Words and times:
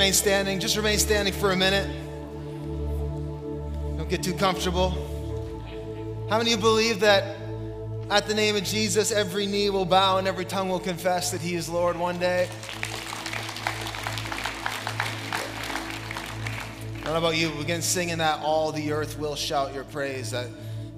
Remain 0.00 0.14
standing. 0.14 0.60
Just 0.60 0.78
remain 0.78 0.98
standing 0.98 1.34
for 1.34 1.52
a 1.52 1.56
minute. 1.56 1.86
Don't 3.98 4.08
get 4.08 4.22
too 4.22 4.32
comfortable. 4.32 4.92
How 6.30 6.38
many 6.38 6.54
of 6.54 6.58
you 6.58 6.62
believe 6.62 7.00
that 7.00 7.36
at 8.08 8.26
the 8.26 8.32
name 8.32 8.56
of 8.56 8.64
Jesus, 8.64 9.12
every 9.12 9.46
knee 9.46 9.68
will 9.68 9.84
bow 9.84 10.16
and 10.16 10.26
every 10.26 10.46
tongue 10.46 10.70
will 10.70 10.80
confess 10.80 11.30
that 11.32 11.42
He 11.42 11.54
is 11.54 11.68
Lord 11.68 11.98
one 11.98 12.18
day? 12.18 12.48
I 16.94 17.04
don't 17.04 17.12
know 17.12 17.18
about 17.18 17.36
you, 17.36 17.50
begin 17.50 17.82
singing 17.82 18.16
that 18.16 18.40
all 18.40 18.72
the 18.72 18.92
earth 18.92 19.18
will 19.18 19.36
shout 19.36 19.74
your 19.74 19.84
praise. 19.84 20.30
That 20.30 20.48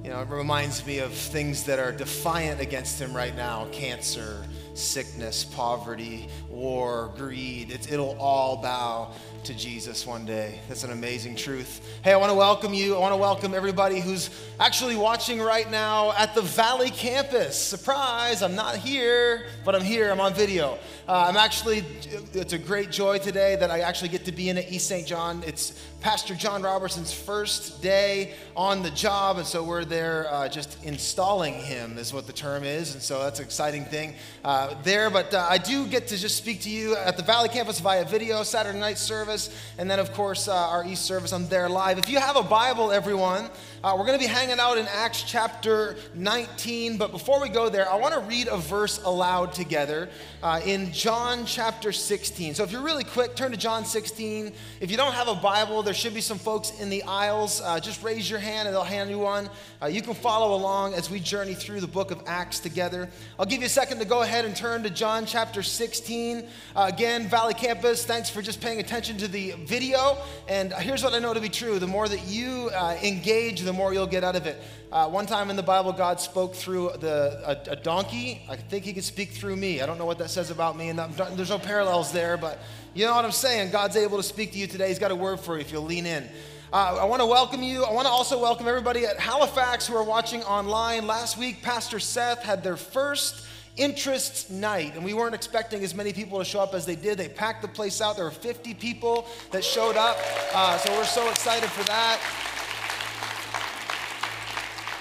you 0.04 0.10
know, 0.10 0.20
it 0.20 0.28
reminds 0.28 0.86
me 0.86 1.00
of 1.00 1.12
things 1.12 1.64
that 1.64 1.80
are 1.80 1.90
defiant 1.90 2.60
against 2.60 3.00
him 3.00 3.12
right 3.16 3.34
now 3.34 3.66
cancer, 3.72 4.44
sickness, 4.74 5.44
poverty, 5.44 6.28
war, 6.48 7.12
greed. 7.16 7.70
It's, 7.70 7.90
it'll 7.90 8.16
all 8.18 8.56
bow 8.56 9.12
to 9.44 9.54
Jesus 9.54 10.06
one 10.06 10.24
day. 10.24 10.60
That's 10.68 10.84
an 10.84 10.92
amazing 10.92 11.34
truth. 11.34 11.98
Hey, 12.04 12.12
I 12.12 12.16
want 12.16 12.30
to 12.30 12.34
welcome 12.34 12.72
you. 12.72 12.94
I 12.94 12.98
want 13.00 13.12
to 13.12 13.16
welcome 13.16 13.54
everybody 13.54 13.98
who's 13.98 14.30
actually 14.60 14.94
watching 14.94 15.40
right 15.40 15.68
now 15.68 16.12
at 16.12 16.36
the 16.36 16.42
Valley 16.42 16.90
campus. 16.90 17.60
Surprise, 17.60 18.40
I'm 18.42 18.54
not 18.54 18.76
here, 18.76 19.46
but 19.64 19.74
I'm 19.74 19.82
here. 19.82 20.12
I'm 20.12 20.20
on 20.20 20.32
video. 20.32 20.78
Uh, 21.08 21.26
I'm 21.28 21.36
actually, 21.36 21.84
it's 22.32 22.52
a 22.52 22.58
great 22.58 22.92
joy 22.92 23.18
today 23.18 23.56
that 23.56 23.70
I 23.70 23.80
actually 23.80 24.10
get 24.10 24.24
to 24.26 24.32
be 24.32 24.48
in 24.48 24.58
at 24.58 24.70
East 24.70 24.86
St. 24.86 25.06
John. 25.06 25.42
It's 25.44 25.72
Pastor 26.02 26.34
John 26.34 26.62
Robertson's 26.62 27.12
first 27.12 27.80
day 27.80 28.34
on 28.56 28.82
the 28.82 28.90
job, 28.90 29.38
and 29.38 29.46
so 29.46 29.62
we're 29.62 29.84
there 29.84 30.26
uh, 30.32 30.48
just 30.48 30.84
installing 30.84 31.54
him, 31.54 31.96
is 31.96 32.12
what 32.12 32.26
the 32.26 32.32
term 32.32 32.64
is, 32.64 32.94
and 32.94 33.02
so 33.02 33.22
that's 33.22 33.38
an 33.38 33.44
exciting 33.44 33.84
thing 33.84 34.14
uh, 34.44 34.74
there. 34.82 35.10
But 35.10 35.32
uh, 35.32 35.46
I 35.48 35.58
do 35.58 35.86
get 35.86 36.08
to 36.08 36.16
just 36.16 36.36
speak 36.36 36.60
to 36.62 36.70
you 36.70 36.96
at 36.96 37.16
the 37.16 37.22
Valley 37.22 37.48
campus 37.48 37.78
via 37.78 38.04
video, 38.04 38.42
Saturday 38.42 38.80
night 38.80 38.98
service, 38.98 39.31
and 39.78 39.90
then, 39.90 39.98
of 39.98 40.12
course, 40.12 40.48
uh, 40.48 40.54
our 40.54 40.84
East 40.84 41.04
service, 41.04 41.32
I'm 41.32 41.48
there 41.48 41.68
live. 41.68 41.98
If 41.98 42.08
you 42.08 42.18
have 42.18 42.36
a 42.36 42.42
Bible, 42.42 42.92
everyone, 42.92 43.48
uh, 43.84 43.96
we're 43.98 44.06
going 44.06 44.16
to 44.16 44.24
be 44.24 44.30
hanging 44.30 44.60
out 44.60 44.78
in 44.78 44.86
Acts 44.86 45.24
chapter 45.24 45.96
19, 46.14 46.98
but 46.98 47.10
before 47.10 47.40
we 47.40 47.48
go 47.48 47.68
there, 47.68 47.90
I 47.90 47.96
want 47.96 48.14
to 48.14 48.20
read 48.20 48.46
a 48.46 48.56
verse 48.56 49.02
aloud 49.02 49.52
together 49.52 50.08
uh, 50.40 50.60
in 50.64 50.92
John 50.92 51.44
chapter 51.46 51.90
16. 51.90 52.54
So 52.54 52.62
if 52.62 52.70
you're 52.70 52.82
really 52.82 53.02
quick, 53.02 53.34
turn 53.34 53.50
to 53.50 53.56
John 53.56 53.84
16. 53.84 54.52
If 54.80 54.92
you 54.92 54.96
don't 54.96 55.14
have 55.14 55.26
a 55.26 55.34
Bible, 55.34 55.82
there 55.82 55.94
should 55.94 56.14
be 56.14 56.20
some 56.20 56.38
folks 56.38 56.78
in 56.80 56.90
the 56.90 57.02
aisles. 57.02 57.60
Uh, 57.60 57.80
just 57.80 58.04
raise 58.04 58.30
your 58.30 58.38
hand 58.38 58.68
and 58.68 58.76
they'll 58.76 58.84
hand 58.84 59.10
you 59.10 59.18
one. 59.18 59.50
Uh, 59.82 59.86
you 59.86 60.00
can 60.00 60.14
follow 60.14 60.54
along 60.54 60.94
as 60.94 61.10
we 61.10 61.18
journey 61.18 61.54
through 61.54 61.80
the 61.80 61.88
book 61.88 62.12
of 62.12 62.22
Acts 62.26 62.60
together. 62.60 63.10
I'll 63.36 63.46
give 63.46 63.62
you 63.62 63.66
a 63.66 63.70
second 63.70 63.98
to 63.98 64.04
go 64.04 64.22
ahead 64.22 64.44
and 64.44 64.54
turn 64.54 64.84
to 64.84 64.90
John 64.90 65.26
chapter 65.26 65.60
16. 65.60 66.46
Uh, 66.76 66.90
again, 66.92 67.26
Valley 67.26 67.54
Campus, 67.54 68.06
thanks 68.06 68.30
for 68.30 68.42
just 68.42 68.60
paying 68.60 68.78
attention 68.78 69.16
to 69.16 69.26
the 69.26 69.54
video. 69.64 70.18
And 70.48 70.72
here's 70.74 71.02
what 71.02 71.14
I 71.14 71.18
know 71.18 71.34
to 71.34 71.40
be 71.40 71.48
true 71.48 71.80
the 71.80 71.88
more 71.88 72.06
that 72.06 72.28
you 72.28 72.70
uh, 72.72 72.96
engage, 73.02 73.60
the 73.62 73.71
more 73.72 73.92
you'll 73.92 74.06
get 74.06 74.24
out 74.24 74.36
of 74.36 74.46
it. 74.46 74.60
Uh, 74.90 75.08
one 75.08 75.26
time 75.26 75.50
in 75.50 75.56
the 75.56 75.62
Bible, 75.62 75.92
God 75.92 76.20
spoke 76.20 76.54
through 76.54 76.90
the, 77.00 77.42
a, 77.44 77.72
a, 77.72 77.76
donkey. 77.76 78.42
I 78.48 78.56
think 78.56 78.84
He 78.84 78.92
could 78.92 79.04
speak 79.04 79.30
through 79.30 79.56
me. 79.56 79.80
I 79.80 79.86
don't 79.86 79.98
know 79.98 80.06
what 80.06 80.18
that 80.18 80.30
says 80.30 80.50
about 80.50 80.76
me, 80.76 80.88
and 80.88 80.98
there's 80.98 81.50
no 81.50 81.58
parallels 81.58 82.12
there, 82.12 82.36
but 82.36 82.58
you 82.94 83.06
know 83.06 83.14
what 83.14 83.24
I'm 83.24 83.32
saying? 83.32 83.70
God's 83.70 83.96
able 83.96 84.18
to 84.18 84.22
speak 84.22 84.52
to 84.52 84.58
you 84.58 84.66
today. 84.66 84.88
He's 84.88 84.98
got 84.98 85.10
a 85.10 85.16
word 85.16 85.40
for 85.40 85.54
you 85.54 85.60
if 85.60 85.72
you'll 85.72 85.84
lean 85.84 86.06
in. 86.06 86.28
Uh, 86.72 86.98
I 87.00 87.04
want 87.04 87.20
to 87.20 87.26
welcome 87.26 87.62
you. 87.62 87.84
I 87.84 87.92
want 87.92 88.06
to 88.06 88.10
also 88.10 88.40
welcome 88.40 88.66
everybody 88.66 89.04
at 89.04 89.18
Halifax 89.18 89.86
who 89.86 89.94
are 89.94 90.04
watching 90.04 90.42
online. 90.44 91.06
Last 91.06 91.36
week, 91.36 91.62
Pastor 91.62 91.98
Seth 91.98 92.42
had 92.42 92.62
their 92.62 92.78
first 92.78 93.46
interest 93.76 94.50
night, 94.50 94.94
and 94.94 95.04
we 95.04 95.14
weren't 95.14 95.34
expecting 95.34 95.82
as 95.84 95.94
many 95.94 96.12
people 96.12 96.38
to 96.38 96.44
show 96.44 96.60
up 96.60 96.74
as 96.74 96.84
they 96.84 96.96
did. 96.96 97.18
They 97.18 97.28
packed 97.28 97.62
the 97.62 97.68
place 97.68 98.00
out. 98.00 98.16
There 98.16 98.24
were 98.24 98.30
50 98.30 98.74
people 98.74 99.26
that 99.50 99.64
showed 99.64 99.96
up, 99.96 100.16
uh, 100.54 100.76
so 100.78 100.92
we're 100.92 101.04
so 101.04 101.28
excited 101.30 101.68
for 101.70 101.84
that. 101.84 102.20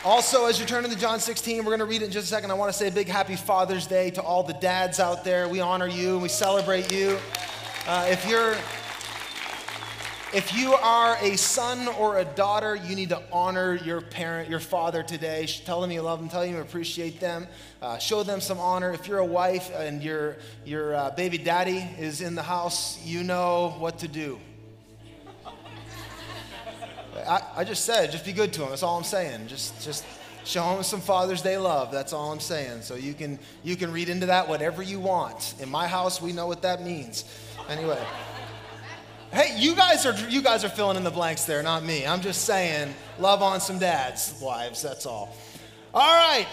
Also, 0.03 0.45
as 0.45 0.57
you're 0.57 0.67
turning 0.67 0.89
to 0.89 0.97
John 0.97 1.19
16, 1.19 1.59
we're 1.59 1.65
going 1.65 1.77
to 1.77 1.85
read 1.85 2.01
it 2.01 2.05
in 2.05 2.11
just 2.11 2.25
a 2.25 2.29
second. 2.29 2.49
I 2.49 2.55
want 2.55 2.71
to 2.71 2.77
say 2.77 2.87
a 2.87 2.91
big 2.91 3.07
happy 3.07 3.35
Father's 3.35 3.85
Day 3.85 4.09
to 4.11 4.21
all 4.23 4.41
the 4.41 4.53
dads 4.53 4.99
out 4.99 5.23
there. 5.23 5.47
We 5.47 5.59
honor 5.59 5.85
you 5.85 6.13
and 6.13 6.23
we 6.23 6.27
celebrate 6.27 6.91
you. 6.91 7.19
Uh, 7.85 8.07
if 8.09 8.27
you're 8.27 8.55
if 10.33 10.57
you 10.57 10.73
are 10.73 11.17
a 11.21 11.35
son 11.35 11.87
or 11.99 12.17
a 12.17 12.25
daughter, 12.25 12.75
you 12.75 12.95
need 12.95 13.09
to 13.09 13.21
honor 13.31 13.75
your 13.75 14.01
parent, 14.01 14.49
your 14.49 14.61
father 14.61 15.03
today. 15.03 15.45
Tell 15.65 15.81
them 15.81 15.91
you 15.91 16.01
love 16.01 16.19
them, 16.19 16.29
tell 16.29 16.41
them 16.41 16.49
you 16.49 16.61
appreciate 16.61 17.19
them, 17.19 17.45
uh, 17.81 17.99
show 17.99 18.23
them 18.23 18.41
some 18.41 18.57
honor. 18.57 18.91
If 18.93 19.07
you're 19.07 19.19
a 19.19 19.25
wife 19.25 19.69
and 19.75 20.01
your, 20.01 20.37
your 20.65 20.95
uh, 20.95 21.11
baby 21.11 21.37
daddy 21.37 21.85
is 21.99 22.21
in 22.21 22.33
the 22.33 22.41
house, 22.41 22.97
you 23.05 23.23
know 23.23 23.75
what 23.77 23.99
to 23.99 24.07
do. 24.07 24.39
I, 27.15 27.41
I 27.57 27.63
just 27.63 27.85
said, 27.85 28.11
just 28.11 28.25
be 28.25 28.33
good 28.33 28.53
to 28.53 28.63
him. 28.63 28.69
That's 28.69 28.83
all 28.83 28.97
I'm 28.97 29.03
saying. 29.03 29.47
Just, 29.47 29.81
just 29.83 30.05
show 30.45 30.75
him 30.75 30.83
some 30.83 31.01
Father's 31.01 31.41
Day 31.41 31.57
love. 31.57 31.91
That's 31.91 32.13
all 32.13 32.31
I'm 32.31 32.39
saying. 32.39 32.81
So 32.81 32.95
you 32.95 33.13
can, 33.13 33.39
you 33.63 33.75
can 33.75 33.91
read 33.91 34.09
into 34.09 34.27
that 34.27 34.47
whatever 34.47 34.81
you 34.81 34.99
want. 34.99 35.55
In 35.59 35.69
my 35.69 35.87
house, 35.87 36.21
we 36.21 36.31
know 36.31 36.47
what 36.47 36.61
that 36.61 36.81
means. 36.81 37.25
Anyway. 37.69 38.01
Hey, 39.33 39.55
you 39.57 39.75
guys 39.75 40.05
are 40.05 40.13
you 40.27 40.41
guys 40.41 40.65
are 40.65 40.69
filling 40.69 40.97
in 40.97 41.05
the 41.05 41.09
blanks 41.09 41.45
there, 41.45 41.63
not 41.63 41.85
me. 41.85 42.05
I'm 42.05 42.19
just 42.19 42.43
saying, 42.43 42.93
love 43.17 43.41
on 43.41 43.61
some 43.61 43.79
dads, 43.79 44.37
wives. 44.41 44.81
That's 44.81 45.05
all. 45.05 45.33
All 45.93 46.15
right. 46.15 46.47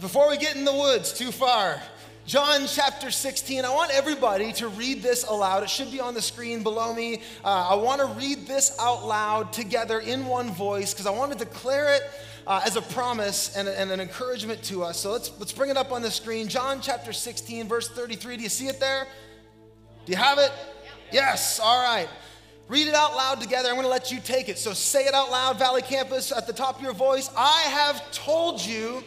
Before 0.00 0.30
we 0.30 0.38
get 0.38 0.56
in 0.56 0.64
the 0.64 0.72
woods 0.72 1.12
too 1.12 1.30
far, 1.30 1.78
John 2.26 2.66
chapter 2.66 3.12
16. 3.12 3.64
I 3.64 3.72
want 3.72 3.92
everybody 3.92 4.52
to 4.54 4.66
read 4.66 5.00
this 5.00 5.22
aloud. 5.22 5.62
It 5.62 5.70
should 5.70 5.92
be 5.92 6.00
on 6.00 6.12
the 6.12 6.20
screen 6.20 6.64
below 6.64 6.92
me. 6.92 7.22
Uh, 7.44 7.68
I 7.70 7.76
want 7.76 8.00
to 8.00 8.08
read 8.18 8.48
this 8.48 8.76
out 8.80 9.06
loud 9.06 9.52
together 9.52 10.00
in 10.00 10.26
one 10.26 10.50
voice 10.50 10.92
because 10.92 11.06
I 11.06 11.10
want 11.10 11.30
to 11.30 11.38
declare 11.38 11.94
it 11.94 12.02
uh, 12.48 12.62
as 12.66 12.74
a 12.74 12.82
promise 12.82 13.56
and, 13.56 13.68
and, 13.68 13.92
an 13.92 14.00
encouragement 14.00 14.60
to 14.64 14.82
us. 14.82 14.98
So 14.98 15.12
let's, 15.12 15.30
let's 15.38 15.52
bring 15.52 15.70
it 15.70 15.76
up 15.76 15.92
on 15.92 16.02
the 16.02 16.10
screen. 16.10 16.48
John 16.48 16.80
chapter 16.80 17.12
16, 17.12 17.68
verse 17.68 17.88
33. 17.88 18.38
Do 18.38 18.42
you 18.42 18.48
see 18.48 18.66
it 18.66 18.80
there? 18.80 19.06
Do 20.04 20.10
you 20.10 20.18
have 20.18 20.38
it? 20.38 20.50
Yes, 21.12 21.60
all 21.60 21.80
right. 21.80 22.08
Read 22.66 22.88
it 22.88 22.94
out 22.94 23.14
loud 23.14 23.40
together. 23.40 23.68
I'm 23.68 23.76
going 23.76 23.86
to 23.86 23.90
let 23.90 24.10
you 24.10 24.18
take 24.18 24.48
it. 24.48 24.58
So 24.58 24.72
say 24.72 25.04
it 25.04 25.14
out 25.14 25.30
loud, 25.30 25.60
Valley 25.60 25.82
Campus, 25.82 26.32
at 26.32 26.48
the 26.48 26.52
top 26.52 26.78
of 26.78 26.82
your 26.82 26.92
voice. 26.92 27.30
I 27.36 27.60
have 27.68 28.10
told 28.10 28.60
you. 28.60 29.04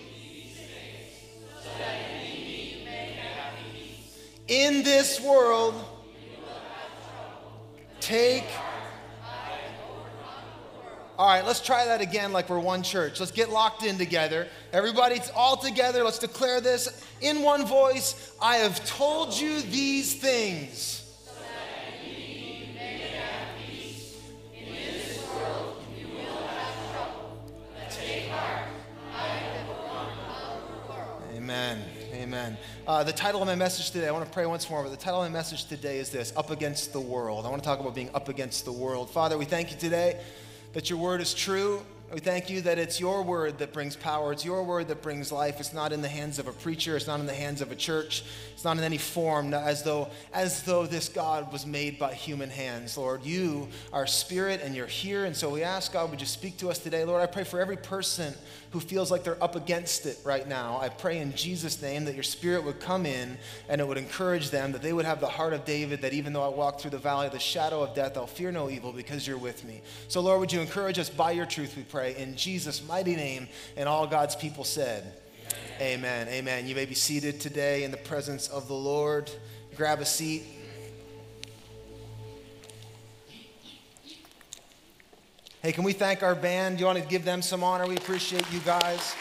In 4.50 4.84
this 4.84 5.22
world, 5.22 5.76
take. 8.02 8.46
All 11.18 11.28
right, 11.28 11.46
let's 11.46 11.60
try 11.60 11.86
that 11.86 12.02
again 12.02 12.32
like 12.32 12.50
we're 12.50 12.60
one 12.60 12.82
church. 12.82 13.20
Let's 13.20 13.32
get 13.34 13.50
locked 13.50 13.84
in 13.84 13.98
together. 13.98 14.48
Everybody's 14.72 15.30
all 15.36 15.58
together. 15.58 16.04
Let's 16.04 16.20
declare 16.20 16.62
this 16.62 17.06
in 17.22 17.42
one 17.42 17.66
voice. 17.66 18.34
I 18.42 18.58
have 18.58 18.84
told 18.86 19.38
you 19.38 19.62
these 19.62 20.16
things. 20.16 20.96
Amen. 31.36 31.99
Amen. 32.39 32.57
Uh, 32.88 33.03
the 33.03 33.11
title 33.11 33.41
of 33.41 33.47
my 33.47 33.55
message 33.55 33.91
today, 33.91 34.07
I 34.07 34.11
want 34.11 34.25
to 34.25 34.31
pray 34.31 34.45
once 34.45 34.69
more, 34.69 34.81
but 34.81 34.91
the 34.91 34.97
title 34.97 35.22
of 35.22 35.29
my 35.29 35.38
message 35.38 35.66
today 35.66 35.97
is 35.97 36.09
this 36.09 36.31
Up 36.38 36.51
Against 36.51 36.94
the 36.94 37.00
World. 37.01 37.45
I 37.45 37.50
want 37.50 37.61
to 37.61 37.67
talk 37.67 37.81
about 37.81 37.94
being 37.94 38.09
up 38.13 38.29
against 38.29 38.63
the 38.63 38.72
world. 38.72 39.09
Father, 39.09 39.38
we 39.38 39.44
thank 39.44 39.72
you 39.72 39.77
today 39.77 40.22
that 40.71 40.89
your 40.89 41.00
word 41.00 41.19
is 41.19 41.33
true. 41.33 41.81
We 42.13 42.21
thank 42.21 42.50
you 42.50 42.62
that 42.62 42.80
it's 42.80 42.97
your 42.97 43.24
word 43.24 43.57
that 43.59 43.74
brings 43.74 43.97
power. 43.97 44.31
It's 44.31 44.45
your 44.45 44.63
word 44.63 44.88
that 44.88 45.01
brings 45.01 45.33
life. 45.33 45.59
It's 45.59 45.74
not 45.74 45.91
in 45.91 46.01
the 46.01 46.07
hands 46.07 46.39
of 46.39 46.47
a 46.47 46.53
preacher. 46.53 46.95
It's 46.95 47.07
not 47.07 47.19
in 47.19 47.25
the 47.25 47.33
hands 47.33 47.62
of 47.62 47.74
a 47.74 47.75
church. 47.75 48.24
It's 48.53 48.63
not 48.63 48.77
in 48.77 48.83
any 48.85 48.97
form 48.97 49.53
as 49.53 49.83
though, 49.83 50.07
as 50.33 50.63
though 50.63 50.85
this 50.85 51.09
God 51.09 51.51
was 51.51 51.65
made 51.65 52.00
by 52.00 52.13
human 52.13 52.50
hands. 52.50 52.97
Lord, 52.97 53.24
you 53.25 53.68
are 53.92 54.07
spirit 54.07 54.62
and 54.63 54.74
you're 54.74 54.88
here. 54.88 55.25
And 55.25 55.35
so 55.35 55.50
we 55.50 55.62
ask, 55.62 55.92
God, 55.92 56.09
would 56.09 56.21
you 56.21 56.25
speak 56.25 56.57
to 56.59 56.69
us 56.69 56.80
today? 56.80 57.03
Lord, 57.03 57.21
I 57.21 57.27
pray 57.27 57.44
for 57.44 57.59
every 57.59 57.77
person 57.77 58.33
who 58.71 58.80
feels 58.80 59.10
like 59.10 59.24
they're 59.24 59.44
up 59.44 59.56
against 59.56 60.06
it 60.06 60.19
right 60.24 60.48
now. 60.48 60.80
I 60.80 60.89
pray 60.89 61.18
in 61.18 61.33
Jesus' 61.33 61.81
name 61.81 62.06
that 62.06 62.13
your 62.13 62.24
spirit 62.24 62.63
would 62.63 62.80
come 62.80 63.06
in 63.06 63.38
and 63.68 63.81
it 63.81 63.88
would 63.88 63.98
encourage 63.98 64.51
them, 64.51 64.71
that 64.74 64.81
they 64.81 64.94
would 64.94 65.06
have 65.06 65.19
the 65.19 65.27
heart 65.27 65.54
of 65.54 65.66
David, 65.66 66.01
that 66.01 66.13
even 66.13 66.33
though 66.33 66.44
I 66.44 66.50
walk 66.50 66.80
through 66.80 66.92
the 66.92 67.00
valley 67.00 67.27
of 67.27 67.33
the 67.33 67.39
shadow 67.39 67.81
of 67.81 67.95
death, 67.95 68.16
I'll 68.16 68.27
fear 68.27 68.51
no 68.51 68.69
evil 68.69 68.92
because 68.92 69.27
you're 69.27 69.38
with 69.38 69.66
me. 69.66 69.81
So, 70.07 70.21
Lord, 70.21 70.39
would 70.39 70.54
you 70.54 70.62
encourage 70.62 71.00
us 71.00 71.10
by 71.10 71.31
your 71.31 71.48
truth, 71.48 71.75
we 71.75 71.83
pray, 71.83 72.16
in 72.16 72.36
Jesus' 72.36 72.88
mighty 72.88 73.16
name, 73.16 73.48
and 73.75 73.89
all 73.89 74.06
God's 74.06 74.36
people 74.36 74.63
said, 74.63 75.13
Amen. 75.81 76.27
Amen. 76.27 76.27
Amen. 76.27 76.68
You 76.68 76.75
may 76.75 76.86
be 76.86 76.94
seated 76.94 77.39
today 77.39 77.83
in 77.83 77.92
the 77.92 77.98
presence 77.98 78.50
of 78.50 78.68
the 78.68 78.74
Lord. 78.74 79.31
Grab 79.75 80.00
a 80.00 80.06
seat. 80.06 80.44
Hey, 85.61 85.73
can 85.73 85.83
we 85.83 85.91
thank 85.91 86.23
our 86.23 86.35
band? 86.35 86.79
You 86.79 86.85
want 86.85 87.00
to 87.00 87.03
give 87.03 87.25
them 87.25 87.41
some 87.41 87.65
honor? 87.65 87.85
We 87.85 87.97
appreciate 87.97 88.50
you 88.50 88.61
guys. 88.61 89.13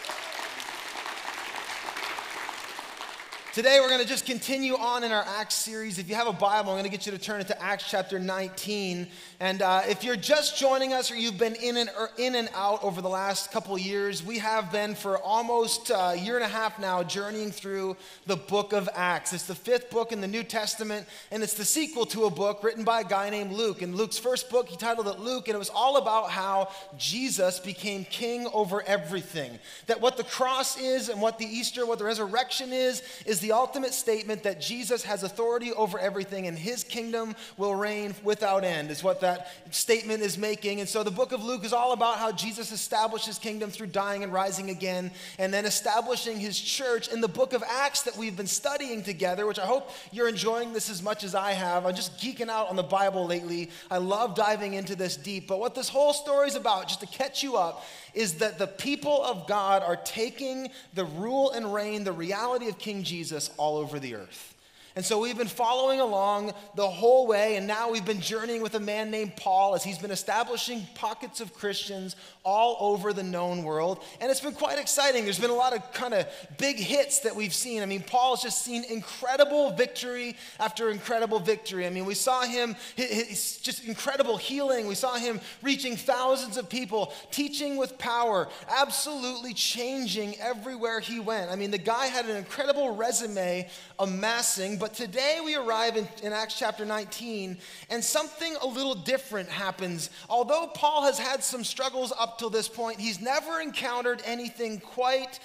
Today, 3.59 3.81
we're 3.81 3.89
going 3.89 4.01
to 4.01 4.07
just 4.07 4.25
continue 4.25 4.77
on 4.77 5.03
in 5.03 5.11
our 5.11 5.25
Acts 5.27 5.57
series. 5.57 5.99
If 5.99 6.09
you 6.09 6.15
have 6.15 6.29
a 6.29 6.33
Bible, 6.33 6.71
I'm 6.71 6.77
going 6.77 6.85
to 6.85 6.91
get 6.91 7.07
you 7.07 7.11
to 7.11 7.19
turn 7.19 7.41
it 7.41 7.49
to 7.49 7.61
Acts 7.61 7.91
chapter 7.91 8.21
19. 8.21 9.09
And 9.41 9.63
uh, 9.63 9.83
if 9.89 10.05
you're 10.05 10.15
just 10.15 10.57
joining 10.57 10.93
us 10.93 11.11
or 11.11 11.17
you've 11.17 11.39
been 11.39 11.57
in 11.57 11.77
and, 11.77 11.91
er, 11.99 12.11
in 12.19 12.37
and 12.37 12.49
out 12.55 12.85
over 12.85 13.03
the 13.03 13.09
last 13.09 13.51
couple 13.51 13.77
years, 13.77 14.23
we 14.23 14.39
have 14.39 14.71
been 14.71 14.95
for 14.95 15.19
almost 15.19 15.91
a 15.91 16.15
year 16.17 16.37
and 16.37 16.45
a 16.45 16.49
half 16.49 16.79
now 16.79 17.03
journeying 17.03 17.51
through 17.51 17.97
the 18.27 18.37
book 18.37 18.73
of 18.73 18.89
Acts. 18.95 19.33
It's 19.33 19.47
the 19.49 19.57
fifth 19.57 19.91
book 19.91 20.13
in 20.13 20.21
the 20.21 20.29
New 20.29 20.45
Testament, 20.45 21.09
and 21.33 21.43
it's 21.43 21.55
the 21.55 21.65
sequel 21.65 22.07
to 22.07 22.27
a 22.27 22.31
book 22.31 22.63
written 22.63 22.85
by 22.85 23.01
a 23.01 23.05
guy 23.05 23.29
named 23.29 23.51
Luke. 23.51 23.83
In 23.83 23.97
Luke's 23.97 24.19
first 24.19 24.51
book, 24.51 24.69
he 24.69 24.77
titled 24.77 25.09
it 25.09 25.19
Luke, 25.19 25.49
and 25.49 25.57
it 25.57 25.59
was 25.59 25.71
all 25.71 25.97
about 25.97 26.31
how 26.31 26.71
Jesus 26.97 27.59
became 27.59 28.05
king 28.05 28.47
over 28.53 28.85
everything. 28.87 29.59
That 29.89 30.01
what 30.01 30.17
the 30.17 30.23
cross 30.23 30.81
is 30.81 31.09
and 31.09 31.21
what 31.21 31.39
the 31.39 31.47
Easter, 31.47 31.85
what 31.85 31.99
the 31.99 32.05
resurrection 32.05 32.73
is, 32.73 33.03
is 33.27 33.41
the 33.41 33.48
the 33.49 33.55
ultimate 33.55 33.95
statement 33.95 34.43
that 34.43 34.61
Jesus 34.61 35.03
has 35.05 35.23
authority 35.23 35.73
over 35.73 35.99
everything 35.99 36.47
and 36.47 36.59
his 36.59 36.85
kingdom 36.85 37.35
will 37.56 37.75
reign 37.75 38.15
without 38.23 38.62
end, 38.62 38.91
is 38.91 39.03
what 39.03 39.23
that 39.23 39.50
statement 39.71 40.21
is 40.21 40.37
making. 40.37 40.81
And 40.81 40.89
so 40.89 41.03
the 41.03 41.11
book 41.11 41.33
of 41.33 41.43
Luke 41.43 41.65
is 41.65 41.73
all 41.73 41.95
about 41.95 42.19
how 42.19 42.31
Jesus 42.31 42.73
established 42.73 43.25
his 43.25 43.39
kingdom 43.39 43.71
through 43.71 43.87
dying 43.87 44.23
and 44.23 44.35
rising 44.35 44.69
again, 44.69 45.11
and 45.39 45.53
then 45.53 45.65
establishing 45.65 46.39
his 46.39 46.61
church. 46.61 47.09
In 47.09 47.23
the 47.23 47.29
book 47.29 47.55
of 47.55 47.65
Acts 47.67 48.03
that 48.03 48.19
we've 48.19 48.37
been 48.37 48.47
studying 48.47 49.03
together, 49.03 49.47
which 49.47 49.59
I 49.59 49.65
hope 49.65 49.93
you're 50.12 50.29
enjoying 50.29 50.75
this 50.75 50.91
as 50.91 51.03
much 51.03 51.25
as 51.25 51.35
I 51.35 51.53
have. 51.53 51.87
I'm 51.87 51.95
just 51.95 52.19
geeking 52.19 52.50
out 52.50 52.69
on 52.69 52.77
the 52.77 52.83
Bible 52.83 53.27
lately. 53.27 53.71
I 53.91 53.97
love 53.97 54.35
diving 54.35 54.75
into 54.75 54.95
this 54.95 55.17
deep. 55.17 55.49
But 55.49 55.59
what 55.59 55.75
this 55.75 55.89
whole 55.89 56.12
story 56.12 56.49
is 56.49 56.55
about, 56.55 56.89
just 56.89 57.00
to 57.00 57.06
catch 57.06 57.43
you 57.43 57.56
up, 57.56 57.83
is 58.19 58.35
that 58.35 58.59
the 58.59 58.67
people 58.67 59.23
of 59.23 59.47
God 59.47 59.81
are 59.81 59.94
taking 59.94 60.70
the 60.93 61.05
rule 61.05 61.53
and 61.53 61.73
reign, 61.73 62.03
the 62.03 62.11
reality 62.11 62.69
of 62.69 62.76
King 62.76 63.05
Jesus 63.05 63.50
all 63.56 63.76
over 63.76 64.00
the 64.00 64.17
earth. 64.17 64.56
And 64.97 65.05
so 65.05 65.20
we've 65.20 65.38
been 65.38 65.47
following 65.47 66.00
along 66.00 66.53
the 66.75 66.88
whole 66.88 67.29
way, 67.29 67.55
and 67.55 67.69
now 67.69 67.93
we've 67.93 68.05
been 68.05 68.20
journeying 68.20 68.61
with 68.61 68.75
a 68.75 68.81
man 68.81 69.12
named 69.12 69.37
Paul 69.37 69.76
as 69.76 69.85
he's 69.85 69.99
been 69.99 70.11
establishing 70.11 70.85
pockets 70.97 71.41
of 71.41 71.55
Christians 71.55 72.17
all 72.49 72.77
over 72.81 73.12
the 73.12 73.23
known 73.23 73.62
world. 73.62 74.03
And 74.21 74.29
it's 74.31 74.41
been 74.41 74.55
quite 74.55 74.81
exciting. 74.81 75.25
There's 75.25 75.39
been 75.39 75.50
a 75.50 75.55
lot 75.55 75.73
of 75.73 75.93
kind 75.93 76.15
of 76.15 76.27
big 76.59 76.77
hits 76.77 77.21
that 77.21 77.37
we've 77.37 77.55
seen. 77.55 77.81
I 77.83 77.87
mean, 77.87 78.03
Paul's 78.03 78.43
just 78.43 78.62
seen 78.62 78.83
incredible 78.85 79.71
victory 79.71 80.37
after 80.59 80.91
incredible 80.91 81.39
victory. 81.39 81.87
I 81.87 81.91
mean, 81.91 82.05
we 82.05 82.15
saw 82.15 82.43
him, 82.43 82.75
it's 82.97 83.59
just 83.59 83.85
incredible 83.85 84.37
healing. 84.37 84.89
We 84.89 84.97
saw 84.97 85.15
him 85.15 85.41
reaching 85.62 85.95
thousands 85.95 86.56
of 86.56 86.69
people, 86.69 87.12
teaching 87.31 87.77
with 87.77 87.99
power, 87.99 88.49
absolutely 88.69 89.55
changing 89.55 90.37
everywhere 90.41 90.99
he 90.99 91.21
went. 91.21 91.53
I 91.53 91.55
mean, 91.55 91.71
the 91.71 91.79
guy 91.79 92.06
had 92.06 92.27
an 92.27 92.37
incredible 92.37 92.97
resume 92.97 93.69
amassing, 94.00 94.77
but 94.77 94.89
but 94.89 94.97
today 94.97 95.41
we 95.45 95.55
arrive 95.55 95.99
in, 95.99 96.09
in, 96.23 96.33
Acts 96.33 96.59
chapter 96.59 96.87
19, 96.87 97.59
and 97.91 98.03
something 98.03 98.56
a 98.62 98.67
little 98.67 98.95
different 98.95 99.50
happens. 99.50 100.09
Although 100.31 100.69
Paul 100.69 101.03
has 101.03 101.19
had 101.19 101.45
some 101.45 101.62
struggles 101.62 102.11
up 102.19 102.38
till 102.38 102.50
this 102.50 102.69
point, 102.69 103.00
he's 103.00 103.20
never 103.20 103.61
encountered 103.61 104.23
anything 104.25 104.81
quite 104.81 105.40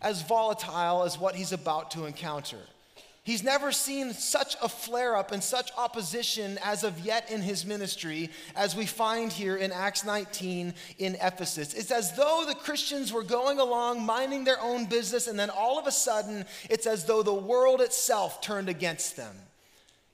as 0.00 0.22
volatile 0.22 1.02
as 1.02 1.18
what 1.18 1.34
he's 1.34 1.52
about 1.52 1.90
to 1.92 2.06
encounter. 2.06 2.58
He's 3.28 3.42
never 3.42 3.72
seen 3.72 4.14
such 4.14 4.56
a 4.62 4.70
flare 4.70 5.14
up 5.14 5.32
and 5.32 5.44
such 5.44 5.70
opposition 5.76 6.58
as 6.64 6.82
of 6.82 6.98
yet 7.00 7.30
in 7.30 7.42
his 7.42 7.66
ministry 7.66 8.30
as 8.56 8.74
we 8.74 8.86
find 8.86 9.30
here 9.30 9.54
in 9.54 9.70
Acts 9.70 10.02
19 10.02 10.72
in 10.96 11.14
Ephesus. 11.20 11.74
It's 11.74 11.90
as 11.90 12.16
though 12.16 12.44
the 12.48 12.54
Christians 12.54 13.12
were 13.12 13.22
going 13.22 13.58
along, 13.58 14.06
minding 14.06 14.44
their 14.44 14.58
own 14.62 14.86
business, 14.86 15.26
and 15.26 15.38
then 15.38 15.50
all 15.50 15.78
of 15.78 15.86
a 15.86 15.92
sudden, 15.92 16.46
it's 16.70 16.86
as 16.86 17.04
though 17.04 17.22
the 17.22 17.34
world 17.34 17.82
itself 17.82 18.40
turned 18.40 18.70
against 18.70 19.18
them. 19.18 19.36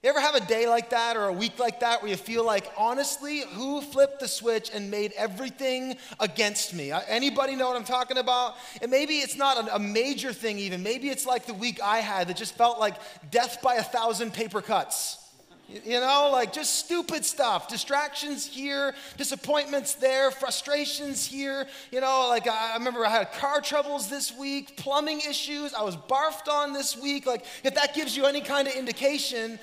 You 0.04 0.10
ever 0.10 0.20
have 0.20 0.34
a 0.34 0.40
day 0.40 0.68
like 0.68 0.90
that 0.90 1.16
or 1.16 1.28
a 1.28 1.32
week 1.32 1.58
like 1.58 1.80
that 1.80 2.02
where 2.02 2.10
you 2.10 2.16
feel 2.18 2.44
like, 2.44 2.70
honestly, 2.76 3.40
who 3.54 3.80
flipped 3.80 4.20
the 4.20 4.28
switch 4.28 4.70
and 4.74 4.90
made 4.90 5.14
everything 5.16 5.96
against 6.20 6.74
me? 6.74 6.92
Uh, 6.92 7.00
anybody 7.08 7.56
know 7.56 7.68
what 7.68 7.76
I'm 7.78 7.84
talking 7.84 8.18
about? 8.18 8.56
And 8.82 8.90
maybe 8.90 9.14
it's 9.20 9.34
not 9.34 9.66
a 9.72 9.78
major 9.78 10.34
thing, 10.34 10.58
even. 10.58 10.82
Maybe 10.82 11.08
it's 11.08 11.24
like 11.24 11.46
the 11.46 11.54
week 11.54 11.80
I 11.82 12.00
had 12.00 12.28
that 12.28 12.36
just 12.36 12.54
felt 12.54 12.78
like 12.78 12.96
death 13.30 13.62
by 13.62 13.76
a 13.76 13.82
thousand 13.82 14.34
paper 14.34 14.60
cuts. 14.60 15.24
You 15.70 15.98
know, 16.00 16.28
like 16.30 16.52
just 16.52 16.74
stupid 16.84 17.24
stuff. 17.24 17.68
Distractions 17.68 18.46
here, 18.46 18.94
disappointments 19.16 19.94
there, 19.94 20.30
frustrations 20.30 21.24
here. 21.24 21.66
You 21.90 22.02
know, 22.02 22.26
like 22.28 22.46
I 22.46 22.74
remember 22.74 23.06
I 23.06 23.08
had 23.08 23.32
car 23.32 23.62
troubles 23.62 24.10
this 24.10 24.36
week, 24.36 24.76
plumbing 24.76 25.20
issues. 25.20 25.72
I 25.72 25.82
was 25.82 25.96
barfed 25.96 26.48
on 26.48 26.74
this 26.74 26.94
week. 26.94 27.24
Like, 27.24 27.46
if 27.64 27.74
that 27.76 27.94
gives 27.94 28.14
you 28.14 28.26
any 28.26 28.42
kind 28.42 28.68
of 28.68 28.74
indication, 28.74 29.58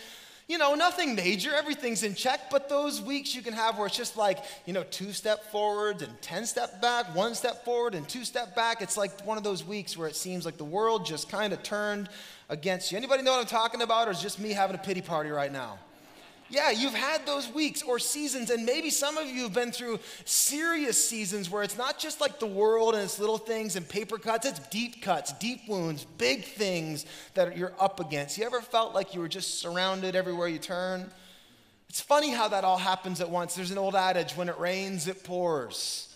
you 0.51 0.57
know, 0.57 0.75
nothing 0.75 1.15
major, 1.15 1.55
everything's 1.55 2.03
in 2.03 2.13
check, 2.13 2.49
but 2.51 2.67
those 2.67 3.01
weeks 3.01 3.33
you 3.33 3.41
can 3.41 3.53
have 3.53 3.77
where 3.77 3.87
it's 3.87 3.95
just 3.95 4.17
like, 4.17 4.39
you 4.65 4.73
know, 4.73 4.83
two 4.91 5.13
step 5.13 5.49
forward 5.49 6.01
and 6.01 6.21
10 6.21 6.45
step 6.45 6.81
back, 6.81 7.15
one 7.15 7.33
step 7.35 7.63
forward 7.63 7.95
and 7.95 8.05
two 8.09 8.25
step 8.25 8.53
back. 8.53 8.81
It's 8.81 8.97
like 8.97 9.25
one 9.25 9.37
of 9.37 9.45
those 9.45 9.63
weeks 9.63 9.95
where 9.95 10.09
it 10.09 10.15
seems 10.15 10.43
like 10.43 10.57
the 10.57 10.65
world 10.65 11.05
just 11.05 11.29
kind 11.29 11.53
of 11.53 11.63
turned 11.63 12.09
against 12.49 12.91
you. 12.91 12.97
Anybody 12.97 13.23
know 13.23 13.31
what 13.31 13.39
I'm 13.39 13.45
talking 13.45 13.81
about, 13.81 14.09
or 14.09 14.11
is 14.11 14.21
just 14.21 14.39
me 14.39 14.51
having 14.51 14.75
a 14.75 14.79
pity 14.79 14.99
party 14.99 15.29
right 15.29 15.53
now? 15.53 15.79
Yeah, 16.51 16.69
you've 16.69 16.93
had 16.93 17.25
those 17.25 17.49
weeks 17.49 17.81
or 17.81 17.97
seasons, 17.97 18.49
and 18.49 18.65
maybe 18.65 18.89
some 18.89 19.17
of 19.17 19.25
you 19.25 19.43
have 19.43 19.53
been 19.53 19.71
through 19.71 19.99
serious 20.25 21.01
seasons 21.01 21.49
where 21.49 21.63
it's 21.63 21.77
not 21.77 21.97
just 21.97 22.19
like 22.19 22.39
the 22.39 22.45
world 22.45 22.93
and 22.93 23.01
its 23.01 23.19
little 23.19 23.37
things 23.37 23.77
and 23.77 23.87
paper 23.87 24.17
cuts, 24.17 24.45
it's 24.45 24.59
deep 24.67 25.01
cuts, 25.01 25.31
deep 25.33 25.61
wounds, 25.69 26.05
big 26.17 26.43
things 26.43 27.05
that 27.35 27.55
you're 27.55 27.71
up 27.79 28.01
against. 28.01 28.37
You 28.37 28.45
ever 28.45 28.59
felt 28.59 28.93
like 28.93 29.15
you 29.15 29.21
were 29.21 29.29
just 29.29 29.61
surrounded 29.61 30.13
everywhere 30.13 30.49
you 30.49 30.59
turn? 30.59 31.09
It's 31.87 32.01
funny 32.01 32.31
how 32.31 32.49
that 32.49 32.65
all 32.65 32.77
happens 32.77 33.21
at 33.21 33.29
once. 33.29 33.55
There's 33.55 33.71
an 33.71 33.77
old 33.77 33.95
adage 33.95 34.33
when 34.33 34.49
it 34.49 34.59
rains, 34.59 35.07
it 35.07 35.23
pours. 35.23 36.10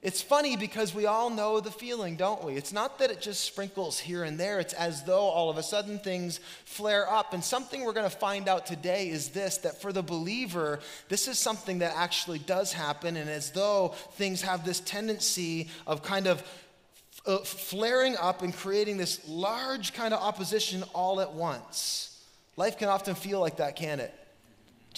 It's 0.00 0.22
funny 0.22 0.56
because 0.56 0.94
we 0.94 1.06
all 1.06 1.28
know 1.28 1.58
the 1.58 1.72
feeling, 1.72 2.14
don't 2.14 2.44
we? 2.44 2.54
It's 2.54 2.72
not 2.72 3.00
that 3.00 3.10
it 3.10 3.20
just 3.20 3.44
sprinkles 3.44 3.98
here 3.98 4.22
and 4.22 4.38
there. 4.38 4.60
It's 4.60 4.72
as 4.72 5.02
though 5.02 5.22
all 5.22 5.50
of 5.50 5.58
a 5.58 5.62
sudden 5.62 5.98
things 5.98 6.38
flare 6.64 7.10
up. 7.10 7.34
And 7.34 7.42
something 7.42 7.84
we're 7.84 7.92
going 7.92 8.08
to 8.08 8.16
find 8.16 8.48
out 8.48 8.64
today 8.64 9.08
is 9.08 9.30
this 9.30 9.58
that 9.58 9.82
for 9.82 9.92
the 9.92 10.02
believer, 10.02 10.78
this 11.08 11.26
is 11.26 11.36
something 11.36 11.80
that 11.80 11.94
actually 11.96 12.38
does 12.38 12.72
happen. 12.72 13.16
And 13.16 13.28
as 13.28 13.50
though 13.50 13.88
things 14.12 14.42
have 14.42 14.64
this 14.64 14.78
tendency 14.78 15.68
of 15.84 16.04
kind 16.04 16.28
of 16.28 16.44
uh, 17.26 17.38
flaring 17.38 18.16
up 18.18 18.42
and 18.42 18.54
creating 18.54 18.98
this 18.98 19.28
large 19.28 19.94
kind 19.94 20.14
of 20.14 20.22
opposition 20.22 20.84
all 20.94 21.20
at 21.20 21.32
once. 21.32 22.22
Life 22.56 22.78
can 22.78 22.88
often 22.88 23.16
feel 23.16 23.40
like 23.40 23.56
that, 23.56 23.74
can 23.74 23.98
it? 23.98 24.14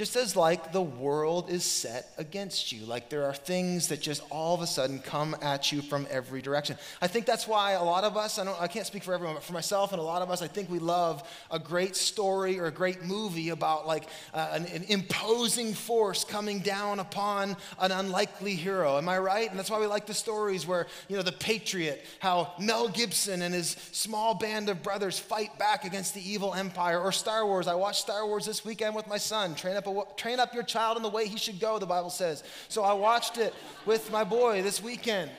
Just 0.01 0.17
as 0.17 0.35
like 0.35 0.73
the 0.73 0.81
world 0.81 1.51
is 1.51 1.63
set 1.63 2.09
against 2.17 2.73
you 2.73 2.87
like 2.87 3.11
there 3.11 3.27
are 3.27 3.35
things 3.35 3.89
that 3.89 4.01
just 4.01 4.23
all 4.31 4.55
of 4.55 4.63
a 4.63 4.67
sudden 4.67 4.99
come 4.99 5.37
at 5.43 5.71
you 5.73 5.83
from 5.83 6.07
every 6.11 6.41
direction. 6.41 6.75
I 7.03 7.07
think 7.07 7.27
that's 7.27 7.47
why 7.47 7.73
a 7.73 7.85
lot 7.85 8.05
of 8.05 8.17
us 8.17 8.39
i, 8.39 8.45
don't, 8.45 8.59
I 8.59 8.67
can't 8.67 8.87
speak 8.87 9.03
for 9.03 9.13
everyone 9.13 9.35
but 9.35 9.45
for 9.45 9.53
myself 9.53 9.93
and 9.93 10.01
a 10.01 10.03
lot 10.03 10.23
of 10.23 10.31
us 10.31 10.41
i 10.41 10.47
think 10.47 10.71
we 10.71 10.79
love 10.79 11.23
a 11.51 11.59
great 11.59 11.97
story 11.97 12.59
or 12.59 12.65
a 12.65 12.71
great 12.71 13.03
movie 13.03 13.51
about 13.51 13.87
like 13.87 14.05
uh, 14.33 14.49
an, 14.53 14.65
an 14.69 14.85
imposing 14.85 15.75
force 15.75 16.25
coming 16.25 16.61
down 16.61 16.99
upon 16.99 17.55
an 17.79 17.93
unlikely 17.93 18.55
hero. 18.55 18.97
Am 18.97 19.07
i 19.07 19.19
right? 19.19 19.51
And 19.51 19.59
that's 19.59 19.71
why 19.71 19.81
we 19.81 19.87
like 19.87 20.07
the 20.07 20.15
stories 20.15 20.67
where 20.67 20.87
you 21.09 21.17
know 21.17 21.23
the 21.23 21.33
patriot 21.33 22.07
how 22.21 22.55
mel 22.59 22.89
gibson 22.89 23.43
and 23.43 23.53
his 23.53 23.77
small 23.93 24.33
band 24.33 24.71
of 24.71 24.83
brothers 24.83 25.19
fight 25.19 25.59
back 25.59 25.85
against 25.85 26.15
the 26.15 26.27
evil 26.27 26.55
empire. 26.55 26.99
Or 26.99 27.13
star 27.13 27.45
wars. 27.45 27.67
I 27.69 27.75
watched 27.75 28.01
star 28.01 28.27
wars 28.27 28.47
this 28.47 28.65
weekend 28.65 28.95
with 28.95 29.07
my 29.07 29.19
son. 29.19 29.55
Train 29.55 29.77
up 29.77 29.90
train 30.17 30.41
up 30.41 30.55
your 30.55 30.63
child 30.63 30.97
in 30.97 31.03
the 31.03 31.09
way 31.09 31.27
he 31.27 31.37
should 31.37 31.61
go, 31.61 31.79
the 31.79 31.87
Bible 31.87 32.11
says. 32.11 32.43
So 32.69 32.83
I 32.83 32.93
watched 32.93 33.39
it 33.39 33.55
with 33.87 34.11
my 34.11 34.25
boy 34.25 34.63
this 34.63 34.83
weekend. 34.83 35.31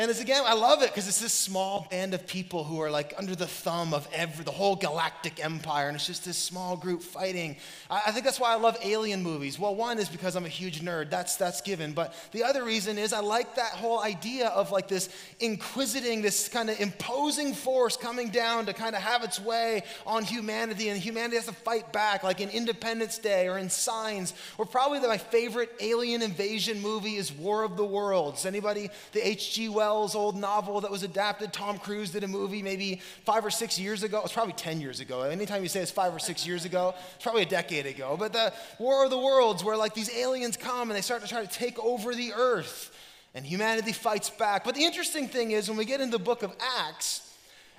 And 0.00 0.10
it's 0.10 0.22
again, 0.22 0.44
I 0.46 0.54
love 0.54 0.80
it 0.80 0.88
because 0.88 1.06
it's 1.06 1.20
this 1.20 1.34
small 1.34 1.86
band 1.90 2.14
of 2.14 2.26
people 2.26 2.64
who 2.64 2.80
are 2.80 2.90
like 2.90 3.12
under 3.18 3.34
the 3.34 3.46
thumb 3.46 3.92
of 3.92 4.08
every, 4.14 4.46
the 4.46 4.50
whole 4.50 4.74
galactic 4.74 5.44
empire, 5.44 5.88
and 5.88 5.94
it's 5.94 6.06
just 6.06 6.24
this 6.24 6.38
small 6.38 6.74
group 6.74 7.02
fighting. 7.02 7.58
I, 7.90 8.04
I, 8.06 8.10
think 8.10 8.24
that's 8.24 8.40
why 8.40 8.50
I 8.50 8.56
love 8.56 8.78
alien 8.82 9.22
movies. 9.22 9.58
Well, 9.58 9.74
one 9.74 9.98
is 9.98 10.08
because 10.08 10.36
I'm 10.36 10.46
a 10.46 10.48
huge 10.48 10.80
nerd, 10.80 11.10
that's, 11.10 11.36
that's 11.36 11.60
given. 11.60 11.92
But 11.92 12.14
the 12.32 12.44
other 12.44 12.64
reason 12.64 12.96
is 12.96 13.12
I 13.12 13.20
like 13.20 13.56
that 13.56 13.72
whole 13.72 14.00
idea 14.00 14.48
of 14.48 14.72
like 14.72 14.88
this 14.88 15.10
inquisiting, 15.38 16.22
this 16.22 16.48
kind 16.48 16.70
of 16.70 16.80
imposing 16.80 17.52
force 17.52 17.98
coming 17.98 18.30
down 18.30 18.64
to 18.66 18.72
kind 18.72 18.96
of 18.96 19.02
have 19.02 19.22
its 19.22 19.38
way 19.38 19.82
on 20.06 20.24
humanity, 20.24 20.88
and 20.88 20.98
humanity 20.98 21.36
has 21.36 21.44
to 21.44 21.52
fight 21.52 21.92
back, 21.92 22.24
like 22.24 22.40
in 22.40 22.48
Independence 22.48 23.18
Day 23.18 23.48
or 23.48 23.58
in 23.58 23.68
Signs. 23.68 24.32
Or 24.56 24.64
probably 24.64 24.98
my 25.00 25.18
favorite 25.18 25.70
alien 25.78 26.22
invasion 26.22 26.80
movie 26.80 27.16
is 27.16 27.30
War 27.30 27.64
of 27.64 27.76
the 27.76 27.84
Worlds. 27.84 28.46
Anybody, 28.46 28.88
the 29.12 29.28
H.G. 29.28 29.68
Wells 29.68 29.89
Wells' 29.90 30.14
old 30.14 30.36
novel 30.36 30.80
that 30.82 30.90
was 30.90 31.02
adapted. 31.02 31.52
Tom 31.52 31.76
Cruise 31.76 32.12
did 32.12 32.22
a 32.22 32.28
movie 32.28 32.62
maybe 32.62 33.00
five 33.24 33.44
or 33.44 33.50
six 33.50 33.76
years 33.76 34.04
ago. 34.04 34.20
It's 34.22 34.32
probably 34.32 34.52
10 34.52 34.80
years 34.80 35.00
ago. 35.00 35.22
Anytime 35.22 35.64
you 35.64 35.68
say 35.68 35.80
it's 35.80 35.90
five 35.90 36.14
or 36.14 36.20
six 36.20 36.46
years 36.46 36.64
ago, 36.64 36.94
it's 37.16 37.24
probably 37.24 37.42
a 37.42 37.46
decade 37.46 37.86
ago. 37.86 38.16
But 38.16 38.32
the 38.32 38.52
War 38.78 39.02
of 39.02 39.10
the 39.10 39.18
Worlds, 39.18 39.64
where 39.64 39.76
like 39.76 39.94
these 39.94 40.14
aliens 40.14 40.56
come 40.56 40.90
and 40.90 40.96
they 40.96 41.00
start 41.00 41.22
to 41.22 41.28
try 41.28 41.44
to 41.44 41.52
take 41.52 41.76
over 41.80 42.14
the 42.14 42.32
earth, 42.34 42.96
and 43.34 43.44
humanity 43.44 43.90
fights 43.90 44.30
back. 44.30 44.62
But 44.62 44.76
the 44.76 44.84
interesting 44.84 45.26
thing 45.26 45.50
is, 45.50 45.68
when 45.68 45.76
we 45.76 45.84
get 45.84 46.00
into 46.00 46.18
the 46.18 46.24
book 46.24 46.44
of 46.44 46.54
Acts, 46.78 47.28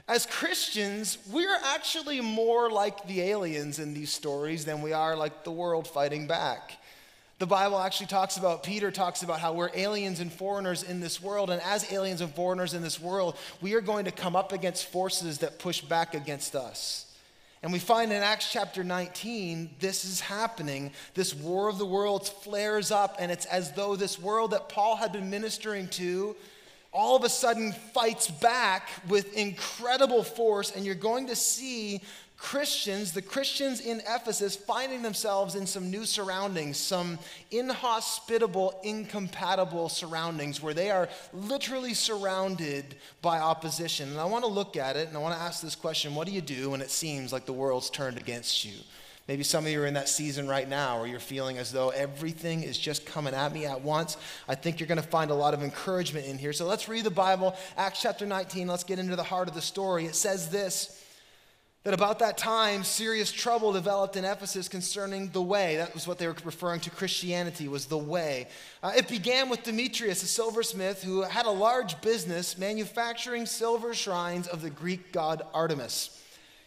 As 0.08 0.25
Christians, 0.25 1.18
we're 1.32 1.58
actually 1.63 2.20
more 2.20 2.70
like 2.70 3.08
the 3.08 3.22
aliens 3.22 3.80
in 3.80 3.94
these 3.94 4.12
stories 4.12 4.65
than 4.65 4.82
we 4.82 4.91
are 4.91 5.15
like 5.15 5.46
the 5.46 5.51
world 5.51 5.88
fighting 5.88 6.27
back. 6.27 6.74
The 7.42 7.48
Bible 7.48 7.80
actually 7.80 8.06
talks 8.06 8.38
about, 8.38 8.62
Peter 8.62 8.92
talks 8.92 9.24
about 9.24 9.40
how 9.40 9.54
we're 9.54 9.72
aliens 9.74 10.20
and 10.20 10.32
foreigners 10.32 10.84
in 10.84 11.00
this 11.00 11.20
world. 11.20 11.50
And 11.50 11.60
as 11.64 11.92
aliens 11.92 12.22
and 12.22 12.32
foreigners 12.32 12.76
in 12.76 12.84
this 12.84 13.00
world, 13.00 13.36
we 13.62 13.74
are 13.74 13.82
going 13.82 14.06
to 14.06 14.12
come 14.12 14.36
up 14.36 14.54
against 14.54 14.92
forces 14.92 15.40
that 15.40 15.58
push 15.58 15.82
back 15.82 16.14
against 16.14 16.56
us. 16.56 17.12
And 17.64 17.74
we 17.74 17.80
find 17.80 18.12
in 18.14 18.22
Acts 18.22 18.52
chapter 18.52 18.84
19, 18.84 19.72
this 19.80 20.06
is 20.06 20.20
happening. 20.20 20.92
This 21.16 21.34
war 21.34 21.68
of 21.68 21.80
the 21.80 21.86
worlds 21.86 22.30
flares 22.30 22.92
up, 22.92 23.16
and 23.18 23.32
it's 23.32 23.48
as 23.48 23.72
though 23.72 23.96
this 23.96 24.20
world 24.20 24.52
that 24.52 24.70
Paul 24.70 24.96
had 24.96 25.12
been 25.12 25.32
ministering 25.32 25.88
to 25.88 26.36
all 26.94 27.16
of 27.16 27.24
a 27.24 27.30
sudden 27.30 27.72
fights 27.72 28.30
back 28.30 28.88
with 29.10 29.36
incredible 29.36 30.24
force. 30.24 30.76
And 30.76 30.86
you're 30.86 30.94
going 30.94 31.26
to 31.26 31.36
see 31.36 32.02
Christians, 32.42 33.12
the 33.12 33.22
Christians 33.22 33.82
in 33.82 34.00
Ephesus, 34.00 34.56
finding 34.56 35.04
themselves 35.04 35.54
in 35.54 35.68
some 35.68 35.92
new 35.92 36.06
surroundings, 36.06 36.76
some 36.76 37.20
inhospitable, 37.52 38.80
incompatible 38.84 39.90
surroundings 39.90 40.60
where 40.60 40.74
they 40.74 40.90
are 40.90 41.08
literally 41.34 41.94
surrounded 41.94 42.96
by 43.22 43.38
opposition. 43.38 44.10
And 44.10 44.20
I 44.20 44.26
want 44.26 44.44
to 44.44 44.50
look 44.50 44.76
at 44.76 44.98
it 44.98 45.08
and 45.08 45.16
I 45.16 45.20
want 45.20 45.36
to 45.36 45.42
ask 45.42 45.62
this 45.62 45.76
question 45.76 46.16
what 46.16 46.26
do 46.26 46.34
you 46.34 46.42
do 46.42 46.72
when 46.72 46.82
it 46.82 46.90
seems 46.90 47.32
like 47.32 47.46
the 47.46 47.54
world's 47.54 47.92
turned 47.92 48.18
against 48.18 48.66
you? 48.66 48.74
Maybe 49.28 49.44
some 49.44 49.64
of 49.64 49.72
you 49.72 49.80
are 49.84 49.86
in 49.86 49.94
that 49.94 50.10
season 50.10 50.48
right 50.48 50.68
now 50.68 50.98
where 50.98 51.08
you're 51.08 51.20
feeling 51.20 51.60
as 51.60 51.72
though 51.72 51.90
everything 51.92 52.64
is 52.64 52.76
just 52.76 53.06
coming 53.06 53.36
at 53.36 53.54
me 53.54 53.68
at 53.68 53.82
once. 53.82 54.18
I 54.50 54.56
think 54.56 54.80
you're 54.80 54.88
going 54.88 55.00
to 55.00 55.08
find 55.08 55.30
a 55.30 55.36
lot 55.36 55.54
of 55.54 55.62
encouragement 55.62 56.26
in 56.26 56.40
here. 56.40 56.54
So 56.54 56.66
let's 56.66 56.90
read 56.90 57.04
the 57.04 57.12
Bible, 57.12 57.56
Acts 57.78 58.02
chapter 58.02 58.26
19. 58.26 58.68
Let's 58.68 58.84
get 58.84 58.98
into 58.98 59.16
the 59.16 59.22
heart 59.22 59.48
of 59.48 59.54
the 59.54 59.62
story. 59.62 60.06
It 60.06 60.16
says 60.16 60.50
this 60.50 61.00
that 61.84 61.96
about 61.96 62.20
that 62.20 62.38
time 62.38 62.84
serious 62.84 63.32
trouble 63.32 63.74
developed 63.74 64.16
in 64.16 64.24
ephesus 64.24 64.68
concerning 64.68 65.30
the 65.30 65.42
way. 65.42 65.78
That 65.78 65.94
was 65.94 66.08
what 66.08 66.20
they 66.20 66.28
were 66.28 66.36
referring 66.44 66.80
to 66.82 66.92
christianity 66.92 67.68
was 67.68 67.86
the 67.86 67.98
way. 67.98 68.48
Uh, 68.84 68.92
it 68.96 69.08
began 69.08 69.50
with 69.50 69.64
demetrius 69.64 70.22
a 70.22 70.28
silversmith 70.28 71.02
who 71.04 71.24
had 71.24 71.46
a 71.46 71.52
large 71.52 72.00
business 72.02 72.58
manufacturing 72.58 73.46
silver 73.46 73.94
shrines 73.94 74.48
of 74.48 74.62
the 74.62 74.70
greek 74.70 75.12
god 75.12 75.42
artemis. 75.54 76.18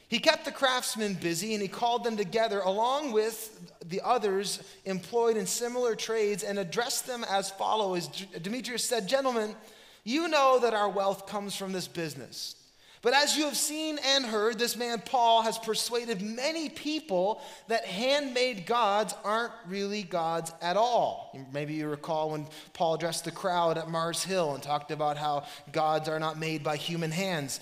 He 0.08 0.18
kept 0.18 0.44
the 0.44 0.52
craftsmen 0.52 1.14
busy 1.14 1.54
and 1.54 1.62
he 1.62 1.68
called 1.68 2.04
them 2.04 2.16
together 2.16 2.60
along 2.60 3.12
with 3.12 3.72
the 3.88 4.00
others 4.04 4.62
employed 4.84 5.36
in 5.36 5.46
similar 5.46 5.94
trades 5.94 6.42
and 6.42 6.58
addressed 6.58 7.06
them 7.06 7.24
as 7.28 7.50
follows 7.50 8.08
demetrius 8.42 8.84
said 8.84 9.08
gentlemen 9.08 9.54
you 10.02 10.26
know 10.28 10.58
that 10.60 10.74
our 10.74 10.88
wealth 10.88 11.26
comes 11.26 11.54
from 11.54 11.72
this 11.72 11.86
business 11.86 12.56
but 13.04 13.12
as 13.12 13.36
you 13.36 13.44
have 13.44 13.56
seen 13.56 13.98
and 14.02 14.24
heard, 14.24 14.58
this 14.58 14.76
man 14.76 15.02
Paul 15.04 15.42
has 15.42 15.58
persuaded 15.58 16.22
many 16.22 16.70
people 16.70 17.42
that 17.68 17.84
handmade 17.84 18.64
gods 18.64 19.14
aren't 19.22 19.52
really 19.68 20.02
gods 20.02 20.50
at 20.62 20.78
all. 20.78 21.38
Maybe 21.52 21.74
you 21.74 21.86
recall 21.86 22.30
when 22.30 22.46
Paul 22.72 22.94
addressed 22.94 23.26
the 23.26 23.30
crowd 23.30 23.76
at 23.76 23.90
Mars 23.90 24.24
Hill 24.24 24.54
and 24.54 24.62
talked 24.62 24.90
about 24.90 25.18
how 25.18 25.44
gods 25.70 26.08
are 26.08 26.18
not 26.18 26.38
made 26.38 26.64
by 26.64 26.76
human 26.78 27.10
hands. 27.10 27.60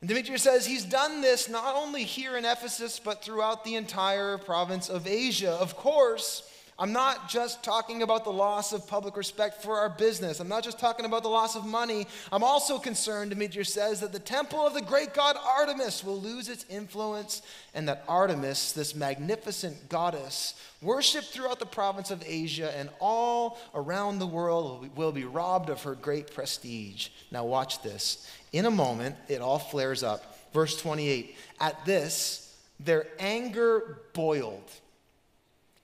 And 0.00 0.08
Demetrius 0.08 0.42
says 0.42 0.66
he's 0.66 0.84
done 0.84 1.20
this 1.20 1.48
not 1.48 1.76
only 1.76 2.02
here 2.02 2.36
in 2.36 2.44
Ephesus, 2.44 2.98
but 2.98 3.22
throughout 3.22 3.64
the 3.64 3.76
entire 3.76 4.38
province 4.38 4.88
of 4.88 5.06
Asia. 5.06 5.52
Of 5.52 5.76
course, 5.76 6.42
I'm 6.80 6.94
not 6.94 7.28
just 7.28 7.62
talking 7.62 8.02
about 8.02 8.24
the 8.24 8.32
loss 8.32 8.72
of 8.72 8.86
public 8.88 9.14
respect 9.14 9.62
for 9.62 9.76
our 9.76 9.90
business. 9.90 10.40
I'm 10.40 10.48
not 10.48 10.64
just 10.64 10.78
talking 10.78 11.04
about 11.04 11.22
the 11.22 11.28
loss 11.28 11.54
of 11.54 11.66
money. 11.66 12.06
I'm 12.32 12.42
also 12.42 12.78
concerned, 12.78 13.32
Demetrius 13.32 13.70
says, 13.70 14.00
that 14.00 14.12
the 14.12 14.18
temple 14.18 14.66
of 14.66 14.72
the 14.72 14.80
great 14.80 15.12
god 15.12 15.36
Artemis 15.36 16.02
will 16.02 16.18
lose 16.18 16.48
its 16.48 16.64
influence 16.70 17.42
and 17.74 17.86
that 17.86 18.02
Artemis, 18.08 18.72
this 18.72 18.94
magnificent 18.94 19.90
goddess, 19.90 20.54
worshipped 20.80 21.26
throughout 21.26 21.58
the 21.58 21.66
province 21.66 22.10
of 22.10 22.24
Asia 22.26 22.74
and 22.74 22.88
all 22.98 23.58
around 23.74 24.18
the 24.18 24.26
world 24.26 24.88
will 24.96 25.12
be 25.12 25.24
robbed 25.24 25.68
of 25.68 25.82
her 25.82 25.94
great 25.94 26.32
prestige. 26.32 27.08
Now, 27.30 27.44
watch 27.44 27.82
this. 27.82 28.26
In 28.52 28.64
a 28.64 28.70
moment, 28.70 29.16
it 29.28 29.42
all 29.42 29.58
flares 29.58 30.02
up. 30.02 30.38
Verse 30.54 30.80
28 30.80 31.36
At 31.60 31.84
this, 31.84 32.56
their 32.80 33.06
anger 33.18 34.00
boiled 34.14 34.70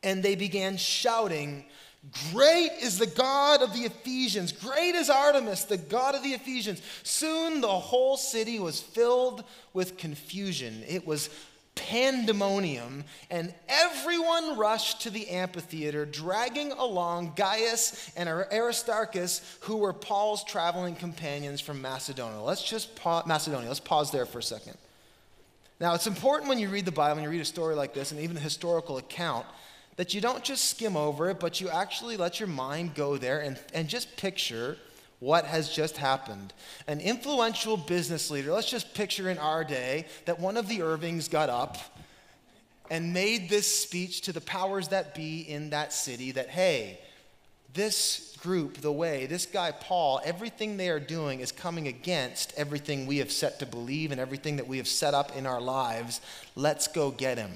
and 0.02 0.22
they 0.22 0.34
began 0.34 0.76
shouting, 0.76 1.64
Great 2.32 2.70
is 2.80 2.98
the 2.98 3.06
God 3.06 3.62
of 3.62 3.72
the 3.72 3.80
Ephesians. 3.80 4.52
Great 4.52 4.94
is 4.94 5.10
Artemis, 5.10 5.64
the 5.64 5.76
God 5.76 6.14
of 6.14 6.22
the 6.22 6.34
Ephesians. 6.34 6.80
Soon 7.02 7.60
the 7.60 7.66
whole 7.66 8.16
city 8.16 8.60
was 8.60 8.80
filled 8.80 9.42
with 9.72 9.96
confusion. 9.96 10.84
It 10.86 11.06
was 11.06 11.30
pandemonium, 11.74 13.04
and 13.30 13.54
everyone 13.68 14.56
rushed 14.56 15.02
to 15.02 15.10
the 15.10 15.28
amphitheater, 15.28 16.06
dragging 16.06 16.72
along 16.72 17.34
Gaius 17.36 18.10
and 18.16 18.28
Aristarchus, 18.28 19.58
who 19.60 19.76
were 19.76 19.92
Paul's 19.92 20.42
traveling 20.42 20.94
companions 20.96 21.60
from 21.60 21.80
Macedonia. 21.82 22.40
Let's 22.40 22.62
just 22.62 22.88
Macedonia. 23.26 23.68
Let's 23.68 23.80
pause 23.80 24.10
there 24.10 24.26
for 24.26 24.38
a 24.38 24.42
second. 24.42 24.76
Now, 25.78 25.94
it's 25.94 26.06
important 26.06 26.48
when 26.48 26.58
you 26.58 26.70
read 26.70 26.86
the 26.86 26.92
Bible 26.92 27.18
and 27.18 27.24
you 27.24 27.30
read 27.30 27.42
a 27.42 27.44
story 27.44 27.74
like 27.74 27.92
this, 27.92 28.10
and 28.10 28.20
even 28.20 28.36
a 28.36 28.40
historical 28.40 28.96
account, 28.96 29.46
that 29.96 30.14
you 30.14 30.20
don't 30.20 30.44
just 30.44 30.70
skim 30.70 30.96
over 30.96 31.30
it, 31.30 31.40
but 31.40 31.60
you 31.60 31.68
actually 31.68 32.16
let 32.16 32.38
your 32.38 32.48
mind 32.48 32.94
go 32.94 33.16
there 33.16 33.40
and, 33.40 33.58
and 33.74 33.88
just 33.88 34.16
picture 34.16 34.76
what 35.18 35.44
has 35.46 35.70
just 35.70 35.96
happened. 35.96 36.52
An 36.86 37.00
influential 37.00 37.76
business 37.76 38.30
leader, 38.30 38.52
let's 38.52 38.70
just 38.70 38.94
picture 38.94 39.30
in 39.30 39.38
our 39.38 39.64
day 39.64 40.06
that 40.26 40.38
one 40.38 40.56
of 40.56 40.68
the 40.68 40.82
Irvings 40.82 41.28
got 41.28 41.48
up 41.48 41.78
and 42.90 43.12
made 43.12 43.48
this 43.48 43.66
speech 43.66 44.20
to 44.22 44.32
the 44.32 44.40
powers 44.40 44.88
that 44.88 45.14
be 45.14 45.40
in 45.40 45.70
that 45.70 45.92
city 45.92 46.32
that, 46.32 46.50
hey, 46.50 47.00
this 47.72 48.36
group, 48.40 48.78
the 48.78 48.92
way, 48.92 49.26
this 49.26 49.44
guy 49.46 49.72
Paul, 49.72 50.20
everything 50.24 50.76
they 50.76 50.88
are 50.88 51.00
doing 51.00 51.40
is 51.40 51.52
coming 51.52 51.88
against 51.88 52.54
everything 52.56 53.06
we 53.06 53.18
have 53.18 53.32
set 53.32 53.58
to 53.58 53.66
believe 53.66 54.12
and 54.12 54.20
everything 54.20 54.56
that 54.56 54.68
we 54.68 54.76
have 54.76 54.88
set 54.88 55.14
up 55.14 55.36
in 55.36 55.46
our 55.46 55.60
lives. 55.60 56.20
Let's 56.54 56.86
go 56.86 57.10
get 57.10 57.38
him. 57.38 57.50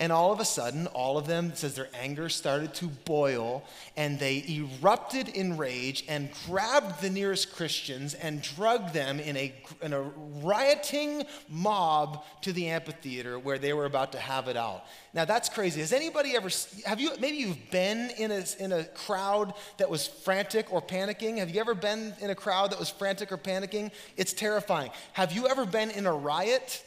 And 0.00 0.12
all 0.12 0.32
of 0.32 0.38
a 0.38 0.44
sudden, 0.44 0.86
all 0.88 1.18
of 1.18 1.26
them, 1.26 1.52
says 1.56 1.74
their 1.74 1.88
anger 1.92 2.28
started 2.28 2.72
to 2.74 2.86
boil, 2.86 3.64
and 3.96 4.16
they 4.16 4.44
erupted 4.48 5.28
in 5.28 5.56
rage 5.56 6.04
and 6.08 6.30
grabbed 6.46 7.00
the 7.02 7.10
nearest 7.10 7.56
Christians 7.56 8.14
and 8.14 8.40
drugged 8.40 8.94
them 8.94 9.18
in 9.18 9.36
a, 9.36 9.52
in 9.82 9.92
a 9.92 10.02
rioting 10.40 11.24
mob 11.48 12.24
to 12.42 12.52
the 12.52 12.68
amphitheater 12.68 13.40
where 13.40 13.58
they 13.58 13.72
were 13.72 13.86
about 13.86 14.12
to 14.12 14.18
have 14.18 14.46
it 14.46 14.56
out. 14.56 14.84
Now, 15.14 15.24
that's 15.24 15.48
crazy. 15.48 15.80
Has 15.80 15.92
anybody 15.92 16.36
ever, 16.36 16.48
have 16.86 17.00
you, 17.00 17.10
maybe 17.18 17.38
you've 17.38 17.70
been 17.72 18.10
in 18.18 18.30
a, 18.30 18.44
in 18.60 18.70
a 18.70 18.84
crowd 18.84 19.52
that 19.78 19.90
was 19.90 20.06
frantic 20.06 20.72
or 20.72 20.80
panicking? 20.80 21.38
Have 21.38 21.50
you 21.50 21.60
ever 21.60 21.74
been 21.74 22.14
in 22.20 22.30
a 22.30 22.36
crowd 22.36 22.70
that 22.70 22.78
was 22.78 22.88
frantic 22.88 23.32
or 23.32 23.36
panicking? 23.36 23.90
It's 24.16 24.32
terrifying. 24.32 24.92
Have 25.14 25.32
you 25.32 25.48
ever 25.48 25.66
been 25.66 25.90
in 25.90 26.06
a 26.06 26.12
riot? 26.12 26.84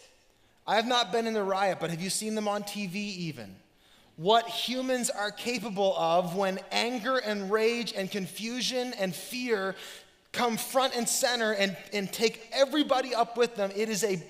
I 0.68 0.76
have 0.76 0.88
not 0.88 1.12
been 1.12 1.28
in 1.28 1.34
the 1.34 1.44
riot, 1.44 1.78
but 1.80 1.90
have 1.90 2.02
you 2.02 2.10
seen 2.10 2.36
them 2.36 2.48
on 2.48 2.64
TV 2.64 2.96
even? 2.96 3.56
What 4.16 4.48
humans 4.48 5.10
are 5.10 5.32
capable 5.32 5.96
of 5.98 6.36
when 6.36 6.60
anger 6.72 7.18
and 7.18 7.52
rage 7.52 7.94
and 7.94 8.12
confusion 8.12 8.94
and 9.00 9.16
fear 9.16 9.76
come 10.32 10.58
front 10.58 10.96
and 10.96 11.08
center 11.08 11.54
and, 11.54 11.76
and 11.94 12.12
take 12.12 12.50
everybody 12.52 13.14
up 13.14 13.38
with 13.38 13.56
them. 13.56 13.72
It 13.76 13.90
is 13.90 14.04
a 14.04 14.22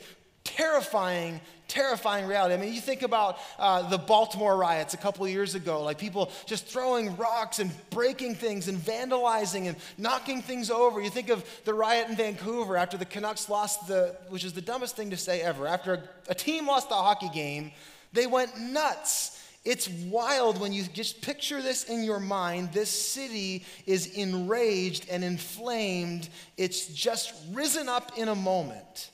terrifying, 0.44 1.42
terrifying 1.72 2.28
reality. 2.28 2.54
I 2.54 2.58
mean, 2.58 2.74
you 2.74 2.82
think 2.82 3.02
about 3.02 3.40
uh, 3.58 3.88
the 3.88 3.98
Baltimore 3.98 4.58
riots 4.58 4.94
a 4.94 4.98
couple 4.98 5.26
years 5.28 5.56
ago, 5.56 5.82
like 5.82 5.98
people 5.98 6.30
just 6.46 6.66
throwing 6.66 7.16
rocks 7.16 7.60
and 7.60 7.72
breaking 7.92 8.36
things 8.36 8.68
and 8.68 8.78
vandalizing 8.78 9.68
and 9.68 9.78
knocking 9.98 10.42
things 10.42 10.70
over. 10.70 11.02
You 11.02 11.10
think 11.10 11.30
of 11.30 11.46
the 11.64 11.74
riot 11.74 12.10
in 12.10 12.18
Vancouver 12.18 12.76
after 12.76 12.98
the 12.98 13.06
Canucks 13.06 13.48
lost 13.48 13.88
the, 13.88 14.18
which 14.28 14.44
is 14.44 14.52
the 14.52 14.62
dumbest 14.62 14.98
thing 14.98 15.12
to 15.12 15.18
say 15.18 15.42
ever, 15.42 15.66
after 15.66 15.94
a, 15.94 16.32
a 16.32 16.36
team 16.36 16.68
lost 16.68 16.92
a 16.92 16.96
hockey 16.96 17.30
game, 17.30 17.72
they 18.12 18.28
went 18.28 18.60
nuts. 18.60 19.42
It's 19.64 19.88
wild 19.88 20.60
when 20.60 20.74
you 20.74 20.84
just 20.84 21.22
picture 21.22 21.62
this 21.62 21.86
in 21.86 22.04
your 22.04 22.20
mind. 22.20 22.74
This 22.74 22.90
city 22.90 23.64
is 23.86 24.08
enraged 24.08 25.08
and 25.10 25.24
inflamed. 25.24 26.28
It's 26.58 26.88
just 26.88 27.34
risen 27.54 27.88
up 27.88 28.18
in 28.18 28.28
a 28.28 28.36
moment. 28.36 29.11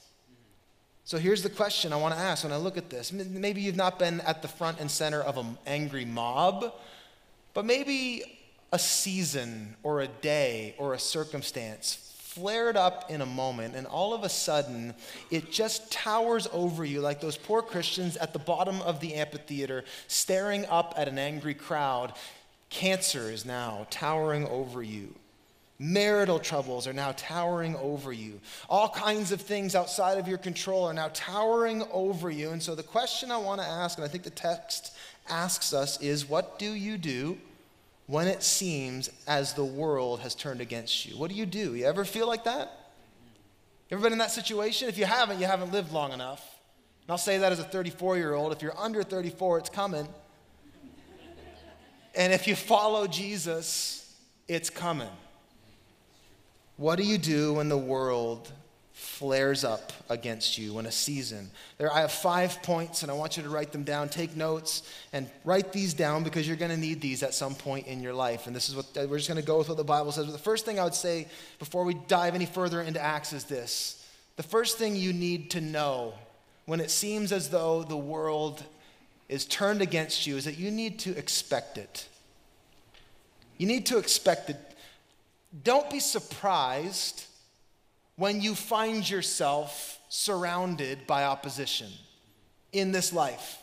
So 1.08 1.18
here's 1.18 1.42
the 1.42 1.50
question 1.50 1.94
I 1.94 1.96
want 1.96 2.14
to 2.16 2.20
ask 2.20 2.44
when 2.44 2.52
I 2.52 2.58
look 2.58 2.76
at 2.76 2.90
this. 2.90 3.14
Maybe 3.14 3.62
you've 3.62 3.78
not 3.78 3.98
been 3.98 4.20
at 4.20 4.42
the 4.42 4.50
front 4.50 4.82
and 4.82 4.92
center 4.92 5.22
of 5.22 5.38
an 5.38 5.58
angry 5.66 6.04
mob, 6.04 6.74
but 7.54 7.64
maybe 7.64 8.40
a 8.74 8.78
season 8.78 9.78
or 9.84 10.02
a 10.02 10.08
day 10.08 10.76
or 10.78 10.96
a 10.96 11.00
circumstance 11.00 11.96
flared 12.18 12.76
up 12.76 13.10
in 13.10 13.22
a 13.22 13.26
moment, 13.26 13.74
and 13.74 13.88
all 13.88 14.14
of 14.14 14.26
a 14.26 14.30
sudden, 14.30 14.94
it 15.32 15.50
just 15.50 15.90
towers 15.94 16.46
over 16.52 16.84
you 16.84 17.00
like 17.00 17.22
those 17.22 17.38
poor 17.38 17.62
Christians 17.62 18.18
at 18.18 18.34
the 18.34 18.40
bottom 18.40 18.82
of 18.82 19.00
the 19.00 19.14
amphitheater 19.14 19.86
staring 20.10 20.66
up 20.66 20.94
at 20.98 21.08
an 21.08 21.18
angry 21.18 21.54
crowd. 21.54 22.12
Cancer 22.70 23.32
is 23.32 23.46
now 23.46 23.88
towering 23.90 24.46
over 24.48 24.84
you. 24.84 25.16
Marital 25.80 26.40
troubles 26.40 26.88
are 26.88 26.94
now 26.94 27.14
towering 27.16 27.76
over 27.76 28.12
you. 28.12 28.40
All 28.68 28.90
kinds 28.90 29.32
of 29.32 29.42
things 29.42 29.76
outside 29.76 30.18
of 30.18 30.28
your 30.28 30.40
control 30.40 30.86
are 30.86 30.94
now 30.94 31.10
towering 31.14 31.84
over 31.92 32.32
you. 32.32 32.50
And 32.50 32.62
so, 32.62 32.74
the 32.74 32.84
question 32.84 33.32
I 33.32 33.38
want 33.38 33.62
to 33.62 33.68
ask, 33.68 33.98
and 33.98 34.06
I 34.06 34.08
think 34.08 34.24
the 34.24 34.32
text 34.32 34.96
asks 35.30 35.74
us, 35.74 36.02
is 36.02 36.28
what 36.28 36.58
do 36.58 36.72
you 36.72 36.98
do 36.98 37.38
when 38.08 38.28
it 38.28 38.42
seems 38.42 39.12
as 39.28 39.54
the 39.54 39.66
world 39.66 40.22
has 40.22 40.34
turned 40.34 40.62
against 40.62 41.06
you? 41.06 41.16
What 41.18 41.30
do 41.30 41.36
you 41.36 41.46
do? 41.46 41.76
You 41.76 41.86
ever 41.86 42.06
feel 42.06 42.28
like 42.28 42.46
that? 42.46 42.72
You 43.90 43.98
ever 43.98 44.04
been 44.04 44.14
in 44.14 44.20
that 44.20 44.32
situation? 44.32 44.90
If 44.90 44.98
you 44.98 45.06
haven't, 45.06 45.40
you 45.40 45.46
haven't 45.46 45.72
lived 45.72 45.92
long 45.92 46.12
enough. 46.12 46.44
And 47.04 47.12
I'll 47.12 47.18
say 47.20 47.38
that 47.38 47.52
as 47.52 47.60
a 47.60 47.64
34 47.64 48.18
year 48.18 48.34
old. 48.34 48.52
If 48.52 48.64
you're 48.64 48.78
under 48.78 49.04
34, 49.04 49.60
it's 49.60 49.70
coming. 49.70 50.08
And 52.16 52.34
if 52.34 52.48
you 52.48 52.56
follow 52.56 53.06
Jesus, 53.06 54.16
it's 54.48 54.72
coming. 54.72 55.10
What 56.78 56.98
do 56.98 57.04
you 57.04 57.18
do 57.18 57.54
when 57.54 57.70
the 57.70 57.78
world 57.78 58.52
flares 58.94 59.64
up 59.64 59.92
against 60.10 60.60
you 60.60 60.76
when 60.76 60.86
a 60.86 60.92
season? 60.92 61.50
There, 61.80 61.92
I 61.92 62.02
have 62.02 62.12
five 62.12 62.62
points, 62.62 63.02
and 63.02 63.12
I 63.12 63.16
want 63.16 63.36
you 63.36 63.44
to 63.44 63.50
write 63.50 63.72
them 63.72 63.84
down. 63.84 64.10
Take 64.10 64.36
notes 64.36 64.84
and 65.12 65.28
write 65.44 65.74
these 65.74 65.96
down 65.96 66.24
because 66.24 66.48
you're 66.48 66.56
going 66.56 66.72
to 66.72 66.78
need 66.78 67.02
these 67.02 67.24
at 67.24 67.34
some 67.34 67.56
point 67.56 67.88
in 67.88 68.02
your 68.02 68.14
life. 68.14 68.46
And 68.46 68.56
this 68.56 68.70
is 68.70 68.76
what 68.76 68.86
we're 68.96 69.18
just 69.18 69.28
going 69.28 69.42
to 69.42 69.46
go 69.46 69.58
with 69.58 69.70
what 69.70 69.78
the 69.78 69.84
Bible 69.84 70.12
says. 70.12 70.26
But 70.26 70.34
the 70.34 70.38
first 70.38 70.66
thing 70.66 70.80
I 70.80 70.84
would 70.84 70.94
say 70.94 71.28
before 71.58 71.84
we 71.84 71.96
dive 72.08 72.36
any 72.36 72.46
further 72.46 72.82
into 72.82 73.02
Acts 73.02 73.34
is 73.34 73.46
this: 73.46 74.08
the 74.36 74.44
first 74.44 74.78
thing 74.78 74.96
you 74.96 75.14
need 75.14 75.50
to 75.52 75.62
know 75.62 76.14
when 76.68 76.80
it 76.80 76.92
seems 76.92 77.32
as 77.32 77.50
though 77.50 77.82
the 77.84 77.98
world 77.98 78.64
is 79.30 79.46
turned 79.46 79.82
against 79.82 80.28
you 80.28 80.38
is 80.38 80.46
that 80.46 80.60
you 80.60 80.70
need 80.70 81.00
to 81.00 81.18
expect 81.18 81.80
it. 81.80 82.08
You 83.58 83.66
need 83.66 83.88
to 83.88 83.98
expect 83.98 84.52
it 84.52 84.58
don't 85.64 85.90
be 85.90 86.00
surprised 86.00 87.26
when 88.16 88.42
you 88.42 88.56
find 88.56 89.08
yourself 89.10 90.00
surrounded 90.10 91.06
by 91.08 91.24
opposition 91.24 91.90
in 92.74 92.92
this 92.92 93.14
life. 93.14 93.60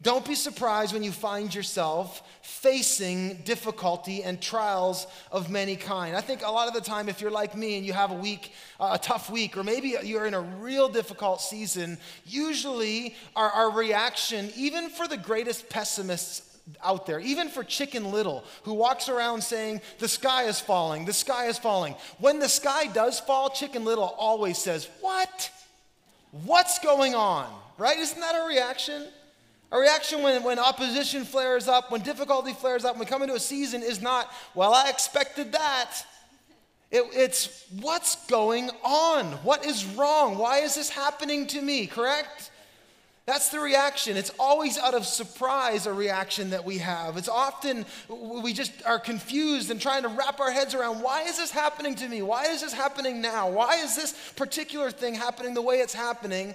Don't 0.00 0.24
be 0.24 0.36
surprised 0.36 0.92
when 0.92 1.02
you 1.02 1.10
find 1.10 1.52
yourself 1.52 2.22
facing 2.42 3.34
difficulty 3.38 4.22
and 4.22 4.40
trials 4.40 5.08
of 5.32 5.50
many 5.50 5.74
kind. 5.74 6.14
I 6.14 6.20
think 6.20 6.42
a 6.42 6.50
lot 6.50 6.68
of 6.68 6.74
the 6.74 6.80
time, 6.80 7.08
if 7.08 7.20
you're 7.20 7.32
like 7.32 7.56
me 7.56 7.76
and 7.76 7.84
you 7.84 7.92
have 7.92 8.12
a 8.12 8.14
week, 8.14 8.52
uh, 8.78 8.90
a 8.92 8.98
tough 8.98 9.28
week, 9.28 9.56
or 9.56 9.64
maybe 9.64 9.96
you're 10.04 10.26
in 10.26 10.34
a 10.34 10.40
real 10.40 10.88
difficult 10.88 11.40
season, 11.40 11.98
usually 12.24 13.16
our, 13.34 13.50
our 13.50 13.70
reaction, 13.72 14.52
even 14.54 14.88
for 14.88 15.08
the 15.08 15.16
greatest 15.16 15.68
pessimists 15.68 16.47
out 16.82 17.06
there, 17.06 17.20
even 17.20 17.48
for 17.48 17.64
Chicken 17.64 18.10
Little, 18.10 18.44
who 18.64 18.74
walks 18.74 19.08
around 19.08 19.42
saying, 19.42 19.80
The 19.98 20.08
sky 20.08 20.44
is 20.44 20.60
falling, 20.60 21.04
the 21.04 21.12
sky 21.12 21.46
is 21.46 21.58
falling. 21.58 21.94
When 22.18 22.38
the 22.38 22.48
sky 22.48 22.86
does 22.86 23.20
fall, 23.20 23.50
Chicken 23.50 23.84
Little 23.84 24.14
always 24.18 24.58
says, 24.58 24.88
What? 25.00 25.50
What's 26.44 26.78
going 26.78 27.14
on? 27.14 27.46
Right? 27.78 27.98
Isn't 27.98 28.20
that 28.20 28.34
a 28.34 28.46
reaction? 28.46 29.06
A 29.70 29.78
reaction 29.78 30.22
when, 30.22 30.42
when 30.42 30.58
opposition 30.58 31.24
flares 31.24 31.68
up, 31.68 31.90
when 31.90 32.00
difficulty 32.00 32.52
flares 32.52 32.84
up, 32.84 32.94
when 32.94 33.00
we 33.00 33.06
come 33.06 33.22
into 33.22 33.34
a 33.34 33.40
season 33.40 33.82
is 33.82 34.00
not, 34.00 34.32
Well, 34.54 34.74
I 34.74 34.88
expected 34.88 35.52
that. 35.52 36.02
It, 36.90 37.04
it's 37.12 37.66
what's 37.80 38.26
going 38.26 38.70
on? 38.82 39.26
What 39.42 39.66
is 39.66 39.84
wrong? 39.84 40.38
Why 40.38 40.60
is 40.60 40.74
this 40.74 40.88
happening 40.88 41.46
to 41.48 41.60
me? 41.60 41.86
Correct? 41.86 42.50
That's 43.28 43.50
the 43.50 43.60
reaction. 43.60 44.16
It's 44.16 44.32
always 44.38 44.78
out 44.78 44.94
of 44.94 45.04
surprise, 45.04 45.84
a 45.84 45.92
reaction 45.92 46.48
that 46.48 46.64
we 46.64 46.78
have. 46.78 47.18
It's 47.18 47.28
often 47.28 47.84
we 48.08 48.54
just 48.54 48.72
are 48.86 48.98
confused 48.98 49.70
and 49.70 49.78
trying 49.78 50.04
to 50.04 50.08
wrap 50.08 50.40
our 50.40 50.50
heads 50.50 50.74
around 50.74 51.02
why 51.02 51.24
is 51.24 51.36
this 51.36 51.50
happening 51.50 51.94
to 51.96 52.08
me? 52.08 52.22
Why 52.22 52.46
is 52.46 52.62
this 52.62 52.72
happening 52.72 53.20
now? 53.20 53.50
Why 53.50 53.82
is 53.82 53.94
this 53.94 54.14
particular 54.34 54.90
thing 54.90 55.14
happening 55.14 55.52
the 55.52 55.60
way 55.60 55.80
it's 55.80 55.92
happening? 55.92 56.54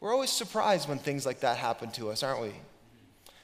We're 0.00 0.12
always 0.12 0.30
surprised 0.30 0.88
when 0.88 0.98
things 0.98 1.24
like 1.24 1.38
that 1.40 1.56
happen 1.56 1.92
to 1.92 2.10
us, 2.10 2.24
aren't 2.24 2.42
we? 2.42 2.52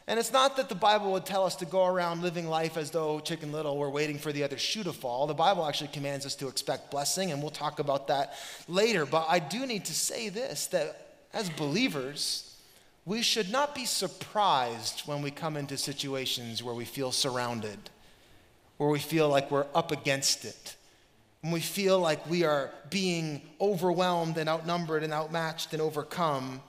And 0.08 0.18
it's 0.18 0.32
not 0.32 0.56
that 0.56 0.68
the 0.68 0.74
Bible 0.74 1.12
would 1.12 1.26
tell 1.26 1.44
us 1.44 1.54
to 1.56 1.64
go 1.64 1.86
around 1.86 2.22
living 2.22 2.48
life 2.48 2.76
as 2.76 2.90
though 2.90 3.20
Chicken 3.20 3.52
Little 3.52 3.76
we're 3.76 3.88
waiting 3.88 4.18
for 4.18 4.32
the 4.32 4.42
other 4.42 4.58
shoe 4.58 4.82
to 4.82 4.92
fall. 4.92 5.28
The 5.28 5.34
Bible 5.34 5.64
actually 5.64 5.90
commands 5.90 6.26
us 6.26 6.34
to 6.36 6.48
expect 6.48 6.90
blessing, 6.90 7.30
and 7.30 7.40
we'll 7.40 7.52
talk 7.52 7.78
about 7.78 8.08
that 8.08 8.34
later. 8.66 9.06
But 9.06 9.26
I 9.28 9.38
do 9.38 9.64
need 9.64 9.84
to 9.84 9.94
say 9.94 10.28
this 10.28 10.66
that 10.68 11.05
as 11.36 11.50
believers, 11.50 12.56
we 13.04 13.20
should 13.20 13.50
not 13.50 13.74
be 13.74 13.84
surprised 13.84 15.02
when 15.06 15.20
we 15.20 15.30
come 15.30 15.54
into 15.54 15.76
situations 15.76 16.62
where 16.62 16.74
we 16.74 16.86
feel 16.86 17.12
surrounded, 17.12 17.78
where 18.78 18.88
we 18.88 18.98
feel 18.98 19.28
like 19.28 19.50
we're 19.50 19.66
up 19.74 19.92
against 19.92 20.46
it, 20.46 20.76
when 21.42 21.52
we 21.52 21.60
feel 21.60 22.00
like 22.00 22.28
we 22.30 22.42
are 22.42 22.70
being 22.88 23.42
overwhelmed 23.60 24.38
and 24.38 24.48
outnumbered 24.48 25.02
and 25.02 25.12
outmatched 25.12 25.74
and 25.74 25.82
overcome. 25.82 26.62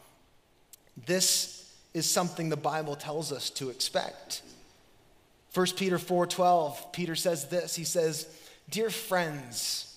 This 1.06 1.74
is 1.94 2.06
something 2.06 2.50
the 2.50 2.58
Bible 2.58 2.98
tells 2.98 3.32
us 3.32 3.50
to 3.52 3.70
expect. 3.70 4.42
1 5.54 5.78
Peter 5.78 5.98
4:12, 5.98 6.92
Peter 6.92 7.16
says 7.16 7.48
this. 7.48 7.76
He 7.76 7.86
says, 7.86 8.28
"Dear 8.70 8.90
friends, 8.90 9.96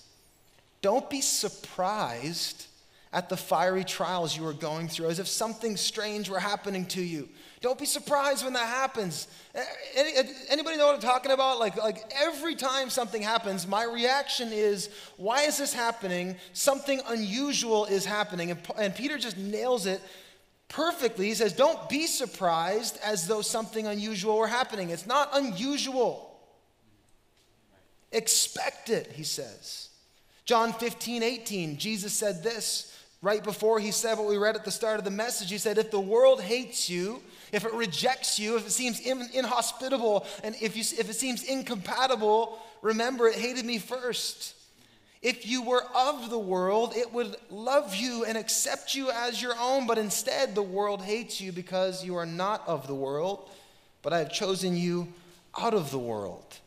don't 0.81 1.09
be 1.09 1.19
surprised 1.19 2.67
at 3.13 3.27
the 3.27 3.35
fiery 3.35 3.83
trials 3.83 4.37
you 4.37 4.47
are 4.47 4.53
going 4.53 4.87
through, 4.87 5.07
as 5.07 5.19
if 5.19 5.27
something 5.27 5.75
strange 5.75 6.29
were 6.29 6.39
happening 6.39 6.85
to 6.85 7.01
you. 7.01 7.27
Don't 7.59 7.77
be 7.77 7.85
surprised 7.85 8.43
when 8.43 8.53
that 8.53 8.67
happens. 8.67 9.27
Anybody 10.49 10.77
know 10.77 10.87
what 10.87 10.95
I'm 10.95 11.01
talking 11.01 11.31
about? 11.31 11.59
Like, 11.59 11.75
like 11.75 12.11
every 12.15 12.55
time 12.55 12.89
something 12.89 13.21
happens, 13.21 13.67
my 13.67 13.83
reaction 13.83 14.51
is, 14.51 14.89
why 15.17 15.43
is 15.43 15.57
this 15.57 15.73
happening? 15.73 16.37
Something 16.53 17.01
unusual 17.07 17.85
is 17.85 18.05
happening. 18.05 18.51
And, 18.51 18.59
and 18.77 18.95
Peter 18.95 19.17
just 19.17 19.37
nails 19.37 19.85
it 19.85 20.01
perfectly. 20.69 21.27
He 21.27 21.33
says, 21.33 21.53
don't 21.53 21.89
be 21.89 22.07
surprised 22.07 22.97
as 23.03 23.27
though 23.27 23.41
something 23.41 23.85
unusual 23.87 24.37
were 24.37 24.47
happening. 24.47 24.89
It's 24.89 25.05
not 25.05 25.29
unusual. 25.33 26.39
Expect 28.13 28.89
it, 28.89 29.11
he 29.13 29.23
says. 29.23 29.89
John 30.45 30.73
15, 30.73 31.21
18, 31.21 31.77
Jesus 31.77 32.13
said 32.13 32.41
this 32.41 32.90
Right 33.21 33.43
before 33.43 33.79
he 33.79 33.91
said 33.91 34.17
what 34.17 34.27
we 34.27 34.37
read 34.37 34.55
at 34.55 34.65
the 34.65 34.71
start 34.71 34.97
of 34.97 35.05
the 35.05 35.11
message, 35.11 35.51
he 35.51 35.59
said, 35.59 35.77
If 35.77 35.91
the 35.91 35.99
world 35.99 36.41
hates 36.41 36.89
you, 36.89 37.21
if 37.51 37.65
it 37.65 37.73
rejects 37.73 38.39
you, 38.39 38.57
if 38.57 38.65
it 38.65 38.71
seems 38.71 38.99
in, 38.99 39.27
inhospitable, 39.33 40.25
and 40.43 40.55
if, 40.59 40.75
you, 40.75 40.81
if 40.97 41.07
it 41.07 41.13
seems 41.13 41.43
incompatible, 41.43 42.57
remember 42.81 43.27
it 43.27 43.35
hated 43.35 43.63
me 43.63 43.77
first. 43.77 44.55
If 45.21 45.45
you 45.45 45.61
were 45.61 45.83
of 45.95 46.31
the 46.31 46.39
world, 46.39 46.93
it 46.95 47.13
would 47.13 47.35
love 47.51 47.93
you 47.93 48.25
and 48.25 48.35
accept 48.35 48.95
you 48.95 49.11
as 49.11 49.39
your 49.39 49.53
own, 49.59 49.85
but 49.85 49.99
instead 49.99 50.55
the 50.55 50.63
world 50.63 51.03
hates 51.03 51.39
you 51.39 51.51
because 51.51 52.03
you 52.03 52.15
are 52.15 52.25
not 52.25 52.67
of 52.67 52.87
the 52.87 52.95
world, 52.95 53.47
but 54.01 54.13
I 54.13 54.19
have 54.19 54.33
chosen 54.33 54.75
you 54.75 55.13
out 55.59 55.75
of 55.75 55.91
the 55.91 55.99
world. 55.99 56.57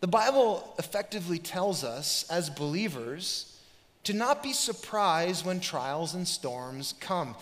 The 0.00 0.06
Bible 0.06 0.74
effectively 0.78 1.38
tells 1.38 1.84
us 1.84 2.24
as 2.30 2.48
believers 2.48 3.53
to 4.04 4.12
not 4.12 4.42
be 4.42 4.52
surprised 4.52 5.44
when 5.44 5.60
trials 5.60 6.14
and 6.14 6.26
storms 6.26 6.94
come. 7.00 7.34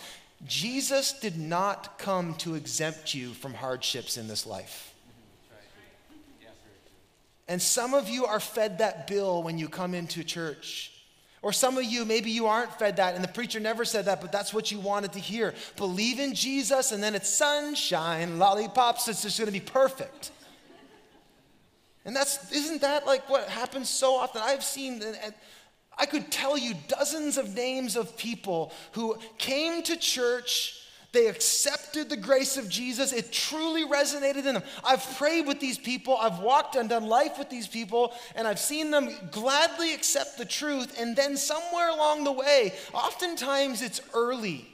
Jesus 0.45 1.13
did 1.13 1.37
not 1.37 1.97
come 1.97 2.33
to 2.35 2.55
exempt 2.55 3.13
you 3.13 3.33
from 3.33 3.53
hardships 3.53 4.17
in 4.17 4.27
this 4.27 4.45
life. 4.45 4.93
And 7.47 7.61
some 7.61 7.93
of 7.93 8.09
you 8.09 8.25
are 8.25 8.39
fed 8.39 8.77
that 8.77 9.07
bill 9.07 9.43
when 9.43 9.57
you 9.57 9.67
come 9.67 9.93
into 9.93 10.23
church. 10.23 10.91
Or 11.41 11.51
some 11.51 11.77
of 11.77 11.83
you, 11.83 12.05
maybe 12.05 12.31
you 12.31 12.47
aren't 12.47 12.73
fed 12.79 12.95
that, 12.95 13.15
and 13.15 13.23
the 13.23 13.27
preacher 13.27 13.59
never 13.59 13.83
said 13.83 14.05
that, 14.05 14.21
but 14.21 14.31
that's 14.31 14.53
what 14.53 14.71
you 14.71 14.79
wanted 14.79 15.11
to 15.13 15.19
hear. 15.19 15.53
Believe 15.75 16.19
in 16.21 16.33
Jesus, 16.33 16.93
and 16.93 17.03
then 17.03 17.15
it's 17.15 17.27
sunshine, 17.27 18.39
lollipops, 18.39 19.09
it's 19.09 19.23
just 19.23 19.37
gonna 19.37 19.51
be 19.51 19.59
perfect. 19.59 20.31
And 22.05 22.15
that's, 22.15 22.49
isn't 22.51 22.81
that 22.81 23.05
like 23.05 23.29
what 23.29 23.49
happens 23.49 23.89
so 23.89 24.15
often? 24.15 24.41
I've 24.41 24.63
seen, 24.63 25.03
I 25.97 26.05
could 26.05 26.31
tell 26.31 26.57
you 26.57 26.73
dozens 26.87 27.37
of 27.37 27.55
names 27.55 27.95
of 27.95 28.17
people 28.17 28.73
who 28.93 29.17
came 29.37 29.83
to 29.83 29.97
church. 29.97 30.79
They 31.11 31.27
accepted 31.27 32.09
the 32.09 32.17
grace 32.17 32.57
of 32.57 32.67
Jesus. 32.67 33.13
It 33.13 33.31
truly 33.31 33.85
resonated 33.85 34.47
in 34.47 34.55
them. 34.55 34.63
I've 34.83 35.05
prayed 35.17 35.45
with 35.45 35.59
these 35.59 35.77
people. 35.77 36.17
I've 36.17 36.39
walked 36.39 36.75
and 36.75 36.89
done 36.89 37.05
life 37.05 37.37
with 37.37 37.51
these 37.51 37.67
people, 37.67 38.13
and 38.35 38.47
I've 38.47 38.59
seen 38.59 38.89
them 38.89 39.11
gladly 39.31 39.93
accept 39.93 40.39
the 40.39 40.45
truth. 40.45 40.99
And 40.99 41.15
then 41.15 41.37
somewhere 41.37 41.89
along 41.89 42.23
the 42.23 42.31
way, 42.31 42.73
oftentimes 42.93 43.83
it's 43.83 44.01
early, 44.15 44.67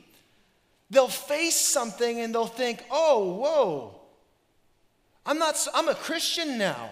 they'll 0.89 1.10
face 1.10 1.58
something 1.58 2.21
and 2.21 2.34
they'll 2.34 2.45
think, 2.45 2.86
oh, 2.89 3.34
whoa, 3.34 3.99
I'm, 5.25 5.39
not, 5.39 5.55
I'm 5.73 5.89
a 5.89 5.95
Christian 5.95 6.58
now. 6.58 6.89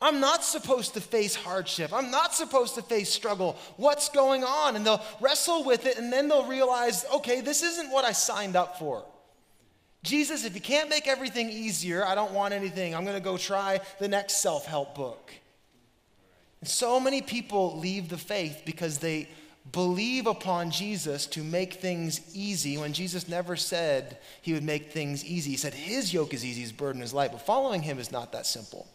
I'm 0.00 0.20
not 0.20 0.44
supposed 0.44 0.94
to 0.94 1.00
face 1.00 1.34
hardship. 1.34 1.92
I'm 1.92 2.10
not 2.10 2.34
supposed 2.34 2.74
to 2.74 2.82
face 2.82 3.08
struggle. 3.08 3.56
What's 3.76 4.10
going 4.10 4.44
on? 4.44 4.76
And 4.76 4.84
they'll 4.84 5.02
wrestle 5.20 5.64
with 5.64 5.86
it 5.86 5.96
and 5.96 6.12
then 6.12 6.28
they'll 6.28 6.46
realize, 6.46 7.06
okay, 7.14 7.40
this 7.40 7.62
isn't 7.62 7.90
what 7.90 8.04
I 8.04 8.12
signed 8.12 8.56
up 8.56 8.78
for. 8.78 9.04
Jesus, 10.02 10.44
if 10.44 10.54
you 10.54 10.60
can't 10.60 10.90
make 10.90 11.08
everything 11.08 11.50
easier, 11.50 12.04
I 12.04 12.14
don't 12.14 12.32
want 12.32 12.52
anything. 12.52 12.94
I'm 12.94 13.04
going 13.04 13.16
to 13.16 13.24
go 13.24 13.38
try 13.38 13.80
the 13.98 14.06
next 14.06 14.34
self 14.42 14.66
help 14.66 14.94
book. 14.94 15.32
So 16.62 17.00
many 17.00 17.22
people 17.22 17.78
leave 17.78 18.08
the 18.08 18.18
faith 18.18 18.62
because 18.64 18.98
they 18.98 19.28
believe 19.72 20.26
upon 20.26 20.70
Jesus 20.70 21.26
to 21.26 21.42
make 21.42 21.74
things 21.74 22.20
easy 22.36 22.78
when 22.78 22.92
Jesus 22.92 23.28
never 23.28 23.56
said 23.56 24.18
he 24.42 24.52
would 24.52 24.62
make 24.62 24.92
things 24.92 25.24
easy. 25.24 25.52
He 25.52 25.56
said 25.56 25.74
his 25.74 26.12
yoke 26.12 26.34
is 26.34 26.44
easy, 26.44 26.60
his 26.60 26.72
burden 26.72 27.02
is 27.02 27.12
light, 27.12 27.32
but 27.32 27.40
following 27.40 27.82
him 27.82 27.98
is 27.98 28.12
not 28.12 28.32
that 28.32 28.46
simple. 28.46 28.86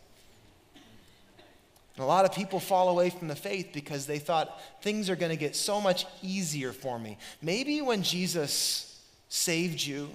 And 1.96 2.04
a 2.04 2.08
lot 2.08 2.26
of 2.26 2.34
people 2.34 2.60
fall 2.60 2.90
away 2.90 3.10
from 3.10 3.28
the 3.28 3.36
faith 3.36 3.70
because 3.74 4.06
they 4.06 4.20
thought 4.20 4.62
things 4.82 5.10
are 5.10 5.16
going 5.16 5.32
to 5.32 5.38
get 5.38 5.56
so 5.56 5.82
much 5.82 6.06
easier 6.24 6.72
for 6.72 6.98
me. 6.98 7.18
Maybe 7.42 7.82
when 7.82 8.02
Jesus 8.02 9.00
saved 9.28 9.82
you, 9.82 10.10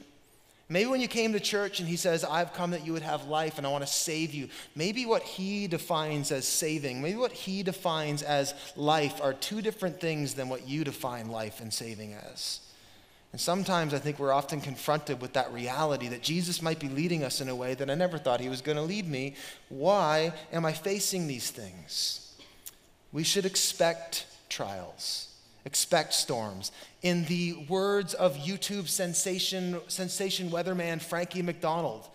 maybe 0.69 0.89
when 0.89 1.01
you 1.01 1.09
came 1.09 1.33
to 1.35 1.41
church 1.41 1.81
and 1.81 1.89
he 1.89 1.97
says, 1.97 2.25
I've 2.25 2.55
come 2.55 2.71
that 2.71 2.87
you 2.87 2.93
would 2.95 3.03
have 3.03 3.27
life 3.27 3.59
and 3.59 3.67
I 3.67 3.71
want 3.71 3.87
to 3.87 3.93
save 3.93 4.33
you, 4.33 4.49
maybe 4.75 5.05
what 5.05 5.23
he 5.23 5.67
defines 5.67 6.33
as 6.33 6.49
saving, 6.49 7.03
maybe 7.03 7.19
what 7.19 7.33
he 7.33 7.63
defines 7.63 8.23
as 8.23 8.55
life 8.75 9.21
are 9.23 9.35
two 9.35 9.61
different 9.61 10.01
things 10.01 10.35
than 10.35 10.49
what 10.49 10.67
you 10.67 10.83
define 10.83 11.29
life 11.29 11.61
and 11.61 11.73
saving 11.73 12.15
as. 12.15 12.61
And 13.33 13.41
sometimes 13.41 13.93
I 13.93 13.99
think 13.99 14.19
we're 14.19 14.33
often 14.33 14.61
confronted 14.61 15.21
with 15.21 15.35
that 15.35 15.53
reality 15.53 16.09
that 16.09 16.23
Jesus 16.23 16.63
might 16.63 16.79
be 16.79 16.89
leading 16.89 17.23
us 17.23 17.41
in 17.41 17.49
a 17.49 17.55
way 17.55 17.75
that 17.75 17.91
I 17.91 17.95
never 17.95 18.19
thought 18.19 18.41
he 18.41 18.49
was 18.49 18.63
going 18.63 18.77
to 18.77 18.83
lead 18.83 19.07
me. 19.07 19.35
Why 19.69 20.33
am 20.53 20.65
I 20.65 20.73
facing 20.73 21.27
these 21.27 21.51
things? 21.51 22.35
We 23.13 23.25
should 23.25 23.45
expect 23.45 24.27
trials, 24.49 25.35
expect 25.65 26.15
storms. 26.15 26.73
In 27.03 27.25
the 27.27 27.67
words 27.69 28.15
of 28.15 28.37
YouTube 28.37 28.89
sensation, 28.89 29.81
sensation 29.89 30.51
weatherman 30.51 31.03
Frankie 31.03 31.43
McDonald, 31.43 32.09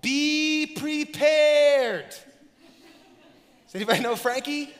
be 0.00 0.74
prepared. 0.78 2.08
Does 2.08 3.74
anybody 3.74 4.00
know 4.00 4.16
Frankie? 4.16 4.70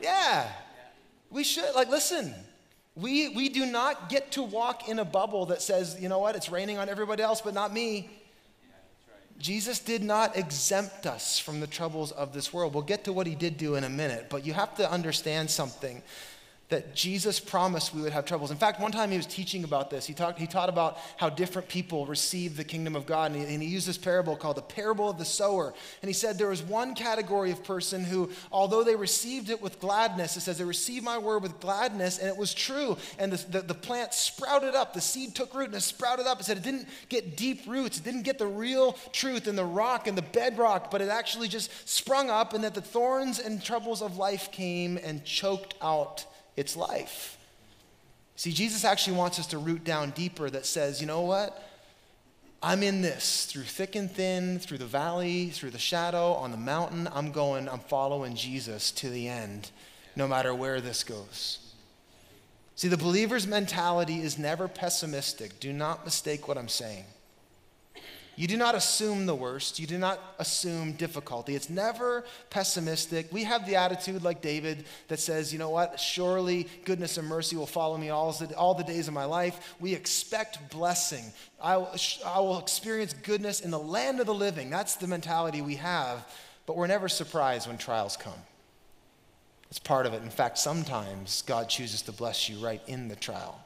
yeah. 0.00 0.52
We 1.30 1.44
should, 1.44 1.74
like, 1.74 1.88
listen. 1.88 2.34
We, 3.00 3.28
we 3.28 3.48
do 3.48 3.66
not 3.66 4.08
get 4.08 4.32
to 4.32 4.42
walk 4.42 4.88
in 4.88 4.98
a 4.98 5.04
bubble 5.04 5.46
that 5.46 5.62
says, 5.62 5.96
you 6.00 6.08
know 6.08 6.18
what, 6.18 6.36
it's 6.36 6.50
raining 6.50 6.78
on 6.78 6.88
everybody 6.88 7.22
else, 7.22 7.40
but 7.40 7.54
not 7.54 7.72
me. 7.72 8.10
Jesus 9.38 9.78
did 9.78 10.02
not 10.02 10.36
exempt 10.36 11.06
us 11.06 11.38
from 11.38 11.60
the 11.60 11.66
troubles 11.66 12.12
of 12.12 12.34
this 12.34 12.52
world. 12.52 12.74
We'll 12.74 12.82
get 12.82 13.04
to 13.04 13.12
what 13.12 13.26
he 13.26 13.34
did 13.34 13.56
do 13.56 13.76
in 13.76 13.84
a 13.84 13.88
minute, 13.88 14.26
but 14.28 14.44
you 14.44 14.52
have 14.52 14.76
to 14.76 14.90
understand 14.90 15.50
something 15.50 16.02
that 16.70 16.94
Jesus 16.94 17.40
promised 17.40 17.92
we 17.92 18.00
would 18.00 18.12
have 18.12 18.24
troubles. 18.24 18.52
In 18.52 18.56
fact, 18.56 18.80
one 18.80 18.92
time 18.92 19.10
he 19.10 19.16
was 19.16 19.26
teaching 19.26 19.64
about 19.64 19.90
this. 19.90 20.06
He, 20.06 20.14
talked, 20.14 20.38
he 20.38 20.46
taught 20.46 20.68
about 20.68 20.98
how 21.16 21.28
different 21.28 21.68
people 21.68 22.06
receive 22.06 22.56
the 22.56 22.64
kingdom 22.64 22.94
of 22.94 23.06
God, 23.06 23.32
and 23.32 23.40
he, 23.40 23.52
and 23.52 23.62
he 23.62 23.68
used 23.68 23.88
this 23.88 23.98
parable 23.98 24.36
called 24.36 24.56
the 24.56 24.62
parable 24.62 25.10
of 25.10 25.18
the 25.18 25.24
sower. 25.24 25.74
And 26.00 26.08
he 26.08 26.12
said 26.12 26.38
there 26.38 26.48
was 26.48 26.62
one 26.62 26.94
category 26.94 27.50
of 27.50 27.64
person 27.64 28.04
who, 28.04 28.30
although 28.52 28.84
they 28.84 28.94
received 28.94 29.50
it 29.50 29.60
with 29.60 29.80
gladness, 29.80 30.36
it 30.36 30.40
says 30.42 30.58
they 30.58 30.64
received 30.64 31.04
my 31.04 31.18
word 31.18 31.42
with 31.42 31.58
gladness, 31.58 32.18
and 32.18 32.28
it 32.28 32.36
was 32.36 32.54
true. 32.54 32.96
And 33.18 33.32
the, 33.32 33.50
the, 33.50 33.60
the 33.62 33.74
plant 33.74 34.14
sprouted 34.14 34.76
up, 34.76 34.94
the 34.94 35.00
seed 35.00 35.34
took 35.34 35.52
root, 35.54 35.66
and 35.66 35.74
it 35.74 35.80
sprouted 35.80 36.26
up. 36.26 36.40
It 36.40 36.44
said 36.44 36.56
it 36.56 36.62
didn't 36.62 36.86
get 37.08 37.36
deep 37.36 37.66
roots, 37.66 37.98
it 37.98 38.04
didn't 38.04 38.22
get 38.22 38.38
the 38.38 38.46
real 38.46 38.92
truth 39.12 39.48
in 39.48 39.56
the 39.56 39.64
rock 39.64 40.06
and 40.06 40.16
the 40.16 40.22
bedrock, 40.22 40.90
but 40.92 41.02
it 41.02 41.08
actually 41.08 41.48
just 41.48 41.70
sprung 41.88 42.30
up, 42.30 42.54
and 42.54 42.62
that 42.62 42.74
the 42.74 42.80
thorns 42.80 43.40
and 43.40 43.60
troubles 43.60 44.02
of 44.02 44.16
life 44.16 44.52
came 44.52 44.96
and 45.02 45.24
choked 45.24 45.74
out 45.82 46.26
its 46.56 46.76
life. 46.76 47.38
See, 48.36 48.52
Jesus 48.52 48.84
actually 48.84 49.16
wants 49.16 49.38
us 49.38 49.46
to 49.48 49.58
root 49.58 49.84
down 49.84 50.10
deeper 50.10 50.48
that 50.48 50.64
says, 50.64 51.00
you 51.00 51.06
know 51.06 51.20
what? 51.20 51.62
I'm 52.62 52.82
in 52.82 53.00
this 53.00 53.46
through 53.46 53.62
thick 53.62 53.96
and 53.96 54.10
thin, 54.10 54.58
through 54.58 54.78
the 54.78 54.86
valley, 54.86 55.48
through 55.48 55.70
the 55.70 55.78
shadow, 55.78 56.32
on 56.32 56.50
the 56.50 56.56
mountain. 56.56 57.08
I'm 57.12 57.32
going, 57.32 57.68
I'm 57.68 57.80
following 57.80 58.34
Jesus 58.34 58.92
to 58.92 59.08
the 59.08 59.28
end, 59.28 59.70
no 60.16 60.28
matter 60.28 60.54
where 60.54 60.80
this 60.80 61.04
goes. 61.04 61.58
See, 62.76 62.88
the 62.88 62.96
believer's 62.96 63.46
mentality 63.46 64.20
is 64.20 64.38
never 64.38 64.68
pessimistic. 64.68 65.60
Do 65.60 65.72
not 65.72 66.04
mistake 66.04 66.48
what 66.48 66.56
I'm 66.56 66.68
saying. 66.68 67.04
You 68.40 68.46
do 68.46 68.56
not 68.56 68.74
assume 68.74 69.26
the 69.26 69.34
worst. 69.34 69.78
You 69.78 69.86
do 69.86 69.98
not 69.98 70.18
assume 70.38 70.92
difficulty. 70.92 71.54
It's 71.54 71.68
never 71.68 72.24
pessimistic. 72.48 73.30
We 73.30 73.44
have 73.44 73.66
the 73.66 73.76
attitude, 73.76 74.22
like 74.22 74.40
David, 74.40 74.86
that 75.08 75.20
says, 75.20 75.52
you 75.52 75.58
know 75.58 75.68
what? 75.68 76.00
Surely 76.00 76.66
goodness 76.86 77.18
and 77.18 77.28
mercy 77.28 77.56
will 77.56 77.66
follow 77.66 77.98
me 77.98 78.08
all 78.08 78.32
the, 78.32 78.56
all 78.56 78.72
the 78.72 78.82
days 78.82 79.08
of 79.08 79.12
my 79.12 79.26
life. 79.26 79.74
We 79.78 79.92
expect 79.92 80.70
blessing. 80.70 81.34
I 81.60 81.76
will, 81.76 81.94
I 82.24 82.40
will 82.40 82.58
experience 82.58 83.12
goodness 83.12 83.60
in 83.60 83.70
the 83.70 83.78
land 83.78 84.20
of 84.20 84.26
the 84.26 84.34
living. 84.34 84.70
That's 84.70 84.96
the 84.96 85.06
mentality 85.06 85.60
we 85.60 85.76
have. 85.76 86.26
But 86.64 86.78
we're 86.78 86.86
never 86.86 87.10
surprised 87.10 87.68
when 87.68 87.76
trials 87.76 88.16
come. 88.16 88.32
It's 89.68 89.78
part 89.78 90.06
of 90.06 90.14
it. 90.14 90.22
In 90.22 90.30
fact, 90.30 90.56
sometimes 90.56 91.42
God 91.42 91.68
chooses 91.68 92.00
to 92.00 92.12
bless 92.12 92.48
you 92.48 92.56
right 92.56 92.80
in 92.86 93.08
the 93.08 93.16
trial 93.16 93.62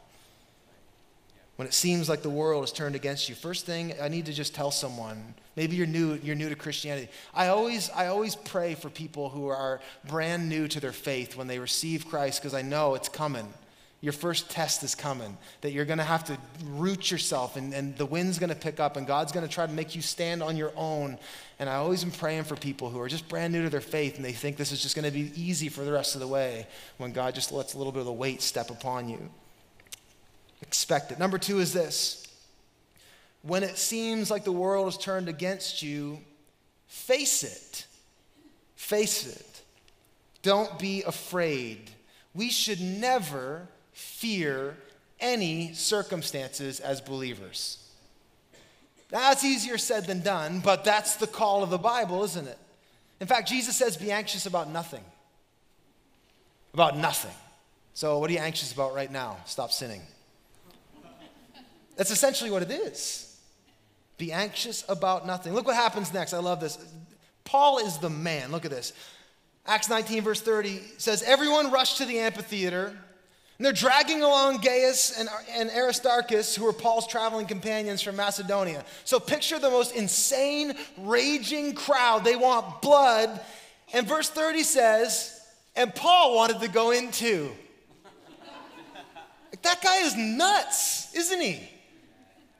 when 1.56 1.68
it 1.68 1.74
seems 1.74 2.08
like 2.08 2.22
the 2.22 2.30
world 2.30 2.64
is 2.64 2.72
turned 2.72 2.94
against 2.94 3.28
you 3.28 3.34
first 3.34 3.66
thing 3.66 3.94
i 4.00 4.08
need 4.08 4.26
to 4.26 4.32
just 4.32 4.54
tell 4.54 4.70
someone. 4.70 5.34
Maybe 5.56 5.76
you're 5.76 5.86
new 5.86 6.18
you're 6.22 6.34
new 6.34 6.48
to 6.48 6.56
christianity. 6.56 7.08
I 7.32 7.48
always 7.48 7.90
i 7.90 8.06
always 8.06 8.34
pray 8.34 8.74
for 8.74 8.90
people 8.90 9.28
who 9.28 9.48
are 9.48 9.80
brand 10.08 10.48
new 10.48 10.68
to 10.68 10.80
their 10.80 10.92
faith 10.92 11.36
when 11.36 11.46
they 11.46 11.58
receive 11.58 12.08
christ 12.08 12.40
because 12.40 12.54
i 12.54 12.62
know 12.62 12.94
it's 12.94 13.08
coming. 13.08 13.52
Your 14.00 14.12
first 14.12 14.50
test 14.50 14.82
is 14.82 14.94
coming 14.94 15.38
that 15.62 15.70
you're 15.70 15.86
going 15.86 15.98
to 15.98 16.04
have 16.04 16.24
to 16.24 16.36
root 16.66 17.10
yourself 17.10 17.56
and, 17.56 17.72
and 17.72 17.96
the 17.96 18.04
wind's 18.04 18.38
going 18.38 18.50
to 18.50 18.56
pick 18.56 18.78
up 18.78 18.98
and 18.98 19.06
god's 19.06 19.32
going 19.32 19.46
to 19.46 19.52
try 19.52 19.66
to 19.66 19.72
make 19.72 19.94
you 19.94 20.02
stand 20.02 20.42
on 20.42 20.56
your 20.56 20.72
own. 20.76 21.18
And 21.58 21.70
i 21.70 21.76
always 21.76 22.02
am 22.04 22.10
praying 22.10 22.44
for 22.44 22.56
people 22.56 22.90
who 22.90 23.00
are 23.00 23.08
just 23.08 23.28
brand 23.28 23.52
new 23.52 23.62
to 23.62 23.70
their 23.70 23.80
faith 23.80 24.16
and 24.16 24.24
they 24.24 24.32
think 24.32 24.56
this 24.56 24.72
is 24.72 24.82
just 24.82 24.96
going 24.96 25.06
to 25.06 25.12
be 25.12 25.30
easy 25.40 25.68
for 25.68 25.84
the 25.84 25.92
rest 25.92 26.16
of 26.16 26.20
the 26.20 26.28
way 26.28 26.66
when 26.98 27.12
god 27.12 27.34
just 27.34 27.52
lets 27.52 27.74
a 27.74 27.78
little 27.78 27.92
bit 27.92 28.00
of 28.00 28.06
the 28.06 28.12
weight 28.12 28.42
step 28.42 28.70
upon 28.70 29.08
you 29.08 29.30
expect 30.66 31.12
it. 31.12 31.18
Number 31.18 31.38
two 31.38 31.60
is 31.60 31.72
this 31.72 32.26
when 33.42 33.62
it 33.62 33.76
seems 33.76 34.30
like 34.30 34.44
the 34.44 34.52
world 34.52 34.88
is 34.88 34.96
turned 34.96 35.28
against 35.28 35.82
you, 35.82 36.18
face 36.86 37.42
it. 37.44 37.86
Face 38.74 39.26
it. 39.26 39.62
Don't 40.42 40.78
be 40.78 41.02
afraid. 41.02 41.90
We 42.34 42.48
should 42.48 42.80
never 42.80 43.68
fear 43.92 44.76
any 45.20 45.74
circumstances 45.74 46.80
as 46.80 47.00
believers. 47.00 47.78
That's 49.10 49.44
easier 49.44 49.78
said 49.78 50.06
than 50.06 50.22
done, 50.22 50.60
but 50.60 50.82
that's 50.84 51.16
the 51.16 51.26
call 51.26 51.62
of 51.62 51.70
the 51.70 51.78
Bible, 51.78 52.24
isn't 52.24 52.48
it? 52.48 52.58
In 53.20 53.26
fact, 53.26 53.48
Jesus 53.48 53.76
says, 53.76 53.96
be 53.96 54.10
anxious 54.10 54.46
about 54.46 54.70
nothing. 54.70 55.04
About 56.72 56.96
nothing. 56.96 57.34
So, 57.92 58.18
what 58.18 58.28
are 58.28 58.32
you 58.32 58.40
anxious 58.40 58.72
about 58.72 58.94
right 58.94 59.10
now? 59.10 59.36
Stop 59.44 59.70
sinning. 59.70 60.02
That's 61.96 62.10
essentially 62.10 62.50
what 62.50 62.62
it 62.62 62.70
is. 62.70 63.36
Be 64.18 64.32
anxious 64.32 64.84
about 64.88 65.26
nothing. 65.26 65.54
Look 65.54 65.66
what 65.66 65.76
happens 65.76 66.12
next. 66.12 66.32
I 66.32 66.38
love 66.38 66.60
this. 66.60 66.78
Paul 67.44 67.78
is 67.78 67.98
the 67.98 68.10
man. 68.10 68.52
Look 68.52 68.64
at 68.64 68.70
this. 68.70 68.92
Acts 69.66 69.88
19, 69.88 70.22
verse 70.22 70.40
30 70.40 70.80
says, 70.98 71.22
Everyone 71.22 71.70
rushed 71.70 71.98
to 71.98 72.04
the 72.04 72.18
amphitheater, 72.18 72.86
and 72.86 73.64
they're 73.64 73.72
dragging 73.72 74.22
along 74.22 74.58
Gaius 74.58 75.18
and, 75.18 75.28
and 75.50 75.70
Aristarchus, 75.70 76.54
who 76.54 76.66
are 76.66 76.72
Paul's 76.72 77.06
traveling 77.06 77.46
companions 77.46 78.02
from 78.02 78.16
Macedonia. 78.16 78.84
So 79.04 79.18
picture 79.18 79.58
the 79.58 79.70
most 79.70 79.94
insane, 79.94 80.74
raging 80.98 81.74
crowd. 81.74 82.24
They 82.24 82.36
want 82.36 82.82
blood. 82.82 83.40
And 83.92 84.06
verse 84.06 84.28
30 84.28 84.64
says, 84.64 85.40
And 85.76 85.94
Paul 85.94 86.34
wanted 86.36 86.60
to 86.60 86.68
go 86.68 86.90
in 86.90 87.10
too. 87.10 87.52
that 89.62 89.82
guy 89.82 89.98
is 89.98 90.16
nuts, 90.16 91.14
isn't 91.14 91.40
he? 91.40 91.70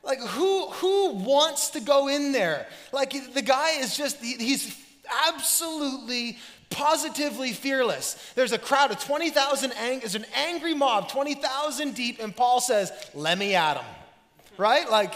Like, 0.05 0.19
who, 0.19 0.69
who 0.69 1.13
wants 1.13 1.71
to 1.71 1.79
go 1.79 2.07
in 2.07 2.31
there? 2.31 2.67
Like, 2.93 3.33
the 3.33 3.41
guy 3.41 3.79
is 3.79 3.97
just, 3.97 4.23
he's 4.23 4.77
absolutely, 5.27 6.37
positively 6.69 7.53
fearless. 7.53 8.15
There's 8.35 8.51
a 8.51 8.59
crowd 8.59 8.91
of 8.91 8.99
20,000, 8.99 9.71
ang- 9.71 9.99
there's 9.99 10.13
an 10.13 10.27
angry 10.35 10.75
mob, 10.75 11.09
20,000 11.09 11.95
deep, 11.95 12.19
and 12.21 12.35
Paul 12.35 12.61
says, 12.61 12.91
Let 13.15 13.39
me 13.39 13.55
at 13.55 13.77
him. 13.77 13.85
Right? 14.57 14.89
Like, 14.89 15.15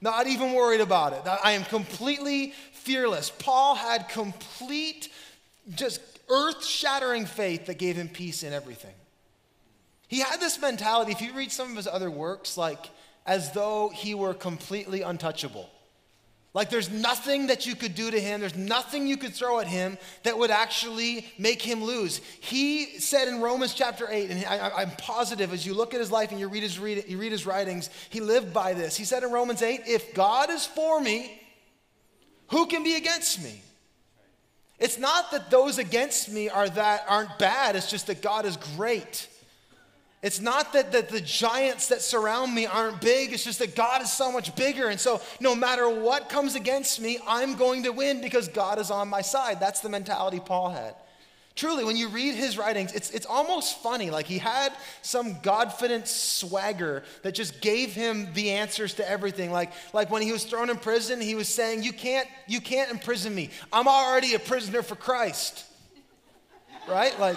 not 0.00 0.28
even 0.28 0.52
worried 0.52 0.80
about 0.80 1.14
it. 1.14 1.22
I 1.44 1.52
am 1.52 1.64
completely 1.64 2.52
fearless. 2.72 3.30
Paul 3.30 3.74
had 3.74 4.08
complete, 4.08 5.08
just 5.74 6.00
earth 6.28 6.64
shattering 6.64 7.26
faith 7.26 7.66
that 7.66 7.78
gave 7.78 7.96
him 7.96 8.08
peace 8.08 8.44
in 8.44 8.52
everything. 8.52 8.94
He 10.06 10.20
had 10.20 10.38
this 10.38 10.60
mentality. 10.60 11.10
If 11.10 11.20
you 11.20 11.32
read 11.32 11.50
some 11.50 11.70
of 11.70 11.76
his 11.76 11.88
other 11.88 12.10
works, 12.10 12.56
like, 12.56 12.88
as 13.28 13.52
though 13.52 13.90
he 13.90 14.14
were 14.14 14.32
completely 14.32 15.02
untouchable. 15.02 15.68
Like 16.54 16.70
there's 16.70 16.90
nothing 16.90 17.48
that 17.48 17.66
you 17.66 17.76
could 17.76 17.94
do 17.94 18.10
to 18.10 18.18
him, 18.18 18.40
there's 18.40 18.56
nothing 18.56 19.06
you 19.06 19.18
could 19.18 19.34
throw 19.34 19.60
at 19.60 19.66
him 19.66 19.98
that 20.22 20.38
would 20.38 20.50
actually 20.50 21.26
make 21.38 21.60
him 21.60 21.84
lose. 21.84 22.22
He 22.40 22.98
said 22.98 23.28
in 23.28 23.42
Romans 23.42 23.74
chapter 23.74 24.08
8, 24.10 24.30
and 24.30 24.44
I, 24.46 24.82
am 24.82 24.90
positive 24.92 25.52
as 25.52 25.66
you 25.66 25.74
look 25.74 25.92
at 25.92 26.00
his 26.00 26.10
life 26.10 26.30
and 26.30 26.40
you 26.40 26.48
read 26.48 26.62
his, 26.62 26.78
read, 26.78 27.04
you 27.06 27.18
read 27.18 27.30
his 27.30 27.44
writings, 27.44 27.90
he 28.08 28.20
lived 28.20 28.54
by 28.54 28.72
this. 28.72 28.96
He 28.96 29.04
said 29.04 29.22
in 29.22 29.30
Romans 29.30 29.60
8, 29.60 29.82
if 29.86 30.14
God 30.14 30.48
is 30.48 30.64
for 30.64 30.98
me, 30.98 31.38
who 32.48 32.64
can 32.66 32.82
be 32.82 32.96
against 32.96 33.44
me? 33.44 33.60
It's 34.78 34.98
not 34.98 35.30
that 35.32 35.50
those 35.50 35.76
against 35.76 36.30
me 36.32 36.48
are 36.48 36.68
that 36.68 37.04
aren't 37.08 37.38
bad, 37.38 37.76
it's 37.76 37.90
just 37.90 38.06
that 38.06 38.22
God 38.22 38.46
is 38.46 38.56
great. 38.74 39.28
It's 40.20 40.40
not 40.40 40.72
that, 40.72 40.90
that 40.92 41.10
the 41.10 41.20
giants 41.20 41.88
that 41.88 42.02
surround 42.02 42.52
me 42.52 42.66
aren't 42.66 43.00
big, 43.00 43.32
it's 43.32 43.44
just 43.44 43.60
that 43.60 43.76
God 43.76 44.02
is 44.02 44.12
so 44.12 44.32
much 44.32 44.54
bigger. 44.56 44.88
And 44.88 44.98
so, 44.98 45.20
no 45.40 45.54
matter 45.54 45.88
what 45.88 46.28
comes 46.28 46.56
against 46.56 47.00
me, 47.00 47.18
I'm 47.26 47.54
going 47.54 47.84
to 47.84 47.90
win 47.90 48.20
because 48.20 48.48
God 48.48 48.80
is 48.80 48.90
on 48.90 49.08
my 49.08 49.20
side. 49.20 49.60
That's 49.60 49.80
the 49.80 49.88
mentality 49.88 50.40
Paul 50.40 50.70
had. 50.70 50.96
Truly, 51.54 51.84
when 51.84 51.96
you 51.96 52.08
read 52.08 52.34
his 52.34 52.56
writings, 52.56 52.92
it's, 52.92 53.10
it's 53.10 53.26
almost 53.26 53.82
funny. 53.82 54.10
Like 54.10 54.26
he 54.26 54.38
had 54.38 54.72
some 55.02 55.36
Godfident 55.42 56.06
swagger 56.06 57.02
that 57.22 57.34
just 57.34 57.60
gave 57.60 57.92
him 57.92 58.32
the 58.34 58.50
answers 58.50 58.94
to 58.94 59.08
everything. 59.08 59.50
Like, 59.50 59.72
like 59.92 60.08
when 60.08 60.22
he 60.22 60.30
was 60.30 60.44
thrown 60.44 60.70
in 60.70 60.76
prison, 60.76 61.20
he 61.20 61.34
was 61.34 61.48
saying, 61.48 61.82
you 61.82 61.92
can't, 61.92 62.28
you 62.46 62.60
can't 62.60 62.92
imprison 62.92 63.34
me. 63.34 63.50
I'm 63.72 63.88
already 63.88 64.34
a 64.34 64.38
prisoner 64.38 64.82
for 64.82 64.94
Christ. 64.94 65.64
Right? 66.88 67.18
Like, 67.18 67.36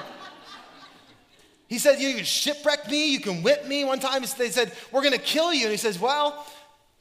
he 1.71 1.77
said, 1.77 2.01
You 2.01 2.13
can 2.15 2.25
shipwreck 2.25 2.89
me, 2.89 3.13
you 3.13 3.21
can 3.21 3.43
whip 3.43 3.65
me. 3.65 3.85
One 3.85 4.01
time 4.01 4.23
they 4.37 4.49
said, 4.49 4.73
We're 4.91 5.03
going 5.03 5.13
to 5.13 5.17
kill 5.17 5.53
you. 5.53 5.63
And 5.63 5.71
he 5.71 5.77
says, 5.77 5.97
Well, 5.97 6.45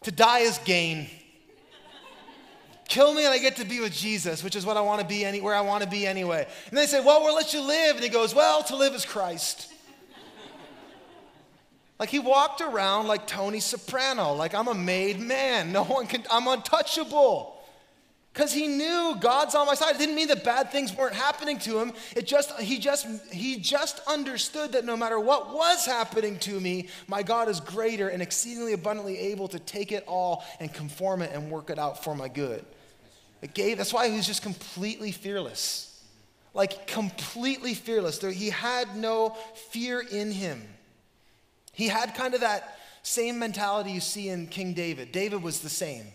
to 0.05 0.13
die 0.13 0.39
is 0.39 0.59
gain. 0.59 1.09
Kill 2.87 3.13
me 3.13 3.25
and 3.25 3.35
I 3.35 3.39
get 3.39 3.57
to 3.57 3.65
be 3.65 3.81
with 3.81 3.93
Jesus, 3.93 4.45
which 4.45 4.55
is 4.55 4.65
what 4.65 4.77
I 4.77 4.81
want 4.81 5.01
to 5.01 5.07
be 5.09 5.25
anywhere 5.25 5.57
I 5.57 5.61
want 5.63 5.83
to 5.83 5.91
be 5.91 6.07
anyway. 6.07 6.47
And 6.69 6.79
they 6.79 6.87
say, 6.87 7.01
Well, 7.05 7.21
we'll 7.25 7.35
let 7.35 7.53
you 7.53 7.63
live. 7.63 7.97
And 7.97 8.05
he 8.05 8.11
goes, 8.11 8.33
Well, 8.33 8.63
to 8.63 8.77
live 8.77 8.95
is 8.95 9.05
Christ. 9.05 9.73
like 11.99 12.11
he 12.11 12.21
walked 12.21 12.61
around 12.61 13.09
like 13.09 13.27
Tony 13.27 13.59
Soprano, 13.59 14.35
like 14.35 14.55
I'm 14.55 14.69
a 14.69 14.75
made 14.75 15.19
man. 15.19 15.73
No 15.73 15.83
one 15.83 16.07
can, 16.07 16.23
I'm 16.31 16.47
untouchable. 16.47 17.60
Because 18.33 18.53
he 18.53 18.69
knew 18.69 19.17
God's 19.21 19.57
on 19.57 19.67
my 19.67 19.75
side. 19.75 19.97
It 19.97 19.99
didn't 19.99 20.15
mean 20.15 20.29
that 20.29 20.45
bad 20.45 20.71
things 20.71 20.97
weren't 20.97 21.15
happening 21.15 21.59
to 21.61 21.81
him. 21.81 21.93
It 22.15 22.27
just 22.29 22.59
he 22.61 22.79
just 22.79 23.07
he 23.33 23.57
just 23.57 24.01
understood 24.07 24.73
that 24.73 24.85
no 24.85 24.97
matter 24.97 25.19
what 25.19 25.53
was 25.53 25.85
happening 25.85 26.39
to 26.41 26.61
me, 26.61 26.89
my 27.09 27.25
God 27.25 27.49
is 27.49 27.59
greater 27.59 28.09
and 28.09 28.23
exceedingly 28.23 28.73
abundantly 28.73 29.19
able 29.19 29.49
to 29.49 29.59
take 29.59 29.91
it 29.91 30.05
all 30.07 30.45
and 30.61 30.73
conform 30.73 31.23
it 31.23 31.33
and 31.35 31.51
work 31.51 31.71
it 31.71 31.79
out 31.79 32.05
for 32.05 32.15
my 32.15 32.29
good. 32.29 32.65
It 33.43 33.55
gave, 33.55 33.79
that's 33.79 33.93
why 33.93 34.09
he 34.09 34.17
was 34.17 34.27
just 34.27 34.43
completely 34.43 35.13
fearless. 35.13 35.87
Like, 36.53 36.87
completely 36.87 37.75
fearless. 37.75 38.21
He 38.21 38.51
had 38.51 38.97
no 38.97 39.37
fear 39.71 40.01
in 40.01 40.31
him. 40.33 40.63
He 41.73 41.89
had 41.89 42.15
kind 42.15 42.35
of 42.35 42.41
that 42.41 42.79
same 43.03 43.39
mentality 43.39 43.93
you 43.93 44.01
see 44.01 44.29
in 44.29 44.47
King 44.47 44.75
David. 44.75 45.13
David 45.13 45.43
was 45.43 45.61
the 45.61 45.69
same. 45.69 46.07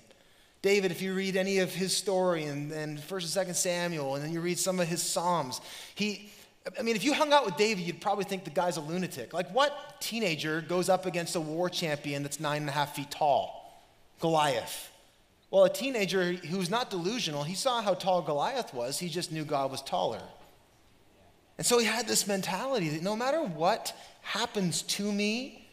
David, 0.65 0.89
if 0.89 0.99
you 0.99 1.13
read 1.13 1.35
any 1.35 1.59
of 1.59 1.75
his 1.75 1.95
story 1.95 2.45
and, 2.45 2.71
and 2.71 2.97
1st 2.97 3.37
and 3.37 3.49
2nd 3.49 3.55
Samuel, 3.55 4.15
and 4.15 4.25
then 4.25 4.33
you 4.33 4.41
read 4.41 4.57
some 4.57 4.79
of 4.79 4.87
his 4.87 4.99
Psalms, 4.99 5.61
he, 5.93 6.31
I 6.79 6.81
mean, 6.81 6.95
if 6.95 7.03
you 7.03 7.13
hung 7.13 7.31
out 7.31 7.45
with 7.45 7.55
David, 7.55 7.85
you'd 7.85 8.01
probably 8.01 8.23
think 8.23 8.45
the 8.45 8.49
guy's 8.49 8.77
a 8.77 8.81
lunatic. 8.81 9.31
Like, 9.31 9.47
what 9.53 10.01
teenager 10.01 10.61
goes 10.61 10.89
up 10.89 11.05
against 11.05 11.35
a 11.35 11.39
war 11.39 11.69
champion 11.69 12.23
that's 12.23 12.39
nine 12.39 12.61
and 12.61 12.69
a 12.69 12.71
half 12.71 12.95
feet 12.95 13.11
tall? 13.11 13.79
Goliath. 14.19 14.89
Well, 15.51 15.65
a 15.65 15.69
teenager 15.69 16.33
who's 16.33 16.71
not 16.71 16.89
delusional, 16.89 17.43
he 17.43 17.53
saw 17.53 17.83
how 17.83 17.93
tall 17.93 18.23
Goliath 18.23 18.73
was, 18.73 18.97
he 18.97 19.07
just 19.07 19.31
knew 19.31 19.45
God 19.45 19.69
was 19.69 19.83
taller. 19.83 20.23
And 21.59 21.67
so 21.67 21.77
he 21.77 21.85
had 21.85 22.07
this 22.07 22.25
mentality 22.25 22.89
that 22.89 23.03
no 23.03 23.15
matter 23.15 23.43
what 23.43 23.95
happens 24.23 24.81
to 24.81 25.11
me, 25.11 25.64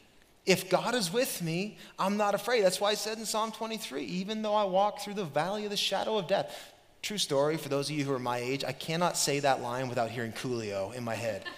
if 0.44 0.68
God 0.68 0.94
is 0.94 1.12
with 1.12 1.42
me, 1.42 1.78
I'm 1.98 2.16
not 2.16 2.34
afraid. 2.34 2.64
That's 2.64 2.80
why 2.80 2.90
I 2.90 2.94
said 2.94 3.18
in 3.18 3.26
Psalm 3.26 3.52
23, 3.52 4.02
even 4.04 4.42
though 4.42 4.54
I 4.54 4.64
walk 4.64 5.00
through 5.00 5.14
the 5.14 5.24
valley 5.24 5.64
of 5.64 5.70
the 5.70 5.76
shadow 5.76 6.18
of 6.18 6.26
death. 6.26 6.72
True 7.00 7.18
story, 7.18 7.56
for 7.56 7.68
those 7.68 7.90
of 7.90 7.96
you 7.96 8.04
who 8.04 8.12
are 8.12 8.18
my 8.18 8.38
age, 8.38 8.64
I 8.64 8.72
cannot 8.72 9.16
say 9.16 9.40
that 9.40 9.60
line 9.60 9.88
without 9.88 10.10
hearing 10.10 10.32
Coolio 10.32 10.94
in 10.94 11.04
my 11.04 11.14
head. 11.14 11.44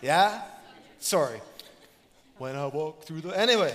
Yeah? 0.00 0.42
Sorry. 0.98 1.40
When 2.36 2.56
I 2.56 2.66
walk 2.66 3.04
through 3.04 3.20
the. 3.20 3.38
Anyway 3.38 3.72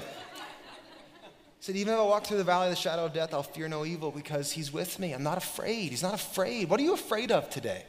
said, 1.67 1.75
Even 1.75 1.93
if 1.93 1.99
I 1.99 2.03
walk 2.03 2.25
through 2.25 2.37
the 2.37 2.43
valley 2.43 2.67
of 2.67 2.71
the 2.71 2.77
shadow 2.77 3.05
of 3.05 3.13
death, 3.13 3.33
I'll 3.33 3.43
fear 3.43 3.67
no 3.67 3.85
evil 3.85 4.09
because 4.09 4.51
he's 4.51 4.71
with 4.71 4.99
me. 4.99 5.13
I'm 5.13 5.23
not 5.23 5.37
afraid. 5.37 5.89
He's 5.89 6.01
not 6.01 6.13
afraid. 6.13 6.69
What 6.69 6.79
are 6.79 6.83
you 6.83 6.93
afraid 6.93 7.31
of 7.31 7.49
today? 7.49 7.83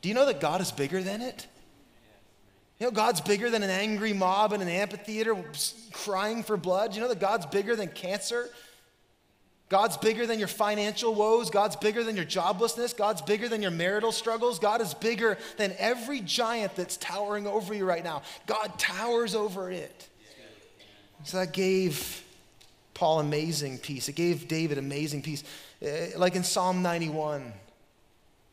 Do 0.00 0.08
you 0.08 0.14
know 0.14 0.26
that 0.26 0.40
God 0.40 0.60
is 0.60 0.72
bigger 0.72 1.02
than 1.02 1.20
it? 1.20 1.46
You 2.82 2.88
know, 2.88 2.94
God's 2.94 3.20
bigger 3.20 3.48
than 3.48 3.62
an 3.62 3.70
angry 3.70 4.12
mob 4.12 4.52
in 4.52 4.60
an 4.60 4.66
amphitheater 4.66 5.36
crying 5.92 6.42
for 6.42 6.56
blood. 6.56 6.96
You 6.96 7.00
know 7.00 7.06
that 7.06 7.20
God's 7.20 7.46
bigger 7.46 7.76
than 7.76 7.86
cancer? 7.86 8.48
God's 9.68 9.96
bigger 9.96 10.26
than 10.26 10.40
your 10.40 10.48
financial 10.48 11.14
woes. 11.14 11.48
God's 11.48 11.76
bigger 11.76 12.02
than 12.02 12.16
your 12.16 12.24
joblessness. 12.24 12.96
God's 12.96 13.22
bigger 13.22 13.48
than 13.48 13.62
your 13.62 13.70
marital 13.70 14.10
struggles. 14.10 14.58
God 14.58 14.80
is 14.80 14.94
bigger 14.94 15.38
than 15.58 15.72
every 15.78 16.18
giant 16.22 16.74
that's 16.74 16.96
towering 16.96 17.46
over 17.46 17.72
you 17.72 17.84
right 17.84 18.02
now. 18.02 18.22
God 18.48 18.76
towers 18.80 19.36
over 19.36 19.70
it. 19.70 20.08
So 21.22 21.36
that 21.36 21.52
gave 21.52 22.24
Paul 22.94 23.20
amazing 23.20 23.78
peace. 23.78 24.08
It 24.08 24.16
gave 24.16 24.48
David 24.48 24.78
amazing 24.78 25.22
peace. 25.22 25.44
Uh, 25.80 26.18
like 26.18 26.34
in 26.34 26.42
Psalm 26.42 26.82
91, 26.82 27.52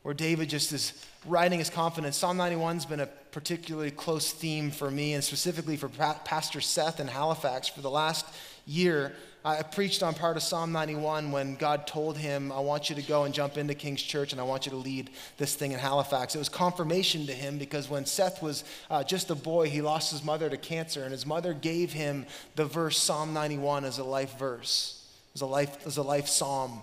where 0.04 0.14
David 0.14 0.48
just 0.48 0.72
is 0.72 0.92
writing 1.26 1.58
his 1.58 1.68
confidence. 1.68 2.16
Psalm 2.16 2.38
91's 2.38 2.86
been 2.86 3.00
a 3.00 3.08
particularly 3.32 3.90
close 3.90 4.32
theme 4.32 4.70
for 4.70 4.90
me, 4.90 5.14
and 5.14 5.22
specifically 5.22 5.76
for 5.76 5.88
Pastor 5.88 6.60
Seth 6.60 7.00
in 7.00 7.08
Halifax 7.08 7.68
for 7.68 7.80
the 7.80 7.90
last 7.90 8.26
year. 8.66 9.12
I 9.42 9.62
preached 9.62 10.02
on 10.02 10.12
part 10.12 10.36
of 10.36 10.42
Psalm 10.42 10.70
91 10.70 11.32
when 11.32 11.54
God 11.54 11.86
told 11.86 12.18
him, 12.18 12.52
I 12.52 12.60
want 12.60 12.90
you 12.90 12.96
to 12.96 13.02
go 13.02 13.24
and 13.24 13.32
jump 13.32 13.56
into 13.56 13.72
King's 13.72 14.02
Church 14.02 14.32
and 14.32 14.40
I 14.40 14.44
want 14.44 14.66
you 14.66 14.70
to 14.70 14.76
lead 14.76 15.08
this 15.38 15.54
thing 15.54 15.72
in 15.72 15.78
Halifax. 15.78 16.34
It 16.34 16.38
was 16.38 16.50
confirmation 16.50 17.26
to 17.26 17.32
him 17.32 17.56
because 17.56 17.88
when 17.88 18.04
Seth 18.04 18.42
was 18.42 18.64
uh, 18.90 19.02
just 19.02 19.30
a 19.30 19.34
boy, 19.34 19.70
he 19.70 19.80
lost 19.80 20.10
his 20.10 20.22
mother 20.22 20.50
to 20.50 20.58
cancer, 20.58 21.04
and 21.04 21.12
his 21.12 21.24
mother 21.24 21.54
gave 21.54 21.90
him 21.90 22.26
the 22.54 22.66
verse 22.66 22.98
Psalm 22.98 23.32
91 23.32 23.86
as 23.86 23.98
a 23.98 24.04
life 24.04 24.38
verse, 24.38 25.08
as 25.34 25.40
a 25.40 25.46
life, 25.46 25.86
as 25.86 25.96
a 25.96 26.02
life 26.02 26.28
psalm. 26.28 26.82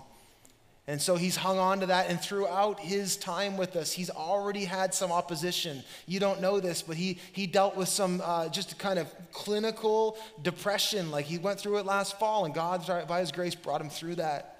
And 0.88 1.02
so 1.02 1.16
he's 1.16 1.36
hung 1.36 1.58
on 1.58 1.80
to 1.80 1.86
that. 1.86 2.08
And 2.08 2.18
throughout 2.18 2.80
his 2.80 3.18
time 3.18 3.58
with 3.58 3.76
us, 3.76 3.92
he's 3.92 4.08
already 4.08 4.64
had 4.64 4.94
some 4.94 5.12
opposition. 5.12 5.84
You 6.06 6.18
don't 6.18 6.40
know 6.40 6.60
this, 6.60 6.80
but 6.80 6.96
he, 6.96 7.18
he 7.32 7.46
dealt 7.46 7.76
with 7.76 7.88
some 7.88 8.22
uh, 8.24 8.48
just 8.48 8.78
kind 8.78 8.98
of 8.98 9.06
clinical 9.30 10.16
depression. 10.42 11.10
Like 11.10 11.26
he 11.26 11.36
went 11.36 11.60
through 11.60 11.76
it 11.76 11.84
last 11.84 12.18
fall, 12.18 12.46
and 12.46 12.54
God, 12.54 12.86
by 13.06 13.20
his 13.20 13.30
grace, 13.30 13.54
brought 13.54 13.82
him 13.82 13.90
through 13.90 14.14
that. 14.14 14.54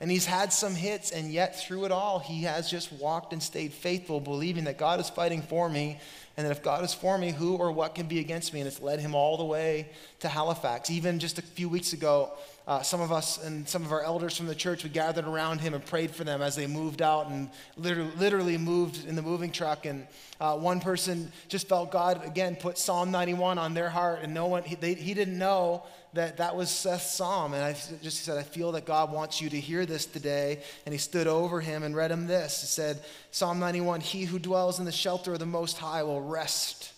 And 0.00 0.10
he's 0.10 0.26
had 0.26 0.52
some 0.52 0.74
hits, 0.74 1.12
and 1.12 1.30
yet 1.30 1.60
through 1.60 1.84
it 1.84 1.92
all, 1.92 2.18
he 2.18 2.42
has 2.42 2.68
just 2.68 2.92
walked 2.94 3.32
and 3.32 3.40
stayed 3.40 3.72
faithful, 3.72 4.18
believing 4.18 4.64
that 4.64 4.78
God 4.78 4.98
is 4.98 5.08
fighting 5.08 5.42
for 5.42 5.68
me, 5.68 6.00
and 6.36 6.44
that 6.44 6.50
if 6.50 6.60
God 6.60 6.82
is 6.82 6.92
for 6.92 7.16
me, 7.16 7.30
who 7.30 7.54
or 7.54 7.70
what 7.70 7.94
can 7.94 8.08
be 8.08 8.18
against 8.18 8.52
me? 8.52 8.58
And 8.58 8.66
it's 8.66 8.80
led 8.80 8.98
him 8.98 9.14
all 9.14 9.36
the 9.36 9.44
way 9.44 9.90
to 10.18 10.28
Halifax. 10.28 10.90
Even 10.90 11.20
just 11.20 11.38
a 11.38 11.42
few 11.42 11.68
weeks 11.68 11.92
ago, 11.92 12.32
uh, 12.66 12.80
some 12.82 13.00
of 13.00 13.10
us 13.10 13.42
and 13.42 13.68
some 13.68 13.84
of 13.84 13.90
our 13.90 14.02
elders 14.02 14.36
from 14.36 14.46
the 14.46 14.54
church, 14.54 14.84
we 14.84 14.90
gathered 14.90 15.26
around 15.26 15.60
him 15.60 15.74
and 15.74 15.84
prayed 15.84 16.12
for 16.12 16.22
them 16.22 16.40
as 16.40 16.54
they 16.54 16.66
moved 16.66 17.02
out 17.02 17.28
and 17.28 17.50
literally, 17.76 18.12
literally 18.16 18.58
moved 18.58 19.04
in 19.06 19.16
the 19.16 19.22
moving 19.22 19.50
truck. 19.50 19.84
And 19.84 20.06
uh, 20.40 20.56
one 20.56 20.80
person 20.80 21.32
just 21.48 21.68
felt 21.68 21.90
God, 21.90 22.24
again, 22.24 22.54
put 22.54 22.78
Psalm 22.78 23.10
91 23.10 23.58
on 23.58 23.74
their 23.74 23.90
heart, 23.90 24.20
and 24.22 24.32
no 24.32 24.46
one, 24.46 24.62
he, 24.62 24.76
they, 24.76 24.94
he 24.94 25.12
didn't 25.12 25.38
know 25.38 25.84
that 26.14 26.36
that 26.36 26.54
was 26.54 26.70
Seth's 26.70 27.14
psalm. 27.14 27.54
And 27.54 27.64
I 27.64 27.72
just 28.02 28.24
said, 28.24 28.38
I 28.38 28.42
feel 28.42 28.72
that 28.72 28.84
God 28.84 29.10
wants 29.10 29.40
you 29.40 29.50
to 29.50 29.58
hear 29.58 29.84
this 29.84 30.06
today. 30.06 30.62
And 30.84 30.92
he 30.92 30.98
stood 30.98 31.26
over 31.26 31.60
him 31.60 31.82
and 31.82 31.96
read 31.96 32.10
him 32.10 32.26
this. 32.26 32.60
He 32.60 32.66
said, 32.66 33.02
Psalm 33.30 33.58
91 33.58 34.00
He 34.00 34.24
who 34.24 34.38
dwells 34.38 34.78
in 34.78 34.84
the 34.84 34.92
shelter 34.92 35.32
of 35.32 35.38
the 35.38 35.46
Most 35.46 35.78
High 35.78 36.02
will 36.02 36.20
rest 36.20 36.92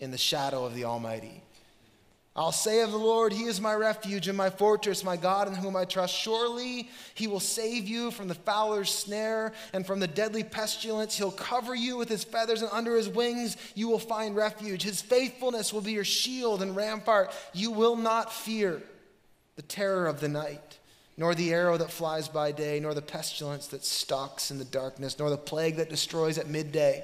in 0.00 0.10
the 0.10 0.18
shadow 0.18 0.64
of 0.64 0.74
the 0.74 0.84
Almighty. 0.84 1.42
I'll 2.36 2.52
say 2.52 2.82
of 2.82 2.90
the 2.90 2.98
Lord, 2.98 3.32
He 3.32 3.44
is 3.44 3.62
my 3.62 3.74
refuge 3.74 4.28
and 4.28 4.36
my 4.36 4.50
fortress, 4.50 5.02
my 5.02 5.16
God 5.16 5.48
in 5.48 5.54
whom 5.54 5.74
I 5.74 5.86
trust. 5.86 6.14
Surely 6.14 6.90
He 7.14 7.26
will 7.26 7.40
save 7.40 7.88
you 7.88 8.10
from 8.10 8.28
the 8.28 8.34
fowler's 8.34 8.90
snare 8.90 9.54
and 9.72 9.86
from 9.86 10.00
the 10.00 10.06
deadly 10.06 10.44
pestilence. 10.44 11.16
He'll 11.16 11.30
cover 11.30 11.74
you 11.74 11.96
with 11.96 12.10
His 12.10 12.24
feathers, 12.24 12.60
and 12.60 12.70
under 12.72 12.94
His 12.94 13.08
wings 13.08 13.56
you 13.74 13.88
will 13.88 13.98
find 13.98 14.36
refuge. 14.36 14.82
His 14.82 15.00
faithfulness 15.00 15.72
will 15.72 15.80
be 15.80 15.92
your 15.92 16.04
shield 16.04 16.60
and 16.60 16.76
rampart. 16.76 17.32
You 17.54 17.70
will 17.70 17.96
not 17.96 18.30
fear 18.30 18.82
the 19.56 19.62
terror 19.62 20.06
of 20.06 20.20
the 20.20 20.28
night, 20.28 20.78
nor 21.16 21.34
the 21.34 21.54
arrow 21.54 21.78
that 21.78 21.90
flies 21.90 22.28
by 22.28 22.52
day, 22.52 22.78
nor 22.80 22.92
the 22.92 23.00
pestilence 23.00 23.68
that 23.68 23.82
stalks 23.82 24.50
in 24.50 24.58
the 24.58 24.64
darkness, 24.66 25.18
nor 25.18 25.30
the 25.30 25.38
plague 25.38 25.76
that 25.76 25.88
destroys 25.88 26.36
at 26.36 26.48
midday. 26.48 27.02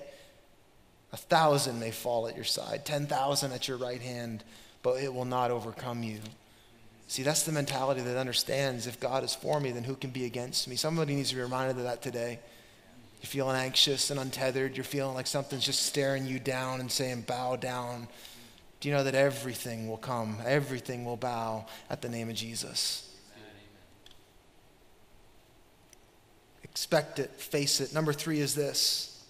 A 1.14 1.16
thousand 1.16 1.81
may 1.81 1.90
fall 1.90 2.29
at 2.29 2.37
your 2.37 2.45
side, 2.45 2.85
ten 2.85 3.07
thousand 3.07 3.53
at 3.53 3.66
your 3.66 3.79
right 3.79 4.01
hand 4.03 4.45
but 4.83 5.03
it 5.03 5.12
will 5.12 5.25
not 5.25 5.51
overcome 5.51 6.03
you. 6.03 6.18
See, 7.09 7.23
that's 7.23 7.42
the 7.42 7.53
mentality 7.53 8.01
that 8.01 8.16
understands 8.16 8.87
if 8.87 8.99
God 8.99 9.23
is 9.23 9.35
for 9.35 9.61
me, 9.61 9.71
then 9.71 9.85
who 9.85 9.97
can 9.97 10.11
be 10.11 10.25
against 10.25 10.66
me? 10.66 10.77
Somebody 10.77 11.14
needs 11.14 11.31
to 11.31 11.37
be 11.37 11.42
reminded 11.42 11.77
of 11.77 11.85
that 11.85 12.03
today. 12.03 12.38
You're 13.21 13.29
feeling 13.29 13.57
anxious 13.57 14.11
and 14.11 14.18
untethered. 14.18 14.77
You're 14.77 14.85
feeling 14.85 15.14
like 15.14 15.27
something's 15.27 15.64
just 15.64 15.83
staring 15.83 16.27
you 16.27 16.38
down 16.38 16.81
and 16.81 16.90
saying, 16.90 17.23
bow 17.23 17.57
down. 17.57 18.09
Do 18.81 18.88
you 18.88 18.95
know 18.95 19.05
that 19.05 19.14
everything 19.14 19.88
will 19.88 19.99
come? 19.99 20.38
Everything 20.45 21.05
will 21.05 21.16
bow 21.16 21.66
at 21.88 22.03
the 22.03 22.09
name 22.09 22.31
of 22.31 22.35
Jesus. 22.35 23.09
Expect 26.64 27.18
it, 27.18 27.31
face 27.31 27.81
it. 27.81 27.92
Number 27.92 28.12
three 28.12 28.40
is 28.40 28.55
this. 28.55 29.23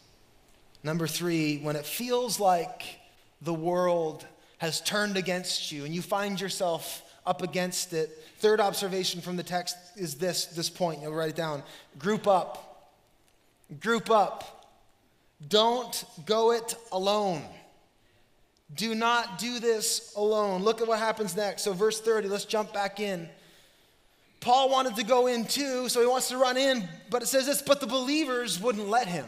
Number 0.84 1.06
three, 1.06 1.58
when 1.58 1.76
it 1.76 1.84
feels 1.84 2.40
like 2.40 3.00
the 3.42 3.52
world 3.52 4.24
has 4.62 4.80
turned 4.80 5.16
against 5.16 5.72
you 5.72 5.84
and 5.84 5.92
you 5.92 6.00
find 6.00 6.40
yourself 6.40 7.02
up 7.26 7.42
against 7.42 7.92
it, 7.92 8.16
third 8.38 8.60
observation 8.60 9.20
from 9.20 9.34
the 9.34 9.42
text 9.42 9.76
is 9.96 10.14
this, 10.14 10.46
this 10.46 10.70
point. 10.70 11.02
You'll 11.02 11.12
write 11.12 11.30
it 11.30 11.34
down. 11.34 11.64
Group 11.98 12.28
up. 12.28 12.92
Group 13.80 14.08
up. 14.08 14.70
Don't 15.48 16.04
go 16.26 16.52
it 16.52 16.76
alone. 16.92 17.42
Do 18.72 18.94
not 18.94 19.40
do 19.40 19.58
this 19.58 20.14
alone. 20.14 20.62
Look 20.62 20.80
at 20.80 20.86
what 20.86 21.00
happens 21.00 21.34
next. 21.34 21.62
So, 21.62 21.72
verse 21.72 22.00
30, 22.00 22.28
let's 22.28 22.44
jump 22.44 22.72
back 22.72 23.00
in. 23.00 23.28
Paul 24.38 24.70
wanted 24.70 24.94
to 24.94 25.02
go 25.02 25.26
in 25.26 25.44
too, 25.44 25.88
so 25.88 26.00
he 26.00 26.06
wants 26.06 26.28
to 26.28 26.36
run 26.36 26.56
in, 26.56 26.88
but 27.10 27.20
it 27.20 27.26
says 27.26 27.46
this, 27.46 27.62
but 27.62 27.80
the 27.80 27.88
believers 27.88 28.60
wouldn't 28.60 28.88
let 28.88 29.08
him. 29.08 29.26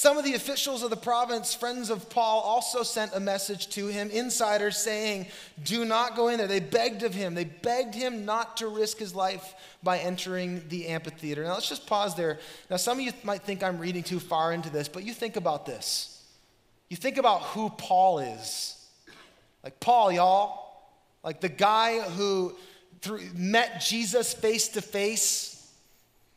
Some 0.00 0.16
of 0.16 0.24
the 0.24 0.32
officials 0.32 0.82
of 0.82 0.88
the 0.88 0.96
province, 0.96 1.52
friends 1.52 1.90
of 1.90 2.08
Paul, 2.08 2.40
also 2.40 2.82
sent 2.82 3.14
a 3.14 3.20
message 3.20 3.68
to 3.72 3.88
him, 3.88 4.08
insiders 4.08 4.78
saying, 4.78 5.26
Do 5.62 5.84
not 5.84 6.16
go 6.16 6.28
in 6.28 6.38
there. 6.38 6.46
They 6.46 6.58
begged 6.58 7.02
of 7.02 7.12
him. 7.12 7.34
They 7.34 7.44
begged 7.44 7.94
him 7.94 8.24
not 8.24 8.56
to 8.56 8.68
risk 8.68 8.96
his 8.96 9.14
life 9.14 9.54
by 9.82 9.98
entering 9.98 10.66
the 10.70 10.86
amphitheater. 10.86 11.44
Now 11.44 11.52
let's 11.52 11.68
just 11.68 11.86
pause 11.86 12.14
there. 12.14 12.38
Now, 12.70 12.78
some 12.78 12.98
of 12.98 13.04
you 13.04 13.12
might 13.24 13.42
think 13.42 13.62
I'm 13.62 13.76
reading 13.76 14.02
too 14.02 14.20
far 14.20 14.54
into 14.54 14.70
this, 14.70 14.88
but 14.88 15.04
you 15.04 15.12
think 15.12 15.36
about 15.36 15.66
this. 15.66 16.24
You 16.88 16.96
think 16.96 17.18
about 17.18 17.42
who 17.42 17.68
Paul 17.68 18.20
is. 18.20 18.82
Like 19.62 19.80
Paul, 19.80 20.12
y'all. 20.12 20.88
Like 21.22 21.42
the 21.42 21.50
guy 21.50 22.00
who 22.00 22.56
met 23.34 23.82
Jesus 23.82 24.32
face 24.32 24.68
to 24.68 24.80
face. 24.80 25.59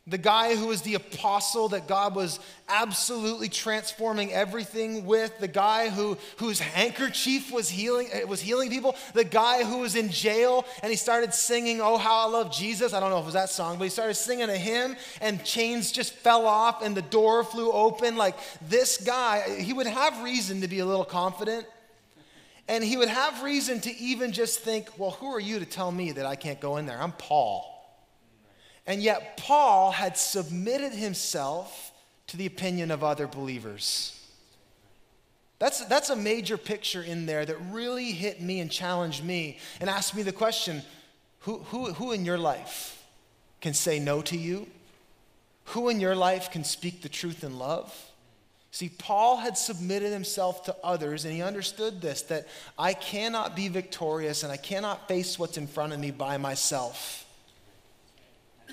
The 0.06 0.18
guy 0.18 0.54
who 0.54 0.66
was 0.66 0.82
the 0.82 0.96
apostle 0.96 1.70
that 1.70 1.88
God 1.88 2.14
was 2.14 2.38
absolutely 2.68 3.48
transforming 3.48 4.34
everything 4.34 5.06
with, 5.06 5.38
the 5.38 5.48
guy 5.48 5.88
who, 5.88 6.18
whose 6.36 6.60
handkerchief 6.60 7.50
was 7.50 7.70
healing, 7.70 8.08
eh, 8.12 8.24
was 8.24 8.42
healing 8.42 8.68
people, 8.68 8.96
the 9.14 9.24
guy 9.24 9.64
who 9.64 9.78
was 9.78 9.96
in 9.96 10.10
jail 10.10 10.66
and 10.82 10.90
he 10.90 10.96
started 10.96 11.32
singing, 11.32 11.80
Oh, 11.80 11.96
how 11.96 12.28
I 12.28 12.30
love 12.30 12.52
Jesus. 12.52 12.92
I 12.92 13.00
don't 13.00 13.08
know 13.08 13.16
if 13.16 13.22
it 13.22 13.26
was 13.26 13.34
that 13.34 13.48
song, 13.48 13.78
but 13.78 13.84
he 13.84 13.90
started 13.90 14.12
singing 14.12 14.50
a 14.50 14.58
hymn 14.58 14.94
and 15.22 15.42
chains 15.42 15.90
just 15.90 16.12
fell 16.12 16.46
off 16.46 16.82
and 16.82 16.94
the 16.94 17.02
door 17.02 17.42
flew 17.42 17.72
open. 17.72 18.16
Like 18.16 18.36
this 18.68 18.98
guy, 18.98 19.58
he 19.58 19.72
would 19.72 19.86
have 19.86 20.22
reason 20.22 20.60
to 20.60 20.68
be 20.68 20.80
a 20.80 20.86
little 20.86 21.06
confident. 21.06 21.66
And 22.68 22.84
he 22.84 22.98
would 22.98 23.08
have 23.08 23.42
reason 23.42 23.80
to 23.80 23.96
even 23.96 24.32
just 24.32 24.60
think, 24.60 24.90
well, 24.98 25.12
who 25.12 25.32
are 25.32 25.40
you 25.40 25.58
to 25.60 25.66
tell 25.66 25.90
me 25.90 26.12
that 26.12 26.26
I 26.26 26.36
can't 26.36 26.60
go 26.60 26.76
in 26.76 26.84
there? 26.84 27.00
I'm 27.00 27.12
Paul. 27.12 27.73
And 28.86 29.02
yet, 29.02 29.36
Paul 29.36 29.92
had 29.92 30.16
submitted 30.16 30.92
himself 30.92 31.92
to 32.26 32.36
the 32.36 32.46
opinion 32.46 32.90
of 32.90 33.02
other 33.02 33.26
believers. 33.26 34.20
That's, 35.58 35.84
that's 35.86 36.10
a 36.10 36.16
major 36.16 36.56
picture 36.58 37.02
in 37.02 37.26
there 37.26 37.46
that 37.46 37.56
really 37.70 38.12
hit 38.12 38.42
me 38.42 38.60
and 38.60 38.70
challenged 38.70 39.24
me 39.24 39.58
and 39.80 39.88
asked 39.88 40.14
me 40.14 40.22
the 40.22 40.32
question 40.32 40.82
who, 41.40 41.58
who, 41.58 41.92
who 41.92 42.12
in 42.12 42.24
your 42.24 42.38
life 42.38 43.02
can 43.60 43.74
say 43.74 43.98
no 43.98 44.20
to 44.22 44.36
you? 44.36 44.66
Who 45.66 45.88
in 45.88 46.00
your 46.00 46.14
life 46.14 46.50
can 46.50 46.64
speak 46.64 47.02
the 47.02 47.08
truth 47.08 47.44
in 47.44 47.58
love? 47.58 47.94
See, 48.70 48.88
Paul 48.88 49.36
had 49.36 49.56
submitted 49.56 50.12
himself 50.12 50.64
to 50.64 50.76
others, 50.82 51.24
and 51.24 51.32
he 51.32 51.42
understood 51.42 52.00
this 52.00 52.22
that 52.22 52.48
I 52.78 52.92
cannot 52.92 53.54
be 53.54 53.68
victorious 53.68 54.42
and 54.42 54.50
I 54.50 54.56
cannot 54.56 55.06
face 55.06 55.38
what's 55.38 55.56
in 55.56 55.66
front 55.66 55.92
of 55.92 56.00
me 56.00 56.10
by 56.10 56.38
myself. 56.38 57.23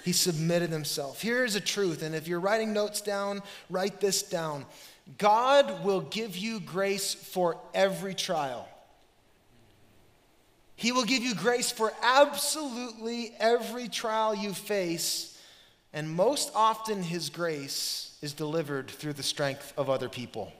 He 0.03 0.13
submitted 0.13 0.69
himself. 0.69 1.21
Here's 1.21 1.55
a 1.55 1.61
truth, 1.61 2.01
and 2.01 2.15
if 2.15 2.27
you're 2.27 2.39
writing 2.39 2.73
notes 2.73 3.01
down, 3.01 3.41
write 3.69 3.99
this 3.99 4.23
down. 4.23 4.65
God 5.17 5.83
will 5.83 6.01
give 6.01 6.37
you 6.37 6.59
grace 6.59 7.13
for 7.13 7.57
every 7.73 8.13
trial. 8.13 8.67
He 10.75 10.91
will 10.91 11.03
give 11.03 11.21
you 11.21 11.35
grace 11.35 11.71
for 11.71 11.93
absolutely 12.01 13.33
every 13.39 13.87
trial 13.87 14.33
you 14.33 14.53
face, 14.53 15.39
and 15.93 16.09
most 16.09 16.51
often, 16.55 17.03
His 17.03 17.29
grace 17.29 18.17
is 18.21 18.33
delivered 18.33 18.89
through 18.89 19.13
the 19.13 19.23
strength 19.23 19.73
of 19.77 19.89
other 19.89 20.09
people. 20.09 20.51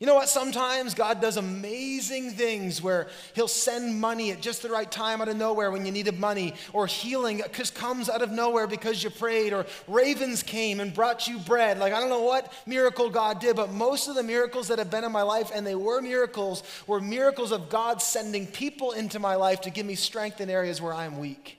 You 0.00 0.06
know 0.06 0.14
what? 0.14 0.30
Sometimes 0.30 0.94
God 0.94 1.20
does 1.20 1.36
amazing 1.36 2.30
things 2.30 2.80
where 2.80 3.08
He'll 3.34 3.46
send 3.46 4.00
money 4.00 4.30
at 4.30 4.40
just 4.40 4.62
the 4.62 4.70
right 4.70 4.90
time 4.90 5.20
out 5.20 5.28
of 5.28 5.36
nowhere 5.36 5.70
when 5.70 5.84
you 5.84 5.92
needed 5.92 6.18
money, 6.18 6.54
or 6.72 6.86
healing 6.86 7.42
just 7.52 7.74
comes 7.74 8.08
out 8.08 8.22
of 8.22 8.30
nowhere 8.30 8.66
because 8.66 9.04
you 9.04 9.10
prayed, 9.10 9.52
or 9.52 9.66
ravens 9.86 10.42
came 10.42 10.80
and 10.80 10.94
brought 10.94 11.28
you 11.28 11.38
bread. 11.40 11.78
Like, 11.78 11.92
I 11.92 12.00
don't 12.00 12.08
know 12.08 12.22
what 12.22 12.50
miracle 12.64 13.10
God 13.10 13.40
did, 13.40 13.56
but 13.56 13.72
most 13.72 14.08
of 14.08 14.14
the 14.14 14.22
miracles 14.22 14.68
that 14.68 14.78
have 14.78 14.90
been 14.90 15.04
in 15.04 15.12
my 15.12 15.20
life, 15.20 15.50
and 15.54 15.66
they 15.66 15.74
were 15.74 16.00
miracles, 16.00 16.62
were 16.86 17.00
miracles 17.00 17.52
of 17.52 17.68
God 17.68 18.00
sending 18.00 18.46
people 18.46 18.92
into 18.92 19.18
my 19.18 19.34
life 19.34 19.60
to 19.60 19.70
give 19.70 19.84
me 19.84 19.96
strength 19.96 20.40
in 20.40 20.48
areas 20.48 20.80
where 20.80 20.94
I 20.94 21.04
am 21.04 21.18
weak 21.18 21.58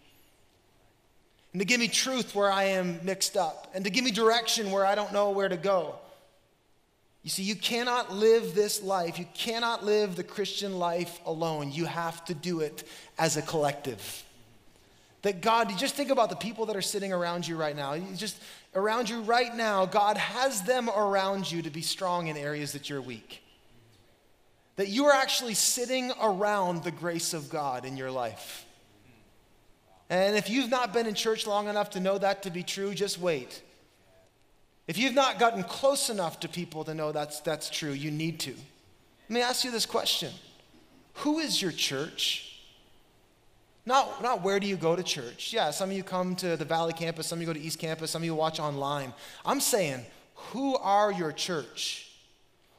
and 1.53 1.59
to 1.59 1.65
give 1.65 1.79
me 1.79 1.87
truth 1.87 2.33
where 2.33 2.51
I 2.51 2.63
am 2.63 2.99
mixed 3.03 3.35
up, 3.37 3.69
and 3.75 3.83
to 3.83 3.91
give 3.91 4.03
me 4.03 4.11
direction 4.11 4.71
where 4.71 4.85
I 4.85 4.95
don't 4.95 5.11
know 5.11 5.31
where 5.31 5.49
to 5.49 5.57
go. 5.57 5.95
You 7.23 7.29
see, 7.29 7.43
you 7.43 7.55
cannot 7.55 8.11
live 8.11 8.55
this 8.55 8.81
life, 8.81 9.19
you 9.19 9.27
cannot 9.33 9.85
live 9.85 10.15
the 10.15 10.23
Christian 10.23 10.79
life 10.79 11.19
alone. 11.25 11.71
You 11.71 11.85
have 11.85 12.25
to 12.25 12.33
do 12.33 12.61
it 12.61 12.83
as 13.17 13.37
a 13.37 13.41
collective. 13.41 14.23
That 15.21 15.41
God, 15.41 15.69
you 15.69 15.77
just 15.77 15.93
think 15.93 16.09
about 16.09 16.31
the 16.31 16.35
people 16.35 16.65
that 16.65 16.75
are 16.75 16.81
sitting 16.81 17.13
around 17.13 17.47
you 17.47 17.55
right 17.55 17.75
now. 17.75 17.93
You 17.93 18.15
just 18.15 18.41
around 18.73 19.07
you 19.07 19.21
right 19.21 19.55
now, 19.55 19.85
God 19.85 20.17
has 20.17 20.63
them 20.63 20.89
around 20.89 21.51
you 21.51 21.61
to 21.61 21.69
be 21.69 21.83
strong 21.83 22.27
in 22.27 22.37
areas 22.37 22.71
that 22.71 22.89
you're 22.89 23.01
weak. 23.01 23.43
That 24.77 24.87
you 24.87 25.05
are 25.05 25.13
actually 25.13 25.53
sitting 25.53 26.11
around 26.19 26.83
the 26.83 26.91
grace 26.91 27.35
of 27.35 27.51
God 27.51 27.85
in 27.85 27.97
your 27.97 28.09
life. 28.09 28.65
And 30.09 30.35
if 30.35 30.49
you've 30.49 30.71
not 30.71 30.91
been 30.91 31.05
in 31.05 31.13
church 31.13 31.45
long 31.45 31.67
enough 31.67 31.91
to 31.91 31.99
know 31.99 32.17
that 32.17 32.43
to 32.43 32.49
be 32.49 32.63
true, 32.63 32.95
just 32.95 33.19
wait. 33.19 33.61
If 34.87 34.97
you've 34.97 35.13
not 35.13 35.39
gotten 35.39 35.63
close 35.63 36.09
enough 36.09 36.39
to 36.41 36.49
people 36.49 36.83
to 36.85 36.93
know 36.93 37.11
that's, 37.11 37.39
that's 37.39 37.69
true, 37.69 37.91
you 37.91 38.11
need 38.11 38.39
to. 38.41 38.51
Let 38.51 39.29
me 39.29 39.41
ask 39.41 39.63
you 39.63 39.71
this 39.71 39.85
question 39.85 40.31
Who 41.15 41.39
is 41.39 41.61
your 41.61 41.71
church? 41.71 42.47
Not, 43.85 44.21
not 44.21 44.43
where 44.43 44.59
do 44.59 44.67
you 44.67 44.75
go 44.75 44.95
to 44.95 45.01
church? 45.01 45.53
Yeah, 45.53 45.71
some 45.71 45.89
of 45.89 45.97
you 45.97 46.03
come 46.03 46.35
to 46.37 46.55
the 46.55 46.65
Valley 46.65 46.93
campus, 46.93 47.27
some 47.27 47.37
of 47.37 47.41
you 47.41 47.47
go 47.47 47.53
to 47.53 47.59
East 47.59 47.79
campus, 47.79 48.11
some 48.11 48.21
of 48.21 48.25
you 48.25 48.35
watch 48.35 48.59
online. 48.59 49.11
I'm 49.43 49.59
saying, 49.59 50.05
who 50.35 50.75
are 50.77 51.11
your 51.11 51.31
church? 51.31 52.11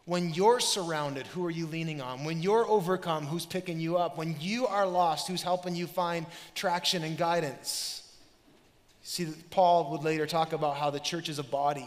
When 0.04 0.34
you're 0.34 0.60
surrounded, 0.60 1.26
who 1.28 1.44
are 1.46 1.50
you 1.50 1.66
leaning 1.66 2.00
on? 2.00 2.24
When 2.24 2.42
you're 2.42 2.66
overcome, 2.68 3.26
who's 3.26 3.46
picking 3.46 3.80
you 3.80 3.96
up? 3.96 4.18
When 4.18 4.36
you 4.40 4.66
are 4.66 4.86
lost, 4.86 5.28
who's 5.28 5.42
helping 5.42 5.76
you 5.76 5.86
find 5.86 6.26
traction 6.54 7.04
and 7.04 7.16
guidance? 7.16 8.01
See, 9.02 9.26
Paul 9.50 9.90
would 9.90 10.02
later 10.02 10.26
talk 10.26 10.52
about 10.52 10.76
how 10.76 10.90
the 10.90 11.00
church 11.00 11.28
is 11.28 11.38
a 11.38 11.44
body. 11.44 11.86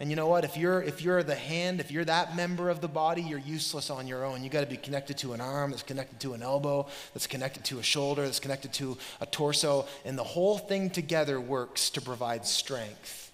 And 0.00 0.10
you 0.10 0.16
know 0.16 0.26
what? 0.26 0.44
If 0.44 0.56
you're, 0.56 0.82
if 0.82 1.02
you're 1.02 1.22
the 1.22 1.34
hand, 1.34 1.78
if 1.78 1.90
you're 1.90 2.04
that 2.06 2.34
member 2.34 2.70
of 2.70 2.80
the 2.80 2.88
body, 2.88 3.22
you're 3.22 3.38
useless 3.38 3.90
on 3.90 4.08
your 4.08 4.24
own. 4.24 4.42
You 4.42 4.50
got 4.50 4.62
to 4.62 4.66
be 4.66 4.76
connected 4.76 5.18
to 5.18 5.32
an 5.32 5.40
arm, 5.40 5.70
that's 5.70 5.82
connected 5.82 6.18
to 6.20 6.32
an 6.34 6.42
elbow, 6.42 6.88
that's 7.14 7.26
connected 7.26 7.64
to 7.66 7.78
a 7.78 7.82
shoulder, 7.82 8.22
that's 8.22 8.40
connected 8.40 8.72
to 8.74 8.98
a 9.20 9.26
torso. 9.26 9.86
And 10.04 10.18
the 10.18 10.24
whole 10.24 10.58
thing 10.58 10.90
together 10.90 11.40
works 11.40 11.90
to 11.90 12.00
provide 12.00 12.46
strength. 12.46 13.30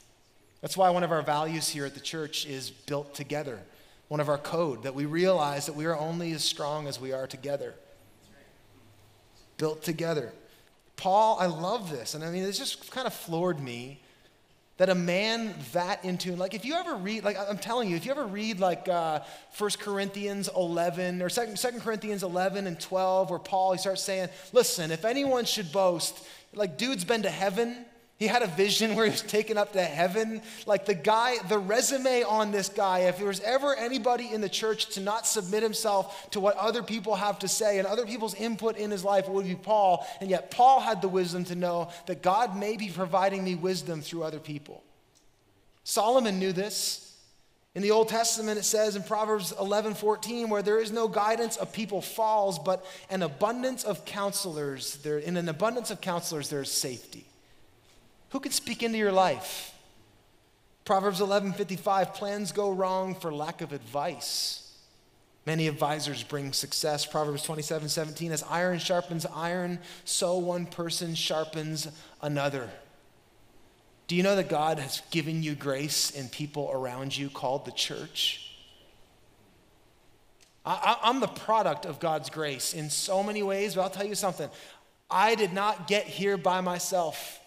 That's 0.60 0.76
why 0.76 0.90
one 0.90 1.04
of 1.04 1.12
our 1.12 1.22
values 1.22 1.68
here 1.68 1.86
at 1.86 1.94
the 1.94 2.00
church 2.00 2.44
is 2.44 2.70
built 2.70 3.14
together 3.14 3.60
one 4.08 4.20
of 4.20 4.28
our 4.28 4.38
code, 4.38 4.82
that 4.82 4.94
we 4.94 5.04
realize 5.04 5.66
that 5.66 5.74
we 5.74 5.84
are 5.84 5.96
only 5.96 6.32
as 6.32 6.42
strong 6.42 6.88
as 6.88 6.98
we 6.98 7.12
are 7.12 7.26
together. 7.26 7.74
Built 9.58 9.82
together. 9.82 10.32
Paul, 10.98 11.38
I 11.40 11.46
love 11.46 11.90
this. 11.90 12.14
And 12.14 12.22
I 12.22 12.30
mean, 12.30 12.42
it's 12.42 12.58
just 12.58 12.90
kind 12.90 13.06
of 13.06 13.14
floored 13.14 13.60
me 13.60 14.00
that 14.76 14.88
a 14.88 14.94
man 14.94 15.54
that 15.72 16.04
into 16.04 16.36
like 16.36 16.54
if 16.54 16.64
you 16.64 16.74
ever 16.74 16.94
read 16.94 17.24
like 17.24 17.36
i'm 17.36 17.58
telling 17.58 17.90
you 17.90 17.96
if 17.96 18.06
you 18.06 18.12
ever 18.12 18.26
read 18.26 18.60
like 18.60 18.88
uh, 18.88 19.18
1 19.56 19.70
corinthians 19.80 20.48
11 20.56 21.20
or 21.20 21.28
2, 21.28 21.54
2 21.56 21.80
corinthians 21.80 22.22
11 22.22 22.68
and 22.68 22.78
12 22.80 23.30
where 23.30 23.40
paul 23.40 23.72
he 23.72 23.78
starts 23.78 24.02
saying 24.02 24.28
listen 24.52 24.92
if 24.92 25.04
anyone 25.04 25.44
should 25.44 25.72
boast 25.72 26.24
like 26.54 26.78
dude's 26.78 27.04
been 27.04 27.22
to 27.22 27.30
heaven 27.30 27.84
he 28.18 28.26
had 28.26 28.42
a 28.42 28.48
vision 28.48 28.96
where 28.96 29.04
he 29.04 29.12
was 29.12 29.22
taken 29.22 29.56
up 29.56 29.72
to 29.74 29.82
heaven. 29.82 30.42
Like 30.66 30.86
the 30.86 30.94
guy, 30.94 31.36
the 31.48 31.58
resume 31.58 32.24
on 32.24 32.50
this 32.50 32.68
guy, 32.68 33.00
if 33.00 33.18
there 33.18 33.28
was 33.28 33.38
ever 33.40 33.76
anybody 33.76 34.32
in 34.32 34.40
the 34.40 34.48
church 34.48 34.86
to 34.94 35.00
not 35.00 35.24
submit 35.24 35.62
himself 35.62 36.28
to 36.32 36.40
what 36.40 36.56
other 36.56 36.82
people 36.82 37.14
have 37.14 37.38
to 37.38 37.48
say 37.48 37.78
and 37.78 37.86
other 37.86 38.06
people's 38.06 38.34
input 38.34 38.76
in 38.76 38.90
his 38.90 39.04
life, 39.04 39.26
it 39.26 39.30
would 39.30 39.46
be 39.46 39.54
Paul. 39.54 40.04
And 40.20 40.28
yet, 40.28 40.50
Paul 40.50 40.80
had 40.80 41.00
the 41.00 41.08
wisdom 41.08 41.44
to 41.44 41.54
know 41.54 41.90
that 42.06 42.20
God 42.20 42.56
may 42.56 42.76
be 42.76 42.88
providing 42.88 43.44
me 43.44 43.54
wisdom 43.54 44.02
through 44.02 44.24
other 44.24 44.40
people. 44.40 44.82
Solomon 45.84 46.40
knew 46.40 46.52
this. 46.52 47.04
In 47.76 47.82
the 47.82 47.92
Old 47.92 48.08
Testament, 48.08 48.58
it 48.58 48.64
says 48.64 48.96
in 48.96 49.04
Proverbs 49.04 49.54
11 49.60 49.94
14, 49.94 50.50
where 50.50 50.62
there 50.62 50.80
is 50.80 50.90
no 50.90 51.06
guidance, 51.06 51.56
a 51.60 51.66
people 51.66 52.02
falls, 52.02 52.58
but 52.58 52.84
an 53.10 53.22
abundance 53.22 53.84
of 53.84 54.04
counselors, 54.04 54.96
there, 55.04 55.18
in 55.18 55.36
an 55.36 55.48
abundance 55.48 55.92
of 55.92 56.00
counselors, 56.00 56.48
there 56.48 56.62
is 56.62 56.72
safety. 56.72 57.24
Who 58.30 58.40
can 58.40 58.52
speak 58.52 58.82
into 58.82 58.98
your 58.98 59.12
life? 59.12 59.74
Proverbs 60.84 61.20
11:55 61.20 62.14
plans 62.14 62.52
go 62.52 62.70
wrong 62.70 63.14
for 63.14 63.32
lack 63.32 63.60
of 63.60 63.72
advice. 63.72 64.68
Many 65.44 65.66
advisors 65.66 66.22
bring 66.22 66.52
success. 66.52 67.06
Proverbs 67.06 67.42
27 67.42 67.88
17, 67.88 68.32
as 68.32 68.42
iron 68.44 68.78
sharpens 68.78 69.24
iron, 69.26 69.78
so 70.04 70.36
one 70.36 70.66
person 70.66 71.14
sharpens 71.14 71.88
another. 72.20 72.70
Do 74.08 74.16
you 74.16 74.22
know 74.22 74.36
that 74.36 74.48
God 74.48 74.78
has 74.78 75.02
given 75.10 75.42
you 75.42 75.54
grace 75.54 76.10
in 76.10 76.28
people 76.28 76.70
around 76.72 77.16
you 77.16 77.28
called 77.28 77.66
the 77.66 77.72
church? 77.72 78.44
I, 80.64 80.98
am 81.04 81.20
the 81.20 81.28
product 81.28 81.86
of 81.86 81.98
God's 81.98 82.28
grace 82.28 82.74
in 82.74 82.90
so 82.90 83.22
many 83.22 83.42
ways, 83.42 83.74
but 83.74 83.82
I'll 83.82 83.90
tell 83.90 84.06
you 84.06 84.14
something. 84.14 84.50
I 85.10 85.34
did 85.34 85.52
not 85.54 85.86
get 85.88 86.04
here 86.04 86.36
by 86.36 86.60
myself. 86.60 87.37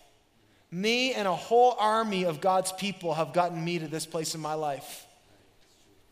Me 0.72 1.14
and 1.14 1.28
a 1.28 1.36
whole 1.36 1.76
army 1.78 2.24
of 2.24 2.40
God's 2.40 2.72
people 2.72 3.14
have 3.14 3.34
gotten 3.34 3.64
me 3.64 3.80
to 3.80 3.88
this 3.88 4.06
place 4.06 4.34
in 4.36 4.42
my 4.42 4.54
life. 4.54 5.06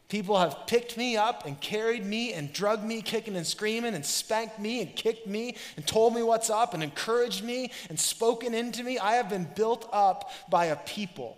People 0.10 0.40
have 0.40 0.66
picked 0.66 0.98
me 0.98 1.16
up 1.16 1.46
and 1.46 1.62
carried 1.62 2.04
me 2.04 2.34
and 2.34 2.52
drugged 2.52 2.84
me, 2.84 3.02
kicking 3.02 3.36
and 3.36 3.46
screaming, 3.46 3.94
and 3.94 4.04
spanked 4.04 4.60
me 4.60 4.82
and 4.82 4.96
kicked 4.96 5.28
me 5.28 5.56
and 5.78 5.86
told 5.86 6.16
me 6.16 6.24
what's 6.24 6.50
up 6.50 6.74
and 6.74 6.82
encouraged 6.82 7.44
me 7.44 7.72
and 7.90 8.00
spoken 8.00 8.56
into 8.56 8.84
me. 8.84 8.98
I 8.98 9.14
have 9.14 9.30
been 9.30 9.48
built 9.56 9.88
up 9.94 10.32
by 10.50 10.66
a 10.66 10.76
people. 10.76 11.38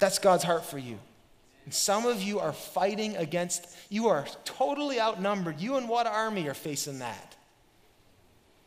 That's 0.00 0.18
God's 0.18 0.44
heart 0.44 0.64
for 0.64 0.78
you. 0.78 0.98
And 1.64 1.72
some 1.72 2.04
of 2.04 2.20
you 2.20 2.40
are 2.40 2.52
fighting 2.52 3.16
against, 3.16 3.68
you 3.88 4.08
are 4.08 4.26
totally 4.44 5.00
outnumbered. 5.00 5.60
You 5.60 5.76
and 5.76 5.88
what 5.88 6.06
army 6.06 6.48
are 6.48 6.54
facing 6.54 6.98
that? 6.98 7.36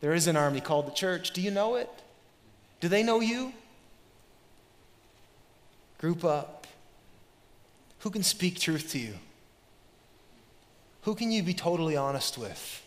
There 0.00 0.14
is 0.14 0.26
an 0.26 0.36
army 0.36 0.60
called 0.60 0.86
the 0.86 0.92
church. 0.92 1.32
Do 1.32 1.42
you 1.42 1.50
know 1.50 1.74
it? 1.74 1.90
Do 2.82 2.88
they 2.88 3.04
know 3.04 3.20
you? 3.20 3.52
Group 5.98 6.24
up. 6.24 6.66
Who 8.00 8.10
can 8.10 8.24
speak 8.24 8.58
truth 8.58 8.90
to 8.90 8.98
you? 8.98 9.14
Who 11.02 11.14
can 11.14 11.30
you 11.30 11.44
be 11.44 11.54
totally 11.54 11.96
honest 11.96 12.38
with? 12.38 12.84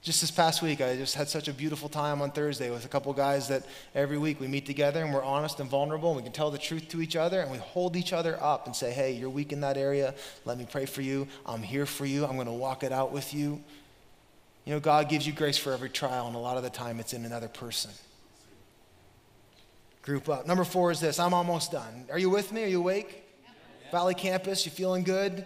Just 0.00 0.20
this 0.20 0.30
past 0.30 0.62
week, 0.62 0.80
I 0.80 0.94
just 0.94 1.16
had 1.16 1.28
such 1.28 1.48
a 1.48 1.52
beautiful 1.52 1.88
time 1.88 2.22
on 2.22 2.30
Thursday 2.30 2.70
with 2.70 2.84
a 2.84 2.88
couple 2.88 3.12
guys 3.12 3.48
that 3.48 3.66
every 3.96 4.16
week 4.16 4.38
we 4.38 4.46
meet 4.46 4.64
together 4.64 5.02
and 5.02 5.12
we're 5.12 5.24
honest 5.24 5.58
and 5.58 5.68
vulnerable 5.68 6.10
and 6.10 6.16
we 6.16 6.22
can 6.22 6.30
tell 6.30 6.52
the 6.52 6.58
truth 6.58 6.88
to 6.90 7.02
each 7.02 7.16
other 7.16 7.40
and 7.40 7.50
we 7.50 7.58
hold 7.58 7.96
each 7.96 8.12
other 8.12 8.40
up 8.40 8.66
and 8.66 8.76
say, 8.76 8.92
hey, 8.92 9.10
you're 9.10 9.28
weak 9.28 9.52
in 9.52 9.62
that 9.62 9.76
area. 9.76 10.14
Let 10.44 10.56
me 10.56 10.68
pray 10.70 10.86
for 10.86 11.02
you. 11.02 11.26
I'm 11.44 11.64
here 11.64 11.86
for 11.86 12.06
you. 12.06 12.24
I'm 12.24 12.36
going 12.36 12.46
to 12.46 12.52
walk 12.52 12.84
it 12.84 12.92
out 12.92 13.10
with 13.10 13.34
you. 13.34 13.60
You 14.64 14.74
know, 14.74 14.78
God 14.78 15.08
gives 15.08 15.26
you 15.26 15.32
grace 15.32 15.58
for 15.58 15.72
every 15.72 15.90
trial, 15.90 16.28
and 16.28 16.36
a 16.36 16.40
lot 16.40 16.56
of 16.56 16.62
the 16.62 16.70
time 16.70 17.00
it's 17.00 17.12
in 17.12 17.24
another 17.24 17.48
person. 17.48 17.90
Group 20.06 20.28
up. 20.28 20.46
Number 20.46 20.62
four 20.62 20.92
is 20.92 21.00
this 21.00 21.18
I'm 21.18 21.34
almost 21.34 21.72
done. 21.72 22.06
Are 22.12 22.18
you 22.18 22.30
with 22.30 22.52
me? 22.52 22.62
Are 22.62 22.68
you 22.68 22.78
awake? 22.78 23.24
Valley 23.90 24.14
Campus, 24.14 24.64
you 24.64 24.70
feeling 24.70 25.02
good? 25.02 25.44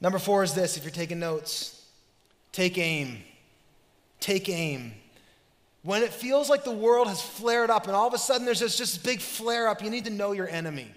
Number 0.00 0.18
four 0.18 0.42
is 0.42 0.54
this 0.54 0.76
if 0.76 0.82
you're 0.82 0.90
taking 0.90 1.20
notes 1.20 1.78
take 2.50 2.76
aim. 2.78 3.18
Take 4.20 4.48
aim. 4.48 4.92
When 5.82 6.02
it 6.02 6.10
feels 6.10 6.48
like 6.48 6.64
the 6.64 6.70
world 6.70 7.08
has 7.08 7.20
flared 7.20 7.70
up 7.70 7.86
and 7.86 7.96
all 7.96 8.06
of 8.06 8.14
a 8.14 8.18
sudden 8.18 8.46
there's 8.46 8.60
this 8.60 8.76
just 8.76 9.02
big 9.04 9.20
flare 9.20 9.68
up, 9.68 9.82
you 9.82 9.90
need 9.90 10.04
to 10.04 10.10
know 10.10 10.32
your 10.32 10.48
enemy. 10.48 10.92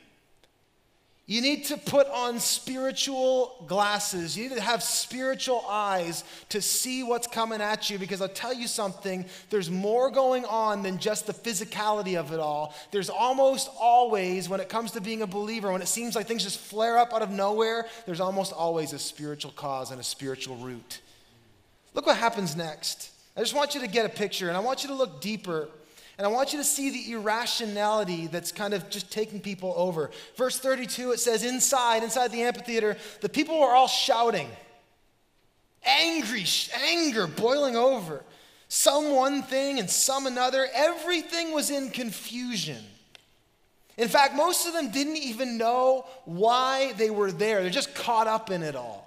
You 1.28 1.42
need 1.42 1.66
to 1.66 1.78
put 1.78 2.08
on 2.10 2.40
spiritual 2.40 3.66
glasses. 3.66 4.38
You 4.38 4.48
need 4.48 4.56
to 4.56 4.62
have 4.62 4.84
spiritual 4.84 5.66
eyes 5.68 6.24
to 6.50 6.62
see 6.62 7.02
what's 7.02 7.26
coming 7.26 7.62
at 7.62 7.90
you 7.90 7.98
because 7.98 8.22
I'll 8.22 8.30
tell 8.30 8.54
you 8.54 8.68
something, 8.68 9.26
there's 9.50 9.72
more 9.72 10.12
going 10.12 10.46
on 10.46 10.84
than 10.84 11.00
just 11.00 11.26
the 11.26 11.34
physicality 11.34 12.16
of 12.16 12.32
it 12.32 12.40
all. 12.40 12.76
There's 12.92 13.10
almost 13.10 13.72
always, 13.80 14.48
when 14.48 14.60
it 14.60 14.70
comes 14.70 14.92
to 14.92 15.02
being 15.02 15.24
a 15.24 15.28
believer, 15.28 15.72
when 15.72 15.82
it 15.82 15.88
seems 15.88 16.16
like 16.16 16.28
things 16.28 16.44
just 16.44 16.60
flare 16.60 17.00
up 17.00 17.12
out 17.12 17.24
of 17.24 17.32
nowhere, 17.32 17.88
there's 18.06 18.20
almost 18.20 18.54
always 18.54 18.94
a 18.94 19.00
spiritual 19.00 19.52
cause 19.52 19.90
and 19.90 20.00
a 20.00 20.04
spiritual 20.04 20.58
root. 20.58 21.02
Look 21.96 22.06
what 22.06 22.18
happens 22.18 22.56
next. 22.56 23.10
I 23.36 23.40
just 23.40 23.56
want 23.56 23.74
you 23.74 23.82
to 23.82 23.88
get 23.88 24.06
a 24.06 24.10
picture 24.10 24.48
and 24.48 24.56
I 24.56 24.60
want 24.60 24.84
you 24.84 24.90
to 24.90 24.96
look 24.96 25.22
deeper 25.22 25.70
and 26.18 26.26
I 26.26 26.30
want 26.30 26.54
you 26.54 26.60
to 26.60 26.64
see 26.64 26.90
the 26.90 27.12
irrationality 27.14 28.28
that's 28.28 28.52
kind 28.52 28.74
of 28.74 28.90
just 28.90 29.12
taking 29.12 29.42
people 29.42 29.74
over. 29.76 30.12
Verse 30.38 30.58
32, 30.60 31.12
it 31.12 31.20
says, 31.20 31.44
Inside, 31.44 32.04
inside 32.04 32.32
the 32.32 32.44
amphitheater, 32.44 32.96
the 33.22 33.30
people 33.30 33.60
were 33.60 33.72
all 33.72 33.88
shouting, 33.88 34.50
angry, 35.84 36.46
anger 36.88 37.28
boiling 37.28 37.76
over. 37.76 38.24
Some 38.68 39.12
one 39.12 39.44
thing 39.44 39.78
and 39.78 39.90
some 39.90 40.26
another. 40.26 40.68
Everything 40.74 41.52
was 41.52 41.70
in 41.70 41.92
confusion. 41.92 42.84
In 43.98 44.08
fact, 44.08 44.36
most 44.36 44.68
of 44.68 44.74
them 44.74 44.92
didn't 44.92 45.18
even 45.18 45.58
know 45.58 46.06
why 46.26 46.94
they 46.94 47.10
were 47.10 47.32
there, 47.32 47.62
they're 47.62 47.70
just 47.70 47.96
caught 47.96 48.28
up 48.28 48.52
in 48.52 48.64
it 48.64 48.76
all. 48.76 49.06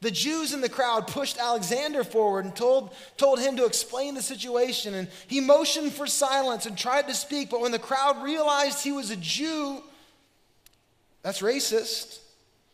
The 0.00 0.10
Jews 0.12 0.52
in 0.52 0.60
the 0.60 0.68
crowd 0.68 1.08
pushed 1.08 1.38
Alexander 1.38 2.04
forward 2.04 2.44
and 2.44 2.54
told, 2.54 2.94
told 3.16 3.40
him 3.40 3.56
to 3.56 3.64
explain 3.64 4.14
the 4.14 4.22
situation. 4.22 4.94
And 4.94 5.08
he 5.26 5.40
motioned 5.40 5.92
for 5.92 6.06
silence 6.06 6.66
and 6.66 6.78
tried 6.78 7.08
to 7.08 7.14
speak. 7.14 7.50
But 7.50 7.60
when 7.60 7.72
the 7.72 7.80
crowd 7.80 8.22
realized 8.22 8.84
he 8.84 8.92
was 8.92 9.10
a 9.10 9.16
Jew, 9.16 9.82
that's 11.22 11.42
racist. 11.42 12.20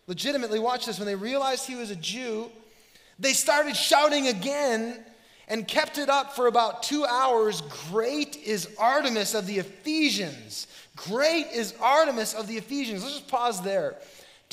Legitimately, 0.07 0.59
watch 0.59 0.85
this. 0.85 0.99
When 0.99 1.07
they 1.07 1.15
realized 1.15 1.67
he 1.67 1.77
was 1.77 1.91
a 1.91 1.97
Jew, 1.97 2.51
they 3.19 3.33
started 3.33 3.75
shouting 3.75 4.29
again 4.29 5.03
and 5.49 5.67
kept 5.67 5.97
it 5.97 6.11
up 6.11 6.37
for 6.37 6.47
about 6.47 6.83
two 6.83 7.07
hours. 7.07 7.63
Great 7.91 8.37
is 8.37 8.69
Artemis 8.79 9.35
of 9.35 9.47
the 9.47 9.59
Ephesians. 9.59 10.67
Great 10.97 11.47
is 11.53 11.75
Artemis 11.81 12.35
of 12.35 12.49
the 12.49 12.57
Ephesians. 12.57 13.03
Let's 13.03 13.17
just 13.17 13.29
pause 13.29 13.63
there. 13.63 13.97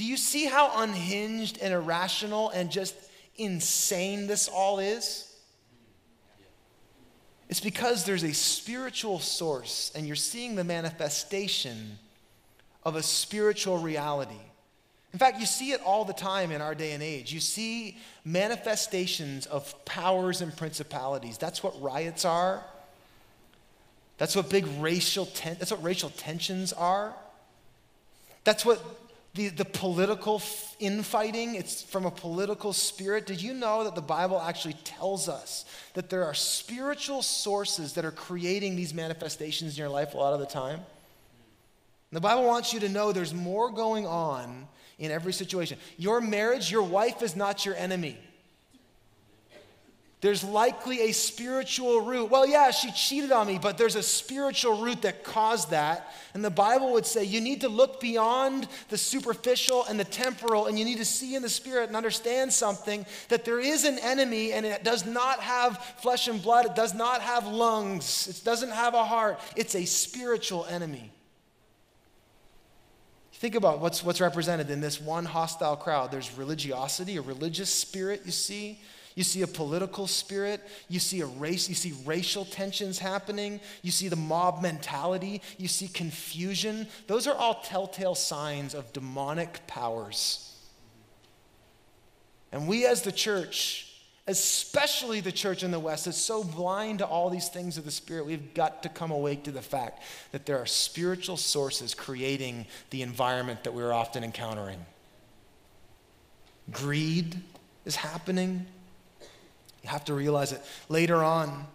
Do 0.01 0.07
you 0.07 0.17
see 0.17 0.45
how 0.45 0.81
unhinged 0.81 1.59
and 1.61 1.71
irrational 1.71 2.49
and 2.49 2.71
just 2.71 2.95
insane 3.37 4.25
this 4.25 4.47
all 4.47 4.79
is? 4.79 5.31
It's 7.49 7.59
because 7.59 8.03
there's 8.03 8.23
a 8.23 8.33
spiritual 8.33 9.19
source 9.19 9.91
and 9.93 10.07
you're 10.07 10.15
seeing 10.15 10.55
the 10.55 10.63
manifestation 10.63 11.99
of 12.83 12.95
a 12.95 13.03
spiritual 13.03 13.77
reality. 13.77 14.41
In 15.13 15.19
fact, 15.19 15.39
you 15.39 15.45
see 15.45 15.71
it 15.71 15.81
all 15.85 16.03
the 16.03 16.13
time 16.13 16.51
in 16.51 16.61
our 16.61 16.73
day 16.73 16.93
and 16.93 17.03
age. 17.03 17.31
You 17.31 17.39
see 17.39 17.99
manifestations 18.25 19.45
of 19.45 19.85
powers 19.85 20.41
and 20.41 20.57
principalities. 20.57 21.37
That's 21.37 21.61
what 21.61 21.79
riots 21.79 22.25
are. 22.25 22.63
That's 24.17 24.35
what 24.35 24.49
big 24.49 24.65
racial 24.79 25.27
ten- 25.27 25.57
that's 25.59 25.69
what 25.69 25.83
racial 25.83 26.09
tensions 26.09 26.73
are. 26.73 27.13
That's 28.43 28.65
what 28.65 28.83
the, 29.33 29.47
the 29.47 29.65
political 29.65 30.41
infighting, 30.79 31.55
it's 31.55 31.81
from 31.81 32.05
a 32.05 32.11
political 32.11 32.73
spirit. 32.73 33.25
Did 33.25 33.41
you 33.41 33.53
know 33.53 33.85
that 33.85 33.95
the 33.95 34.01
Bible 34.01 34.41
actually 34.41 34.73
tells 34.83 35.29
us 35.29 35.63
that 35.93 36.09
there 36.09 36.25
are 36.25 36.33
spiritual 36.33 37.21
sources 37.21 37.93
that 37.93 38.03
are 38.03 38.11
creating 38.11 38.75
these 38.75 38.93
manifestations 38.93 39.77
in 39.77 39.79
your 39.79 39.89
life 39.89 40.13
a 40.13 40.17
lot 40.17 40.33
of 40.33 40.41
the 40.41 40.45
time? 40.45 40.81
The 42.11 42.19
Bible 42.19 42.43
wants 42.43 42.73
you 42.73 42.81
to 42.81 42.89
know 42.89 43.13
there's 43.13 43.33
more 43.33 43.71
going 43.71 44.05
on 44.05 44.67
in 44.99 45.11
every 45.11 45.31
situation. 45.31 45.77
Your 45.97 46.19
marriage, 46.19 46.69
your 46.69 46.83
wife 46.83 47.21
is 47.21 47.35
not 47.35 47.65
your 47.65 47.75
enemy. 47.75 48.17
There's 50.21 50.43
likely 50.43 51.09
a 51.09 51.13
spiritual 51.13 52.01
root. 52.01 52.29
Well, 52.29 52.47
yeah, 52.47 52.69
she 52.69 52.91
cheated 52.91 53.31
on 53.31 53.47
me, 53.47 53.57
but 53.59 53.79
there's 53.79 53.95
a 53.95 54.03
spiritual 54.03 54.79
root 54.79 55.01
that 55.01 55.23
caused 55.23 55.71
that. 55.71 56.13
And 56.35 56.45
the 56.45 56.51
Bible 56.51 56.93
would 56.93 57.07
say 57.07 57.23
you 57.23 57.41
need 57.41 57.61
to 57.61 57.69
look 57.69 57.99
beyond 57.99 58.67
the 58.89 58.99
superficial 58.99 59.83
and 59.85 59.99
the 59.99 60.05
temporal, 60.05 60.67
and 60.67 60.77
you 60.77 60.85
need 60.85 60.99
to 60.99 61.05
see 61.05 61.33
in 61.33 61.41
the 61.41 61.49
spirit 61.49 61.87
and 61.87 61.95
understand 61.95 62.53
something 62.53 63.03
that 63.29 63.45
there 63.45 63.59
is 63.59 63.83
an 63.83 63.97
enemy, 63.97 64.53
and 64.53 64.63
it 64.63 64.83
does 64.83 65.07
not 65.07 65.39
have 65.39 65.83
flesh 66.01 66.27
and 66.27 66.39
blood, 66.39 66.67
it 66.67 66.75
does 66.75 66.93
not 66.93 67.21
have 67.21 67.47
lungs, 67.47 68.27
it 68.27 68.45
doesn't 68.45 68.71
have 68.71 68.93
a 68.93 69.03
heart. 69.03 69.39
It's 69.55 69.73
a 69.73 69.85
spiritual 69.85 70.67
enemy. 70.67 71.11
Think 73.33 73.55
about 73.55 73.79
what's, 73.79 74.03
what's 74.03 74.21
represented 74.21 74.69
in 74.69 74.81
this 74.81 75.01
one 75.01 75.25
hostile 75.25 75.75
crowd. 75.75 76.11
There's 76.11 76.37
religiosity, 76.37 77.17
a 77.17 77.23
religious 77.23 77.71
spirit, 77.71 78.21
you 78.23 78.31
see. 78.31 78.79
You 79.15 79.23
see 79.23 79.41
a 79.41 79.47
political 79.47 80.07
spirit. 80.07 80.61
You 80.87 80.99
see 80.99 81.21
a 81.21 81.25
race. 81.25 81.67
You 81.69 81.75
see 81.75 81.93
racial 82.05 82.45
tensions 82.45 82.99
happening. 82.99 83.59
You 83.81 83.91
see 83.91 84.07
the 84.07 84.15
mob 84.15 84.61
mentality. 84.61 85.41
You 85.57 85.67
see 85.67 85.87
confusion. 85.87 86.87
Those 87.07 87.27
are 87.27 87.35
all 87.35 87.55
telltale 87.55 88.15
signs 88.15 88.73
of 88.73 88.91
demonic 88.93 89.65
powers. 89.67 90.47
And 92.51 92.67
we, 92.67 92.85
as 92.85 93.01
the 93.01 93.11
church, 93.11 93.87
especially 94.27 95.19
the 95.21 95.31
church 95.31 95.63
in 95.63 95.71
the 95.71 95.79
West, 95.79 96.07
is 96.07 96.15
so 96.15 96.43
blind 96.43 96.99
to 96.99 97.05
all 97.05 97.29
these 97.29 97.49
things 97.49 97.77
of 97.77 97.85
the 97.85 97.91
Spirit, 97.91 98.25
we've 98.25 98.53
got 98.53 98.83
to 98.83 98.89
come 98.89 99.11
awake 99.11 99.43
to 99.43 99.51
the 99.51 99.61
fact 99.61 100.03
that 100.31 100.45
there 100.45 100.57
are 100.57 100.65
spiritual 100.65 101.37
sources 101.37 101.93
creating 101.93 102.65
the 102.89 103.01
environment 103.01 103.63
that 103.63 103.73
we're 103.73 103.93
often 103.93 104.23
encountering. 104.23 104.85
Greed 106.71 107.37
is 107.85 107.95
happening. 107.95 108.67
You 109.83 109.89
have 109.89 110.05
to 110.05 110.13
realize 110.13 110.51
it. 110.51 110.61
Later 110.89 111.23
on, 111.23 111.65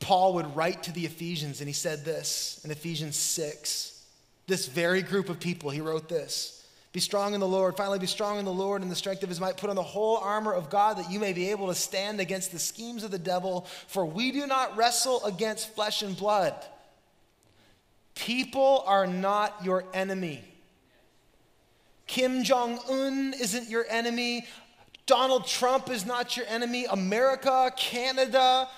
Paul 0.00 0.34
would 0.34 0.56
write 0.56 0.84
to 0.84 0.92
the 0.92 1.04
Ephesians, 1.06 1.60
and 1.60 1.68
he 1.68 1.74
said 1.74 2.04
this 2.04 2.60
in 2.64 2.70
Ephesians 2.70 3.16
6. 3.16 3.94
This 4.46 4.66
very 4.66 5.02
group 5.02 5.28
of 5.28 5.40
people, 5.40 5.70
he 5.70 5.80
wrote 5.80 6.08
this. 6.08 6.58
Be 6.92 7.00
strong 7.00 7.34
in 7.34 7.40
the 7.40 7.46
Lord. 7.46 7.76
Finally, 7.76 7.98
be 7.98 8.06
strong 8.06 8.38
in 8.38 8.44
the 8.44 8.52
Lord 8.52 8.80
and 8.80 8.90
the 8.90 8.96
strength 8.96 9.22
of 9.22 9.28
his 9.28 9.40
might. 9.40 9.58
Put 9.58 9.68
on 9.68 9.76
the 9.76 9.82
whole 9.82 10.16
armor 10.16 10.54
of 10.54 10.70
God 10.70 10.96
that 10.96 11.10
you 11.10 11.20
may 11.20 11.34
be 11.34 11.50
able 11.50 11.66
to 11.68 11.74
stand 11.74 12.18
against 12.18 12.50
the 12.50 12.58
schemes 12.58 13.04
of 13.04 13.10
the 13.10 13.18
devil. 13.18 13.66
For 13.88 14.06
we 14.06 14.32
do 14.32 14.46
not 14.46 14.76
wrestle 14.76 15.22
against 15.24 15.74
flesh 15.74 16.02
and 16.02 16.16
blood. 16.16 16.54
People 18.14 18.82
are 18.86 19.06
not 19.06 19.54
your 19.62 19.84
enemy. 19.92 20.42
Kim 22.06 22.42
Jong 22.42 22.80
un 22.88 23.34
isn't 23.38 23.68
your 23.68 23.84
enemy. 23.90 24.46
Donald 25.08 25.46
Trump 25.46 25.90
is 25.90 26.06
not 26.06 26.36
your 26.36 26.46
enemy. 26.46 26.84
America, 26.84 27.72
Canada, 27.76 28.68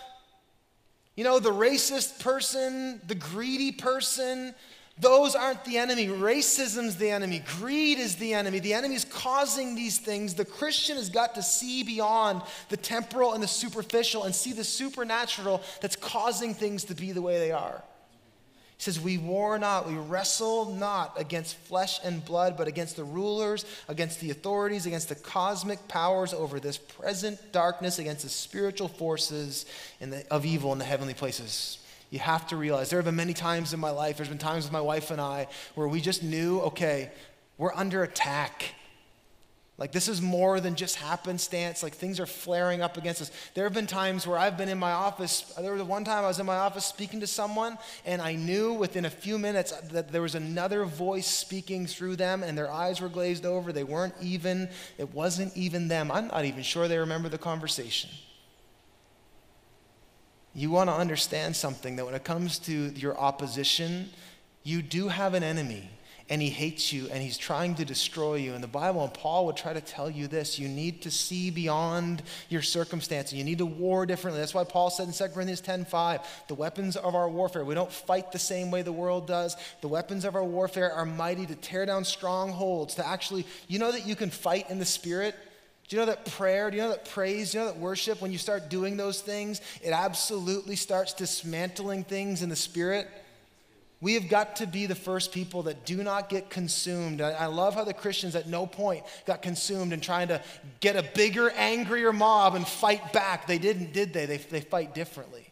you 1.17 1.25
know, 1.25 1.39
the 1.39 1.51
racist 1.51 2.21
person, 2.21 3.01
the 3.07 3.15
greedy 3.15 3.73
person, 3.73 4.55
those 4.99 5.35
aren't 5.35 5.65
the 5.65 5.77
enemy. 5.77 6.07
Racism's 6.07 6.97
the 6.97 7.11
enemy. 7.11 7.43
Greed 7.59 7.99
is 7.99 8.17
the 8.17 8.33
enemy. 8.33 8.61
The 8.61 8.75
enemy 8.75 8.95
is 8.95 9.05
causing 9.05 9.75
these 9.75 9.99
things. 9.99 10.35
The 10.35 10.45
Christian 10.45 10.97
has 10.97 11.09
got 11.09 11.35
to 11.35 11.43
see 11.43 11.83
beyond 11.83 12.43
the 12.69 12.77
temporal 12.77 13.33
and 13.33 13.43
the 13.43 13.49
superficial 13.49 14.25
and 14.25 14.35
see 14.35 14.53
the 14.53 14.65
supernatural 14.65 15.63
that's 15.81 15.97
causing 15.97 16.55
things 16.55 16.85
to 16.85 16.95
be 16.95 17.13
the 17.13 17.23
way 17.23 17.39
they 17.39 17.51
are. 17.51 17.83
Says, 18.81 18.99
We 18.99 19.19
war 19.19 19.59
not, 19.59 19.87
we 19.87 19.95
wrestle 19.95 20.73
not 20.73 21.13
against 21.19 21.55
flesh 21.55 22.01
and 22.03 22.25
blood, 22.25 22.57
but 22.57 22.67
against 22.67 22.97
the 22.97 23.05
rulers, 23.05 23.67
against 23.89 24.21
the 24.21 24.31
authorities, 24.31 24.87
against 24.87 25.11
the 25.11 25.17
cosmic 25.17 25.87
powers 25.87 26.33
over 26.33 26.59
this 26.59 26.79
present 26.79 27.39
darkness, 27.53 27.99
against 27.99 28.23
the 28.23 28.31
spiritual 28.31 28.89
forces 28.89 29.67
the, 30.01 30.25
of 30.31 30.47
evil 30.47 30.73
in 30.73 30.79
the 30.79 30.87
heavenly 30.87 31.13
places. 31.13 31.79
You 32.09 32.21
have 32.21 32.47
to 32.49 32.57
realize 32.57 32.89
there 32.89 32.99
have 32.99 33.05
been 33.05 33.17
many 33.17 33.35
times 33.35 33.75
in 33.75 33.81
my 33.81 33.91
life, 33.91 34.17
there's 34.17 34.31
been 34.31 34.39
times 34.39 34.65
with 34.65 34.73
my 34.73 34.81
wife 34.81 35.11
and 35.11 35.21
I 35.21 35.49
where 35.75 35.87
we 35.87 36.01
just 36.01 36.23
knew, 36.23 36.61
okay, 36.61 37.11
we're 37.59 37.75
under 37.75 38.03
attack. 38.03 38.75
Like, 39.81 39.93
this 39.93 40.09
is 40.09 40.21
more 40.21 40.61
than 40.61 40.75
just 40.75 40.97
happenstance. 40.97 41.83
Like, 41.83 41.95
things 41.95 42.21
are 42.21 42.27
flaring 42.27 42.83
up 42.83 42.99
against 42.99 43.23
us. 43.23 43.31
There 43.55 43.65
have 43.65 43.73
been 43.73 43.87
times 43.87 44.27
where 44.27 44.37
I've 44.37 44.59
been 44.59 44.69
in 44.69 44.77
my 44.77 44.93
office. 44.93 45.55
There 45.59 45.73
was 45.73 45.83
one 45.83 46.05
time 46.05 46.23
I 46.23 46.29
was 46.29 46.39
in 46.39 46.45
my 46.45 46.59
office 46.59 46.85
speaking 46.85 47.21
to 47.21 47.27
someone, 47.27 47.79
and 48.05 48.21
I 48.21 48.35
knew 48.35 48.75
within 48.75 49.07
a 49.07 49.11
few 49.11 49.39
minutes 49.39 49.73
that 49.73 50.13
there 50.13 50.21
was 50.21 50.35
another 50.35 50.85
voice 50.85 51.27
speaking 51.27 51.87
through 51.87 52.17
them, 52.17 52.43
and 52.43 52.59
their 52.59 52.71
eyes 52.71 53.01
were 53.01 53.09
glazed 53.09 53.47
over. 53.47 53.73
They 53.73 53.83
weren't 53.83 54.13
even, 54.21 54.69
it 54.99 55.15
wasn't 55.15 55.57
even 55.57 55.89
them. 55.89 56.11
I'm 56.11 56.29
not 56.29 56.45
even 56.45 56.63
sure 56.63 56.87
they 56.87 56.99
remember 56.99 57.31
the 57.31 57.39
conversation. 57.39 58.11
You 60.55 60.71
want 60.71 60.91
to 60.91 60.95
understand 60.95 61.57
something 61.57 61.97
that 61.97 62.05
when 62.05 62.15
it 62.15 62.25
comes 62.25 62.59
to 62.61 62.73
your 62.73 63.19
opposition, 63.19 64.11
you 64.63 64.83
do 64.83 65.09
have 65.09 65.33
an 65.33 65.43
enemy 65.43 65.89
and 66.31 66.41
he 66.41 66.49
hates 66.49 66.93
you 66.93 67.09
and 67.11 67.21
he's 67.21 67.37
trying 67.37 67.75
to 67.75 67.85
destroy 67.85 68.37
you. 68.37 68.55
And 68.55 68.63
the 68.63 68.69
Bible 68.69 69.03
and 69.03 69.13
Paul 69.13 69.47
would 69.47 69.57
try 69.57 69.73
to 69.73 69.81
tell 69.81 70.09
you 70.09 70.29
this 70.29 70.61
you 70.61 70.69
need 70.69 71.03
to 71.03 71.11
see 71.11 71.51
beyond 71.51 72.23
your 72.49 72.63
circumstance. 72.63 73.33
You 73.33 73.43
need 73.43 73.59
to 73.59 73.67
war 73.67 74.07
differently. 74.07 74.41
That's 74.41 74.55
why 74.55 74.63
Paul 74.63 74.91
said 74.91 75.09
in 75.09 75.13
2 75.13 75.35
Corinthians 75.35 75.61
10 75.61 75.85
5, 75.85 76.45
the 76.47 76.55
weapons 76.55 76.97
of 76.97 77.17
our 77.17 77.29
warfare, 77.29 77.65
we 77.65 77.75
don't 77.75 77.93
fight 77.93 78.31
the 78.31 78.39
same 78.39 78.71
way 78.71 78.83
the 78.83 78.93
world 78.93 79.27
does. 79.27 79.57
The 79.81 79.89
weapons 79.89 80.25
of 80.25 80.37
our 80.37 80.45
warfare 80.45 80.93
are 80.93 81.05
mighty 81.05 81.47
to 81.47 81.57
tear 81.57 81.85
down 81.85 82.05
strongholds, 82.05 82.95
to 82.95 83.07
actually, 83.07 83.45
you 83.67 83.81
know 83.81 83.91
that 83.91 84.07
you 84.07 84.15
can 84.15 84.31
fight 84.31 84.71
in 84.71 84.79
the 84.79 84.87
spirit? 84.87 85.35
Do 85.89 85.97
you 85.97 86.03
know 86.03 86.07
that 86.07 86.27
prayer, 86.27 86.71
do 86.71 86.77
you 86.77 86.85
know 86.85 86.91
that 86.91 87.11
praise, 87.11 87.51
do 87.51 87.59
you 87.59 87.65
know 87.65 87.73
that 87.73 87.81
worship, 87.81 88.23
when 88.23 88.31
you 88.31 88.39
start 88.39 88.71
doing 88.71 88.97
those 88.97 89.21
things, 89.21 89.61
it 89.83 89.91
absolutely 89.91 90.77
starts 90.77 91.13
dismantling 91.13 92.05
things 92.05 92.43
in 92.43 92.49
the 92.49 92.55
spirit? 92.55 93.09
We 94.03 94.15
have 94.15 94.29
got 94.29 94.57
to 94.57 94.67
be 94.67 94.87
the 94.87 94.95
first 94.95 95.31
people 95.31 95.65
that 95.65 95.85
do 95.85 96.03
not 96.03 96.31
get 96.31 96.49
consumed. 96.49 97.21
I, 97.21 97.47
love 97.47 97.75
how 97.75 97.85
the 97.85 97.93
Christians 97.93 98.35
at 98.35 98.49
no 98.49 98.67
point 98.67 99.05
got 99.27 99.43
consumed 99.43 99.93
in 99.93 100.01
trying 100.01 100.29
to 100.29 100.43
get 100.81 100.97
a 100.97 101.03
bigger, 101.03 101.51
angrier 101.51 102.13
mob 102.13 102.55
and 102.55 102.67
fight 102.67 103.13
back. 103.13 103.47
They 103.47 103.59
didn't, 103.59 103.93
did 103.93 104.15
they? 104.15 104.25
They, 104.25 104.39
they 104.39 104.63
fight 104.63 104.95
differently 104.95 105.51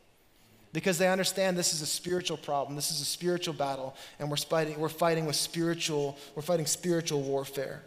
because 0.73 0.97
they 0.97 1.09
understand 1.09 1.59
this 1.59 1.75
is 1.75 1.83
a 1.83 1.87
spiritual 1.87 2.39
problem. 2.39 2.75
This 2.75 2.91
is 2.91 3.03
a 3.03 3.05
spiritual 3.05 3.53
battle, 3.53 3.95
and 4.19 4.31
we're 4.31 4.37
fighting, 4.37 4.79
we're 4.79 4.89
fighting 4.89 5.27
with 5.27 5.37
spiritual, 5.37 6.17
we're 6.35 6.43
fighting 6.43 6.67
spiritual 6.67 7.21
warfare. 7.21 7.83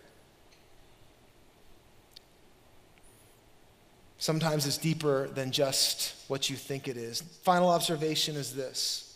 Sometimes 4.19 4.67
it's 4.67 4.77
deeper 4.77 5.27
than 5.29 5.51
just 5.51 6.13
what 6.27 6.51
you 6.51 6.55
think 6.55 6.87
it 6.87 6.97
is. 6.97 7.21
Final 7.41 7.69
observation 7.69 8.35
is 8.35 8.53
this 8.53 9.10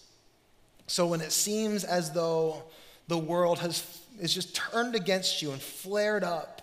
so 0.87 1.07
when 1.07 1.21
it 1.21 1.31
seems 1.31 1.83
as 1.83 2.11
though 2.11 2.63
the 3.07 3.17
world 3.17 3.59
has 3.59 4.01
is 4.19 4.33
just 4.33 4.55
turned 4.55 4.95
against 4.95 5.41
you 5.41 5.51
and 5.51 5.61
flared 5.61 6.23
up. 6.23 6.61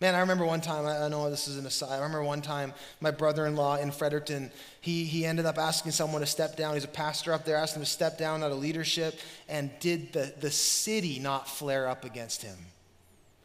Man, 0.00 0.14
I 0.14 0.20
remember 0.20 0.44
one 0.44 0.60
time, 0.60 0.86
I, 0.86 1.08
know 1.08 1.30
this 1.30 1.48
is 1.48 1.56
an 1.56 1.66
aside. 1.66 1.92
I 1.92 1.96
remember 1.96 2.24
one 2.24 2.42
time 2.42 2.74
my 3.00 3.10
brother 3.10 3.46
in 3.46 3.54
law 3.54 3.76
in 3.76 3.90
Fredericton, 3.90 4.50
he, 4.80 5.04
he 5.04 5.24
ended 5.24 5.46
up 5.46 5.56
asking 5.56 5.92
someone 5.92 6.20
to 6.20 6.26
step 6.26 6.56
down. 6.56 6.74
He's 6.74 6.84
a 6.84 6.88
pastor 6.88 7.32
up 7.32 7.44
there, 7.44 7.56
asked 7.56 7.76
him 7.76 7.82
to 7.82 7.88
step 7.88 8.18
down 8.18 8.42
out 8.42 8.50
of 8.50 8.58
leadership, 8.58 9.18
and 9.48 9.70
did 9.80 10.12
the, 10.12 10.34
the 10.40 10.50
city 10.50 11.20
not 11.20 11.48
flare 11.48 11.88
up 11.88 12.04
against 12.04 12.42
him? 12.42 12.56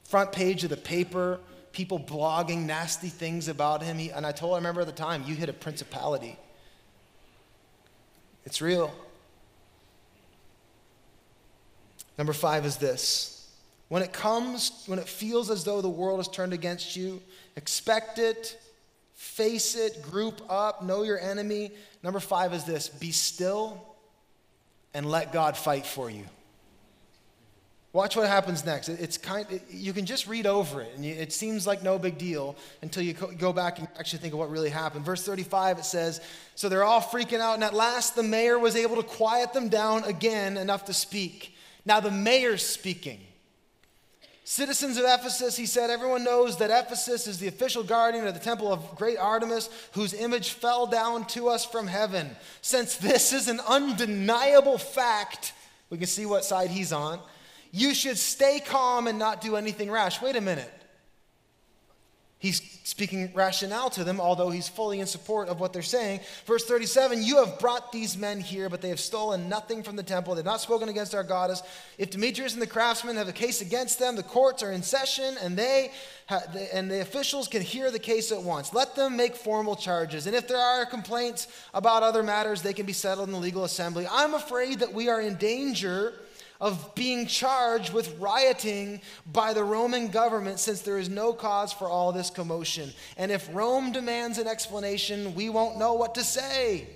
Front 0.06 0.32
page 0.32 0.64
of 0.64 0.70
the 0.70 0.78
paper, 0.78 1.40
people 1.72 2.00
blogging 2.00 2.66
nasty 2.66 3.10
things 3.10 3.48
about 3.48 3.84
him. 3.84 3.98
He, 3.98 4.10
and 4.10 4.26
I 4.26 4.32
told 4.32 4.54
I 4.54 4.58
remember 4.58 4.82
at 4.82 4.88
the 4.88 4.94
time, 4.94 5.24
you 5.28 5.36
hit 5.36 5.50
a 5.50 5.54
principality. 5.54 6.36
It's 8.44 8.62
real. 8.62 8.94
Number 12.20 12.34
five 12.34 12.66
is 12.66 12.76
this 12.76 13.50
when 13.88 14.04
it 14.04 14.12
comes, 14.12 14.84
when 14.88 15.00
it 15.00 15.08
feels 15.08 15.50
as 15.50 15.64
though 15.64 15.82
the 15.82 15.90
world 15.90 16.20
has 16.20 16.28
turned 16.28 16.52
against 16.52 16.98
you, 16.98 17.22
expect 17.56 18.20
it, 18.20 18.62
face 19.16 19.74
it, 19.76 20.02
group 20.04 20.42
up, 20.50 20.84
know 20.84 21.04
your 21.04 21.18
enemy. 21.18 21.72
Number 22.04 22.20
five 22.20 22.54
is 22.54 22.66
this 22.66 22.90
be 22.90 23.12
still 23.12 23.96
and 24.94 25.06
let 25.06 25.32
God 25.32 25.56
fight 25.56 25.86
for 25.86 26.10
you. 26.10 26.26
Watch 27.94 28.18
what 28.18 28.28
happens 28.28 28.66
next. 28.66 28.90
It's 28.90 29.18
kind. 29.18 29.48
It, 29.50 29.64
you 29.72 29.94
can 29.94 30.06
just 30.06 30.28
read 30.28 30.46
over 30.46 30.82
it, 30.82 30.92
and 30.96 31.06
you, 31.06 31.16
it 31.16 31.32
seems 31.32 31.66
like 31.66 31.82
no 31.84 31.98
big 31.98 32.18
deal 32.18 32.58
until 32.82 33.02
you 33.02 33.14
go 33.14 33.54
back 33.54 33.80
and 33.80 33.88
actually 33.98 34.20
think 34.20 34.34
of 34.34 34.40
what 34.40 34.52
really 34.52 34.70
happened. 34.70 35.06
Verse 35.06 35.26
35, 35.26 35.80
it 35.80 35.86
says, 35.86 36.22
"So 36.54 36.68
they're 36.68 36.84
all 36.84 37.02
freaking 37.02 37.40
out, 37.40 37.56
and 37.56 37.64
at 37.64 37.74
last 37.74 38.16
the 38.16 38.24
mayor 38.24 38.60
was 38.60 38.76
able 38.76 38.98
to 38.98 39.04
quiet 39.04 39.54
them 39.54 39.70
down 39.70 40.04
again 40.04 40.58
enough 40.58 40.86
to 40.86 40.94
speak." 40.94 41.56
Now, 41.90 42.00
the 42.00 42.12
mayor's 42.12 42.64
speaking. 42.64 43.20
Citizens 44.44 44.98
of 44.98 45.06
Ephesus, 45.08 45.58
he 45.58 45.66
said, 45.66 45.90
everyone 45.90 46.24
knows 46.24 46.58
that 46.58 46.70
Ephesus 46.70 47.26
is 47.26 47.40
the 47.40 47.48
official 47.48 47.82
guardian 47.82 48.28
of 48.28 48.36
the 48.36 48.40
temple 48.40 48.72
of 48.72 48.96
great 48.96 49.18
Artemis, 49.18 49.72
whose 49.94 50.14
image 50.14 50.52
fell 50.52 50.86
down 50.86 51.26
to 51.26 51.50
us 51.50 51.66
from 51.66 51.88
heaven. 51.88 52.30
Since 52.62 52.98
this 52.98 53.34
is 53.34 53.48
an 53.48 53.60
undeniable 53.68 54.78
fact, 54.78 55.54
we 55.90 55.98
can 55.98 56.06
see 56.06 56.28
what 56.28 56.46
side 56.46 56.70
he's 56.70 56.94
on. 56.94 57.20
You 57.72 57.96
should 57.96 58.20
stay 58.20 58.62
calm 58.64 59.08
and 59.08 59.18
not 59.18 59.42
do 59.42 59.56
anything 59.56 59.90
rash. 59.90 60.22
Wait 60.22 60.36
a 60.36 60.42
minute. 60.42 60.72
He's 62.40 62.62
speaking 62.86 63.34
rationale 63.34 63.90
to 63.92 64.06
them, 64.06 64.22
although 64.22 64.50
he's 64.50 64.70
fully 64.70 65.02
in 65.02 65.08
support 65.08 65.50
of 65.50 65.60
what 65.60 65.74
they're 65.74 65.82
saying. 65.82 66.22
Verse 66.46 66.64
37 66.64 67.22
You 67.22 67.44
have 67.44 67.60
brought 67.60 67.92
these 67.92 68.18
men 68.18 68.40
here, 68.40 68.70
but 68.70 68.82
they 68.82 68.88
have 68.88 69.00
stolen 69.02 69.50
nothing 69.50 69.84
from 69.84 69.98
the 69.98 70.04
temple. 70.04 70.36
They've 70.36 70.46
not 70.46 70.62
spoken 70.62 70.88
against 70.88 71.14
our 71.14 71.26
goddess. 71.26 71.62
If 71.98 72.12
Demetrius 72.12 72.54
and 72.54 72.62
the 72.62 72.68
craftsmen 72.68 73.18
have 73.18 73.28
a 73.28 73.34
case 73.34 73.60
against 73.60 74.00
them, 74.00 74.16
the 74.16 74.24
courts 74.24 74.64
are 74.64 74.72
in 74.72 74.84
session, 74.84 75.36
and 75.42 75.58
they 75.58 75.92
and 76.72 76.90
the 76.90 77.02
officials 77.02 77.50
can 77.50 77.62
hear 77.62 77.92
the 77.92 78.00
case 78.00 78.32
at 78.32 78.42
once. 78.42 78.74
Let 78.74 78.96
them 78.96 79.18
make 79.18 79.36
formal 79.36 79.76
charges. 79.76 80.26
And 80.26 80.34
if 80.34 80.48
there 80.48 80.58
are 80.58 80.86
complaints 80.86 81.48
about 81.74 82.04
other 82.04 82.24
matters, 82.24 82.62
they 82.62 82.74
can 82.74 82.86
be 82.86 82.94
settled 82.94 83.28
in 83.28 83.34
the 83.34 83.40
legal 83.40 83.66
assembly. 83.66 84.08
I'm 84.10 84.34
afraid 84.34 84.80
that 84.80 84.94
we 84.94 85.10
are 85.10 85.20
in 85.20 85.36
danger 85.36 86.14
of 86.60 86.94
being 86.94 87.26
charged 87.26 87.94
with 87.94 88.20
rioting 88.20 89.02
by 89.32 89.54
the 89.54 89.64
Roman 89.64 90.10
government 90.10 90.60
since 90.60 90.82
there 90.82 90.98
is 90.98 91.10
no 91.10 91.32
cause 91.32 91.72
for 91.72 91.88
all 91.88 92.12
this 92.12 92.30
commotion. 92.30 92.92
And 93.18 93.32
if 93.32 93.50
Rome 93.54 93.92
demands 93.92 94.38
an 94.38 94.48
explanation, 94.48 95.34
we 95.36 95.50
won't 95.50 95.78
know 95.78 95.94
what 95.94 96.16
to 96.16 96.24
say. 96.24 96.88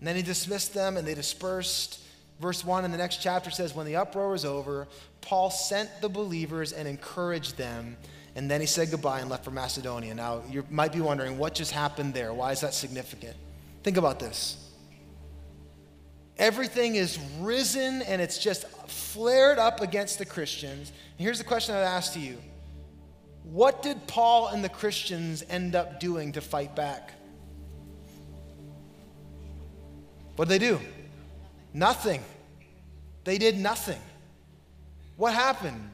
And 0.00 0.06
then 0.06 0.16
he 0.16 0.22
dismissed 0.22 0.74
them 0.74 0.96
and 0.96 1.06
they 1.06 1.14
dispersed. 1.14 2.00
Verse 2.40 2.64
1 2.64 2.84
in 2.84 2.90
the 2.90 2.98
next 2.98 3.22
chapter 3.22 3.50
says, 3.50 3.74
When 3.74 3.86
the 3.86 3.96
uproar 3.96 4.30
was 4.30 4.44
over, 4.44 4.86
Paul 5.20 5.50
sent 5.50 5.90
the 6.00 6.08
believers 6.08 6.72
and 6.72 6.86
encouraged 6.86 7.56
them. 7.56 7.96
And 8.34 8.50
then 8.50 8.60
he 8.60 8.66
said 8.66 8.90
goodbye 8.90 9.20
and 9.20 9.28
left 9.28 9.44
for 9.44 9.50
Macedonia. 9.50 10.14
Now, 10.14 10.42
you 10.48 10.64
might 10.70 10.92
be 10.92 11.00
wondering, 11.00 11.36
what 11.36 11.54
just 11.54 11.72
happened 11.72 12.14
there? 12.14 12.32
Why 12.32 12.52
is 12.52 12.60
that 12.60 12.74
significant? 12.74 13.36
Think 13.82 13.96
about 13.96 14.20
this. 14.20 14.69
Everything 16.40 16.94
is 16.94 17.18
risen 17.38 18.00
and 18.00 18.22
it's 18.22 18.38
just 18.38 18.66
flared 18.88 19.58
up 19.58 19.82
against 19.82 20.18
the 20.18 20.24
Christians. 20.24 20.88
And 20.88 21.24
here's 21.24 21.36
the 21.36 21.44
question 21.44 21.74
I'd 21.74 21.82
ask 21.82 22.14
to 22.14 22.18
you 22.18 22.38
What 23.44 23.82
did 23.82 24.06
Paul 24.06 24.48
and 24.48 24.64
the 24.64 24.70
Christians 24.70 25.44
end 25.50 25.74
up 25.74 26.00
doing 26.00 26.32
to 26.32 26.40
fight 26.40 26.74
back? 26.74 27.12
What 30.36 30.48
did 30.48 30.60
they 30.60 30.66
do? 30.66 30.80
Nothing. 31.74 32.24
They 33.24 33.36
did 33.36 33.58
nothing. 33.58 34.00
What 35.18 35.34
happened? 35.34 35.90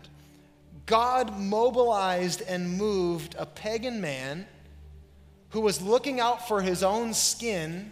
God 0.86 1.36
mobilized 1.36 2.42
and 2.42 2.78
moved 2.78 3.34
a 3.36 3.46
pagan 3.46 4.00
man 4.00 4.46
who 5.50 5.60
was 5.60 5.82
looking 5.82 6.20
out 6.20 6.46
for 6.46 6.62
his 6.62 6.84
own 6.84 7.12
skin, 7.12 7.90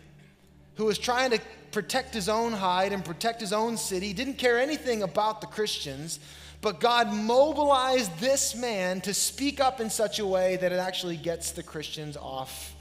who 0.76 0.86
was 0.86 0.98
trying 0.98 1.30
to 1.30 1.40
protect 1.70 2.14
his 2.14 2.28
own 2.28 2.52
hide 2.52 2.92
and 2.92 3.04
protect 3.04 3.40
his 3.40 3.52
own 3.52 3.76
city, 3.76 4.12
didn't 4.12 4.38
care 4.38 4.58
anything 4.58 5.02
about 5.02 5.40
the 5.40 5.46
Christians, 5.46 6.20
but 6.60 6.80
God 6.80 7.12
mobilized 7.12 8.18
this 8.20 8.54
man 8.54 9.00
to 9.02 9.12
speak 9.12 9.60
up 9.60 9.80
in 9.80 9.90
such 9.90 10.18
a 10.18 10.26
way 10.26 10.56
that 10.56 10.72
it 10.72 10.78
actually 10.78 11.16
gets 11.16 11.50
the 11.50 11.62
Christians 11.62 12.16
off 12.16 12.74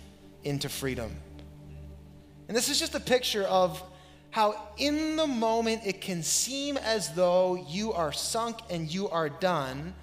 into 0.43 0.69
freedom. 0.69 1.15
And 2.47 2.55
this 2.55 2.69
is 2.69 2.79
just 2.79 2.95
a 2.95 2.99
picture 2.99 3.43
of 3.43 3.81
how, 4.29 4.55
in 4.77 5.15
the 5.15 5.27
moment, 5.27 5.81
it 5.85 6.01
can 6.01 6.23
seem 6.23 6.77
as 6.77 7.13
though 7.13 7.65
you 7.67 7.93
are 7.93 8.11
sunk 8.11 8.57
and 8.69 8.91
you 8.91 9.09
are 9.09 9.29
done, 9.29 9.93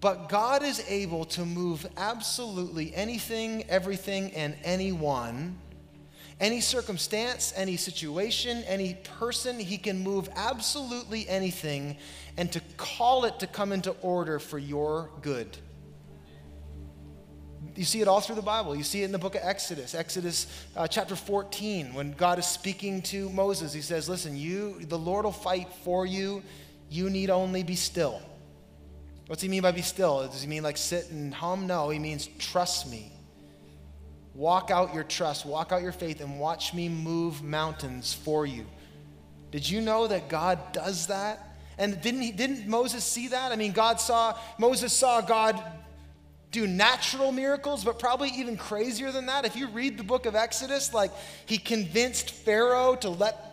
but 0.00 0.28
God 0.28 0.62
is 0.62 0.84
able 0.88 1.24
to 1.26 1.44
move 1.44 1.86
absolutely 1.96 2.94
anything, 2.94 3.64
everything, 3.68 4.32
and 4.32 4.54
anyone. 4.62 5.58
Any 6.40 6.60
circumstance, 6.60 7.52
any 7.56 7.76
situation, 7.76 8.62
any 8.68 8.94
person, 9.18 9.58
he 9.58 9.76
can 9.76 9.98
move 9.98 10.28
absolutely 10.36 11.28
anything 11.28 11.96
and 12.36 12.50
to 12.52 12.60
call 12.76 13.24
it 13.24 13.40
to 13.40 13.48
come 13.48 13.72
into 13.72 13.90
order 14.02 14.38
for 14.38 14.58
your 14.58 15.10
good. 15.20 15.58
You 17.74 17.84
see 17.84 18.00
it 18.00 18.08
all 18.08 18.20
through 18.20 18.36
the 18.36 18.42
Bible. 18.42 18.76
You 18.76 18.84
see 18.84 19.02
it 19.02 19.06
in 19.06 19.12
the 19.12 19.18
book 19.18 19.34
of 19.34 19.40
Exodus, 19.44 19.94
Exodus 19.94 20.46
uh, 20.76 20.86
chapter 20.86 21.16
14, 21.16 21.92
when 21.92 22.12
God 22.12 22.38
is 22.38 22.46
speaking 22.46 23.02
to 23.02 23.28
Moses. 23.30 23.72
He 23.72 23.82
says, 23.82 24.08
Listen, 24.08 24.36
you, 24.36 24.78
the 24.84 24.98
Lord 24.98 25.24
will 25.24 25.32
fight 25.32 25.68
for 25.84 26.06
you. 26.06 26.42
You 26.88 27.10
need 27.10 27.30
only 27.30 27.62
be 27.62 27.74
still. 27.74 28.22
What's 29.26 29.42
he 29.42 29.48
mean 29.48 29.62
by 29.62 29.72
be 29.72 29.82
still? 29.82 30.26
Does 30.26 30.40
he 30.40 30.48
mean 30.48 30.62
like 30.62 30.76
sit 30.76 31.10
and 31.10 31.34
hum? 31.34 31.66
No, 31.66 31.90
he 31.90 31.98
means 31.98 32.28
trust 32.38 32.90
me. 32.90 33.12
Walk 34.38 34.70
out 34.70 34.94
your 34.94 35.02
trust, 35.02 35.44
walk 35.44 35.72
out 35.72 35.82
your 35.82 35.90
faith, 35.90 36.20
and 36.20 36.38
watch 36.38 36.72
me 36.72 36.88
move 36.88 37.42
mountains 37.42 38.14
for 38.14 38.46
you. 38.46 38.64
Did 39.50 39.68
you 39.68 39.80
know 39.80 40.06
that 40.06 40.28
God 40.28 40.60
does 40.72 41.08
that? 41.08 41.56
And 41.76 42.00
didn't, 42.00 42.22
he, 42.22 42.30
didn't 42.30 42.68
Moses 42.68 43.02
see 43.02 43.26
that? 43.28 43.50
I 43.50 43.56
mean, 43.56 43.72
God 43.72 43.98
saw, 43.98 44.38
Moses 44.56 44.92
saw 44.92 45.20
God 45.20 45.60
do 46.52 46.68
natural 46.68 47.32
miracles, 47.32 47.84
but 47.84 47.98
probably 47.98 48.28
even 48.28 48.56
crazier 48.56 49.10
than 49.10 49.26
that. 49.26 49.44
If 49.44 49.56
you 49.56 49.66
read 49.66 49.98
the 49.98 50.04
book 50.04 50.24
of 50.24 50.36
Exodus, 50.36 50.94
like 50.94 51.10
he 51.44 51.58
convinced 51.58 52.30
Pharaoh 52.30 52.94
to 53.00 53.08
let 53.08 53.47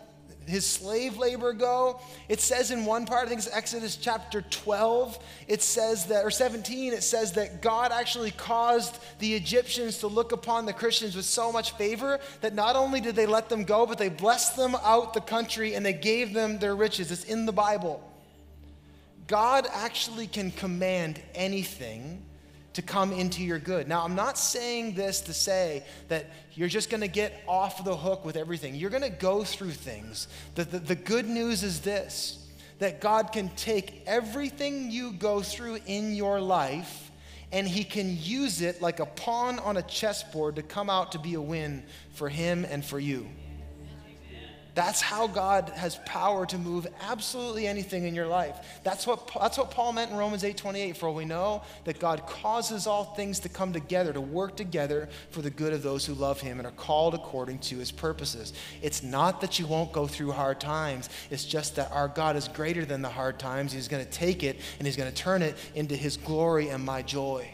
his 0.46 0.66
slave 0.66 1.16
labor 1.16 1.52
go. 1.52 2.00
It 2.28 2.40
says 2.40 2.70
in 2.70 2.84
one 2.84 3.06
part, 3.06 3.26
I 3.26 3.28
think 3.28 3.38
it's 3.38 3.52
Exodus 3.52 3.96
chapter 3.96 4.42
12, 4.42 5.18
it 5.48 5.62
says 5.62 6.06
that, 6.06 6.24
or 6.24 6.30
17, 6.30 6.92
it 6.92 7.02
says 7.02 7.32
that 7.32 7.62
God 7.62 7.92
actually 7.92 8.30
caused 8.30 8.98
the 9.18 9.34
Egyptians 9.34 9.98
to 9.98 10.06
look 10.06 10.32
upon 10.32 10.66
the 10.66 10.72
Christians 10.72 11.16
with 11.16 11.24
so 11.24 11.52
much 11.52 11.72
favor 11.72 12.18
that 12.40 12.54
not 12.54 12.76
only 12.76 13.00
did 13.00 13.16
they 13.16 13.26
let 13.26 13.48
them 13.48 13.64
go, 13.64 13.86
but 13.86 13.98
they 13.98 14.08
blessed 14.08 14.56
them 14.56 14.76
out 14.82 15.14
the 15.14 15.20
country 15.20 15.74
and 15.74 15.84
they 15.84 15.92
gave 15.92 16.32
them 16.32 16.58
their 16.58 16.76
riches. 16.76 17.10
It's 17.10 17.24
in 17.24 17.46
the 17.46 17.52
Bible. 17.52 18.02
God 19.26 19.66
actually 19.72 20.28
can 20.28 20.52
command 20.52 21.20
anything 21.34 22.22
to 22.76 22.82
come 22.82 23.10
into 23.10 23.42
your 23.42 23.58
good. 23.58 23.88
Now, 23.88 24.04
I'm 24.04 24.14
not 24.14 24.36
saying 24.36 24.96
this 24.96 25.22
to 25.22 25.32
say 25.32 25.82
that 26.08 26.26
you're 26.52 26.68
just 26.68 26.90
going 26.90 27.00
to 27.00 27.08
get 27.08 27.42
off 27.48 27.82
the 27.82 27.96
hook 27.96 28.22
with 28.26 28.36
everything. 28.36 28.74
You're 28.74 28.90
going 28.90 29.02
to 29.02 29.08
go 29.08 29.44
through 29.44 29.70
things. 29.70 30.28
The, 30.56 30.64
the, 30.64 30.78
the, 30.80 30.94
good 30.94 31.26
news 31.26 31.62
is 31.62 31.80
this 31.80 32.46
that 32.78 33.00
God 33.00 33.32
can 33.32 33.48
take 33.56 34.02
everything 34.06 34.90
you 34.90 35.12
go 35.12 35.40
through 35.40 35.78
in 35.86 36.14
your 36.14 36.38
life 36.38 37.10
and 37.50 37.66
He 37.66 37.82
can 37.82 38.14
use 38.20 38.60
it 38.60 38.82
like 38.82 39.00
a 39.00 39.06
pawn 39.06 39.58
on 39.60 39.78
a 39.78 39.82
chessboard 39.82 40.56
to 40.56 40.62
come 40.62 40.90
out 40.90 41.12
to 41.12 41.18
be 41.18 41.32
a 41.32 41.40
win 41.40 41.82
for 42.12 42.28
Him 42.28 42.66
and 42.68 42.84
for 42.84 43.00
you. 43.00 43.26
That's 44.76 45.00
how 45.00 45.26
God 45.26 45.70
has 45.70 45.96
power 46.04 46.44
to 46.44 46.58
move 46.58 46.86
absolutely 47.00 47.66
anything 47.66 48.04
in 48.04 48.14
your 48.14 48.26
life. 48.26 48.78
That's 48.84 49.06
what, 49.06 49.30
that's 49.40 49.56
what 49.56 49.70
Paul 49.70 49.94
meant 49.94 50.10
in 50.10 50.18
Romans 50.18 50.44
8 50.44 50.54
28. 50.54 50.98
For 50.98 51.10
we 51.10 51.24
know 51.24 51.62
that 51.84 51.98
God 51.98 52.26
causes 52.26 52.86
all 52.86 53.04
things 53.04 53.40
to 53.40 53.48
come 53.48 53.72
together, 53.72 54.12
to 54.12 54.20
work 54.20 54.54
together 54.54 55.08
for 55.30 55.40
the 55.40 55.48
good 55.48 55.72
of 55.72 55.82
those 55.82 56.04
who 56.04 56.12
love 56.12 56.42
him 56.42 56.58
and 56.58 56.66
are 56.66 56.72
called 56.72 57.14
according 57.14 57.60
to 57.60 57.78
his 57.78 57.90
purposes. 57.90 58.52
It's 58.82 59.02
not 59.02 59.40
that 59.40 59.58
you 59.58 59.66
won't 59.66 59.92
go 59.92 60.06
through 60.06 60.32
hard 60.32 60.60
times, 60.60 61.08
it's 61.30 61.46
just 61.46 61.76
that 61.76 61.90
our 61.90 62.08
God 62.08 62.36
is 62.36 62.46
greater 62.46 62.84
than 62.84 63.00
the 63.00 63.08
hard 63.08 63.38
times. 63.38 63.72
He's 63.72 63.88
going 63.88 64.04
to 64.04 64.10
take 64.12 64.42
it 64.42 64.60
and 64.78 64.86
he's 64.86 64.96
going 64.96 65.10
to 65.10 65.16
turn 65.16 65.40
it 65.40 65.56
into 65.74 65.96
his 65.96 66.18
glory 66.18 66.68
and 66.68 66.84
my 66.84 67.00
joy. 67.00 67.48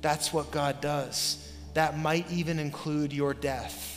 That's 0.00 0.32
what 0.32 0.50
God 0.50 0.80
does. 0.80 1.48
That 1.74 1.96
might 1.96 2.28
even 2.32 2.58
include 2.58 3.12
your 3.12 3.34
death. 3.34 3.93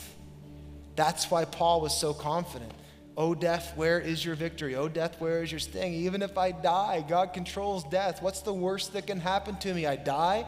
That's 0.98 1.30
why 1.30 1.44
Paul 1.44 1.80
was 1.80 1.96
so 1.96 2.12
confident. 2.12 2.72
Oh, 3.16 3.32
death, 3.32 3.72
where 3.76 4.00
is 4.00 4.24
your 4.24 4.34
victory? 4.34 4.74
Oh, 4.74 4.88
death, 4.88 5.14
where 5.20 5.44
is 5.44 5.52
your 5.52 5.60
sting? 5.60 5.94
Even 5.94 6.22
if 6.22 6.36
I 6.36 6.50
die, 6.50 7.04
God 7.08 7.32
controls 7.32 7.84
death. 7.84 8.20
What's 8.20 8.40
the 8.40 8.52
worst 8.52 8.94
that 8.94 9.06
can 9.06 9.20
happen 9.20 9.56
to 9.58 9.72
me? 9.72 9.86
I 9.86 9.94
die, 9.94 10.44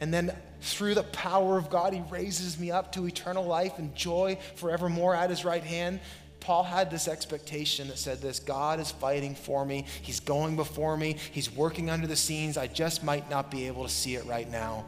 and 0.00 0.14
then 0.14 0.32
through 0.60 0.94
the 0.94 1.02
power 1.02 1.58
of 1.58 1.68
God, 1.68 1.92
He 1.92 2.02
raises 2.08 2.60
me 2.60 2.70
up 2.70 2.92
to 2.92 3.08
eternal 3.08 3.44
life 3.44 3.76
and 3.78 3.92
joy 3.92 4.38
forevermore 4.54 5.16
at 5.16 5.30
His 5.30 5.44
right 5.44 5.64
hand. 5.64 5.98
Paul 6.38 6.62
had 6.62 6.88
this 6.88 7.08
expectation 7.08 7.88
that 7.88 7.98
said 7.98 8.20
this 8.20 8.38
God 8.38 8.78
is 8.78 8.92
fighting 8.92 9.34
for 9.34 9.64
me. 9.64 9.86
He's 10.00 10.20
going 10.20 10.54
before 10.54 10.96
me. 10.96 11.16
He's 11.32 11.50
working 11.50 11.90
under 11.90 12.06
the 12.06 12.14
scenes. 12.14 12.56
I 12.56 12.68
just 12.68 13.02
might 13.02 13.28
not 13.28 13.50
be 13.50 13.66
able 13.66 13.82
to 13.82 13.90
see 13.90 14.14
it 14.14 14.26
right 14.26 14.48
now. 14.48 14.84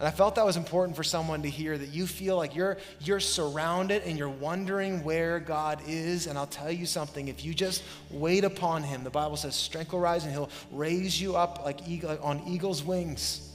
And 0.00 0.08
I 0.08 0.12
felt 0.12 0.36
that 0.36 0.46
was 0.46 0.56
important 0.56 0.96
for 0.96 1.04
someone 1.04 1.42
to 1.42 1.50
hear 1.50 1.76
that 1.76 1.90
you 1.90 2.06
feel 2.06 2.34
like 2.34 2.56
you're, 2.56 2.78
you're 3.00 3.20
surrounded 3.20 4.02
and 4.04 4.16
you're 4.16 4.30
wondering 4.30 5.04
where 5.04 5.38
God 5.38 5.82
is. 5.86 6.26
And 6.26 6.38
I'll 6.38 6.46
tell 6.46 6.72
you 6.72 6.86
something 6.86 7.28
if 7.28 7.44
you 7.44 7.52
just 7.52 7.82
wait 8.08 8.44
upon 8.44 8.82
Him, 8.82 9.04
the 9.04 9.10
Bible 9.10 9.36
says, 9.36 9.54
strength 9.54 9.92
will 9.92 10.00
rise 10.00 10.24
and 10.24 10.32
He'll 10.32 10.48
raise 10.72 11.20
you 11.20 11.36
up 11.36 11.66
like 11.66 11.86
eagle, 11.86 12.18
on 12.22 12.42
eagle's 12.48 12.82
wings. 12.82 13.46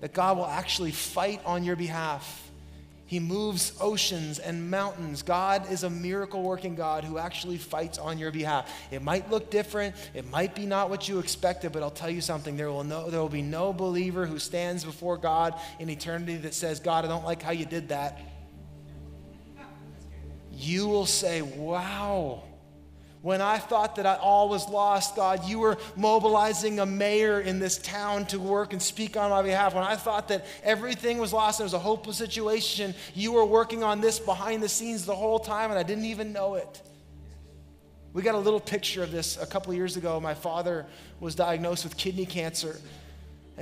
That 0.00 0.12
God 0.12 0.36
will 0.36 0.46
actually 0.46 0.90
fight 0.90 1.40
on 1.46 1.64
your 1.64 1.76
behalf. 1.76 2.50
He 3.12 3.20
moves 3.20 3.74
oceans 3.78 4.38
and 4.38 4.70
mountains. 4.70 5.20
God 5.20 5.70
is 5.70 5.82
a 5.82 5.90
miracle 5.90 6.42
working 6.42 6.74
God 6.74 7.04
who 7.04 7.18
actually 7.18 7.58
fights 7.58 7.98
on 7.98 8.16
your 8.16 8.30
behalf. 8.30 8.74
It 8.90 9.02
might 9.02 9.30
look 9.30 9.50
different, 9.50 9.94
it 10.14 10.30
might 10.30 10.54
be 10.54 10.64
not 10.64 10.88
what 10.88 11.10
you 11.10 11.18
expected, 11.18 11.72
but 11.72 11.82
I'll 11.82 11.90
tell 11.90 12.08
you 12.08 12.22
something 12.22 12.56
there 12.56 12.70
will, 12.70 12.84
no, 12.84 13.10
there 13.10 13.20
will 13.20 13.28
be 13.28 13.42
no 13.42 13.74
believer 13.74 14.24
who 14.24 14.38
stands 14.38 14.82
before 14.82 15.18
God 15.18 15.60
in 15.78 15.90
eternity 15.90 16.36
that 16.38 16.54
says, 16.54 16.80
God, 16.80 17.04
I 17.04 17.08
don't 17.08 17.22
like 17.22 17.42
how 17.42 17.50
you 17.50 17.66
did 17.66 17.90
that. 17.90 18.18
You 20.50 20.88
will 20.88 21.04
say, 21.04 21.42
Wow. 21.42 22.44
When 23.22 23.40
I 23.40 23.58
thought 23.58 23.96
that 23.96 24.06
I, 24.06 24.16
all 24.16 24.48
was 24.48 24.68
lost, 24.68 25.14
God, 25.14 25.44
you 25.44 25.60
were 25.60 25.78
mobilizing 25.94 26.80
a 26.80 26.86
mayor 26.86 27.40
in 27.40 27.60
this 27.60 27.78
town 27.78 28.26
to 28.26 28.40
work 28.40 28.72
and 28.72 28.82
speak 28.82 29.16
on 29.16 29.30
my 29.30 29.42
behalf. 29.42 29.74
When 29.74 29.84
I 29.84 29.94
thought 29.94 30.26
that 30.28 30.44
everything 30.64 31.18
was 31.18 31.32
lost 31.32 31.60
and 31.60 31.64
it 31.64 31.66
was 31.66 31.74
a 31.74 31.78
hopeless 31.78 32.16
situation, 32.16 32.96
you 33.14 33.30
were 33.30 33.44
working 33.44 33.84
on 33.84 34.00
this 34.00 34.18
behind 34.18 34.60
the 34.60 34.68
scenes 34.68 35.06
the 35.06 35.14
whole 35.14 35.38
time 35.38 35.70
and 35.70 35.78
I 35.78 35.84
didn't 35.84 36.06
even 36.06 36.32
know 36.32 36.56
it. 36.56 36.82
We 38.12 38.22
got 38.22 38.34
a 38.34 38.38
little 38.38 38.60
picture 38.60 39.04
of 39.04 39.12
this 39.12 39.40
a 39.40 39.46
couple 39.46 39.72
years 39.72 39.96
ago. 39.96 40.18
My 40.18 40.34
father 40.34 40.84
was 41.20 41.36
diagnosed 41.36 41.84
with 41.84 41.96
kidney 41.96 42.26
cancer. 42.26 42.76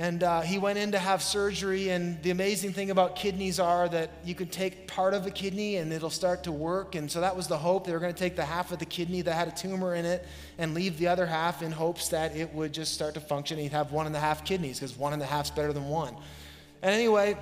And 0.01 0.23
uh, 0.23 0.41
he 0.41 0.57
went 0.57 0.79
in 0.79 0.93
to 0.93 0.97
have 0.97 1.21
surgery. 1.21 1.89
And 1.89 2.19
the 2.23 2.31
amazing 2.31 2.73
thing 2.73 2.89
about 2.89 3.15
kidneys 3.15 3.59
are 3.59 3.87
that 3.89 4.09
you 4.25 4.33
can 4.33 4.47
take 4.47 4.87
part 4.87 5.13
of 5.13 5.27
a 5.27 5.29
kidney 5.29 5.75
and 5.75 5.93
it'll 5.93 6.09
start 6.09 6.45
to 6.45 6.51
work. 6.51 6.95
And 6.95 7.09
so 7.09 7.21
that 7.21 7.35
was 7.35 7.47
the 7.47 7.59
hope. 7.59 7.85
They 7.85 7.93
were 7.93 7.99
going 7.99 8.11
to 8.11 8.17
take 8.17 8.35
the 8.35 8.43
half 8.43 8.71
of 8.71 8.79
the 8.79 8.85
kidney 8.85 9.21
that 9.21 9.31
had 9.31 9.49
a 9.49 9.51
tumor 9.51 9.93
in 9.93 10.05
it 10.05 10.25
and 10.57 10.73
leave 10.73 10.97
the 10.97 11.07
other 11.07 11.27
half 11.27 11.61
in 11.61 11.71
hopes 11.71 12.09
that 12.09 12.35
it 12.35 12.51
would 12.51 12.73
just 12.73 12.95
start 12.95 13.13
to 13.13 13.19
function. 13.19 13.59
And 13.59 13.63
he'd 13.63 13.73
have 13.73 13.91
one 13.91 14.07
and 14.07 14.15
a 14.15 14.19
half 14.19 14.43
kidneys 14.43 14.79
because 14.79 14.97
one 14.97 15.13
and 15.13 15.21
a 15.21 15.25
half's 15.27 15.51
better 15.51 15.71
than 15.71 15.87
one. 15.87 16.15
And 16.81 16.95
anyway, 16.95 17.37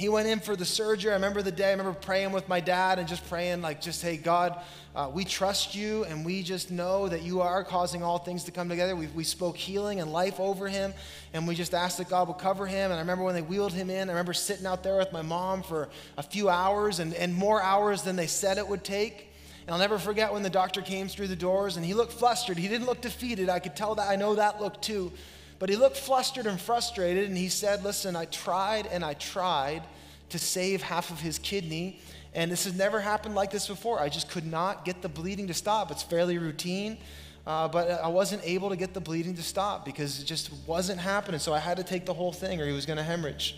he 0.00 0.08
went 0.08 0.26
in 0.26 0.40
for 0.40 0.56
the 0.56 0.64
surgery. 0.64 1.10
I 1.10 1.14
remember 1.14 1.42
the 1.42 1.52
day, 1.52 1.68
I 1.68 1.70
remember 1.72 1.92
praying 1.92 2.32
with 2.32 2.48
my 2.48 2.58
dad 2.58 2.98
and 2.98 3.06
just 3.06 3.28
praying, 3.28 3.60
like, 3.60 3.82
just, 3.82 4.00
hey, 4.00 4.16
God, 4.16 4.58
uh, 4.96 5.10
we 5.12 5.26
trust 5.26 5.74
you 5.74 6.04
and 6.04 6.24
we 6.24 6.42
just 6.42 6.70
know 6.70 7.06
that 7.06 7.20
you 7.20 7.42
are 7.42 7.62
causing 7.62 8.02
all 8.02 8.16
things 8.16 8.44
to 8.44 8.50
come 8.50 8.70
together. 8.70 8.96
We, 8.96 9.08
we 9.08 9.24
spoke 9.24 9.58
healing 9.58 10.00
and 10.00 10.10
life 10.10 10.40
over 10.40 10.68
him 10.68 10.94
and 11.34 11.46
we 11.46 11.54
just 11.54 11.74
asked 11.74 11.98
that 11.98 12.08
God 12.08 12.28
would 12.28 12.38
cover 12.38 12.66
him. 12.66 12.90
And 12.90 12.94
I 12.94 13.00
remember 13.00 13.24
when 13.24 13.34
they 13.34 13.42
wheeled 13.42 13.74
him 13.74 13.90
in, 13.90 14.08
I 14.08 14.12
remember 14.12 14.32
sitting 14.32 14.64
out 14.64 14.82
there 14.82 14.96
with 14.96 15.12
my 15.12 15.20
mom 15.20 15.62
for 15.62 15.90
a 16.16 16.22
few 16.22 16.48
hours 16.48 16.98
and, 16.98 17.12
and 17.12 17.34
more 17.34 17.62
hours 17.62 18.00
than 18.00 18.16
they 18.16 18.26
said 18.26 18.56
it 18.56 18.66
would 18.66 18.82
take. 18.82 19.28
And 19.66 19.74
I'll 19.74 19.78
never 19.78 19.98
forget 19.98 20.32
when 20.32 20.42
the 20.42 20.48
doctor 20.48 20.80
came 20.80 21.08
through 21.08 21.28
the 21.28 21.36
doors 21.36 21.76
and 21.76 21.84
he 21.84 21.92
looked 21.92 22.14
flustered. 22.14 22.56
He 22.56 22.68
didn't 22.68 22.86
look 22.86 23.02
defeated. 23.02 23.50
I 23.50 23.58
could 23.58 23.76
tell 23.76 23.94
that. 23.96 24.08
I 24.08 24.16
know 24.16 24.34
that 24.36 24.62
look 24.62 24.80
too. 24.80 25.12
But 25.60 25.68
he 25.68 25.76
looked 25.76 25.98
flustered 25.98 26.46
and 26.46 26.58
frustrated, 26.58 27.28
and 27.28 27.36
he 27.38 27.50
said, 27.50 27.84
Listen, 27.84 28.16
I 28.16 28.24
tried 28.24 28.86
and 28.86 29.04
I 29.04 29.14
tried 29.14 29.82
to 30.30 30.38
save 30.38 30.82
half 30.82 31.10
of 31.10 31.20
his 31.20 31.38
kidney, 31.38 32.00
And 32.34 32.50
this 32.50 32.64
has 32.64 32.74
never 32.74 33.00
happened 33.00 33.34
like 33.34 33.50
this 33.50 33.68
before. 33.68 34.00
I 34.00 34.08
just 34.08 34.30
could 34.30 34.46
not 34.46 34.84
get 34.84 35.02
the 35.02 35.08
bleeding 35.08 35.48
to 35.48 35.54
stop. 35.54 35.90
It's 35.90 36.02
fairly 36.02 36.38
routine. 36.38 36.98
Uh, 37.46 37.66
but 37.68 37.90
I 37.90 38.08
wasn't 38.08 38.42
able 38.44 38.68
to 38.68 38.76
get 38.76 38.94
the 38.94 39.00
bleeding 39.00 39.34
to 39.34 39.42
stop 39.42 39.84
because 39.84 40.20
it 40.20 40.24
just 40.24 40.50
wasn't 40.66 41.00
happening. 41.00 41.40
So 41.40 41.52
I 41.52 41.58
had 41.58 41.76
to 41.78 41.82
take 41.82 42.06
the 42.06 42.14
whole 42.14 42.32
thing 42.32 42.60
or 42.60 42.66
he 42.66 42.72
was 42.72 42.86
going 42.86 42.98
to 42.98 43.02
hemorrhage. 43.02 43.56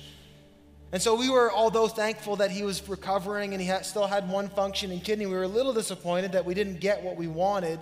And 0.93 1.03
so 1.03 1.15
we 1.15 1.31
were, 1.31 1.53
although 1.53 1.89
thankful 1.89 2.37
that 2.37 2.51
he 2.51 2.63
was 2.63 2.87
recovering 2.89 3.53
and 3.53 3.61
he 3.61 3.67
had, 3.67 3.85
still 3.85 4.07
had 4.07 4.29
one 4.29 4.49
functioning 4.49 5.01
kidney, 5.01 5.27
we 5.27 5.35
were 5.35 5.43
a 5.43 5.49
little 5.49 5.73
disappointed 5.73 6.33
that 6.33 6.45
we 6.45 6.55
didn't 6.55 6.81
get 6.81 7.03
what 7.03 7.17
we 7.17 7.29
wanted. 7.29 7.81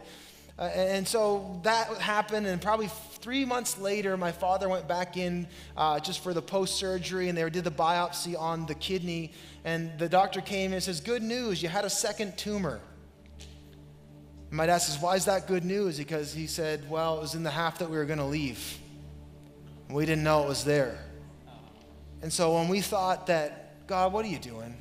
Uh, 0.59 0.65
and 0.65 1.09
so 1.09 1.59
that 1.63 1.89
happened, 1.99 2.47
and 2.47 2.61
probably 2.61 2.89
three 3.21 3.45
months 3.45 3.79
later, 3.79 4.17
my 4.17 4.33
father 4.33 4.69
went 4.69 4.89
back 4.89 5.17
in 5.17 5.47
uh, 5.77 6.01
just 6.01 6.23
for 6.23 6.35
the 6.35 6.43
post 6.43 6.77
surgery, 6.77 7.29
and 7.29 7.37
they 7.37 7.49
did 7.51 7.65
the 7.65 7.71
biopsy 7.71 8.39
on 8.39 8.67
the 8.67 8.75
kidney. 8.75 9.33
And 9.65 9.99
the 9.99 10.09
doctor 10.09 10.41
came 10.41 10.73
and 10.73 10.83
says, 10.83 11.01
Good 11.01 11.23
news, 11.23 11.63
you 11.63 11.69
had 11.69 11.85
a 11.85 11.91
second 11.91 12.37
tumor. 12.39 12.81
My 14.51 14.67
dad 14.67 14.79
says, 14.79 15.01
Why 15.01 15.17
is 15.17 15.27
that 15.27 15.47
good 15.47 15.65
news? 15.65 15.99
Because 15.99 16.33
he 16.33 16.47
said, 16.47 16.89
Well, 16.91 17.19
it 17.19 17.21
was 17.21 17.35
in 17.35 17.43
the 17.43 17.51
half 17.51 17.79
that 17.79 17.91
we 17.91 17.97
were 17.97 18.07
going 18.07 18.19
to 18.19 18.25
leave. 18.25 18.79
And 19.89 19.97
We 19.97 20.07
didn't 20.07 20.25
know 20.25 20.43
it 20.43 20.49
was 20.49 20.65
there. 20.65 20.99
And 22.23 22.33
so 22.33 22.55
when 22.55 22.69
we 22.69 22.81
thought 22.81 23.29
that, 23.29 23.87
God, 23.87 24.13
what 24.13 24.25
are 24.25 24.29
you 24.29 24.39
doing? 24.39 24.77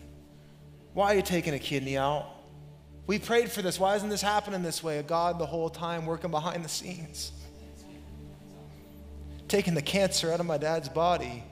Why 0.93 1.13
are 1.13 1.15
you 1.15 1.21
taking 1.21 1.53
a 1.53 1.59
kidney 1.59 1.97
out? 1.97 2.25
We 3.07 3.17
prayed 3.17 3.49
for 3.49 3.61
this. 3.61 3.79
Why 3.79 3.95
isn't 3.95 4.09
this 4.09 4.21
happening 4.21 4.61
this 4.61 4.83
way? 4.83 5.01
God, 5.01 5.39
the 5.39 5.45
whole 5.45 5.69
time, 5.69 6.05
working 6.05 6.29
behind 6.29 6.63
the 6.63 6.69
scenes, 6.69 7.31
taking 9.49 9.73
the 9.73 9.81
cancer 9.81 10.31
out 10.31 10.39
of 10.39 10.45
my 10.45 10.57
dad's 10.57 10.87
body. 10.87 11.43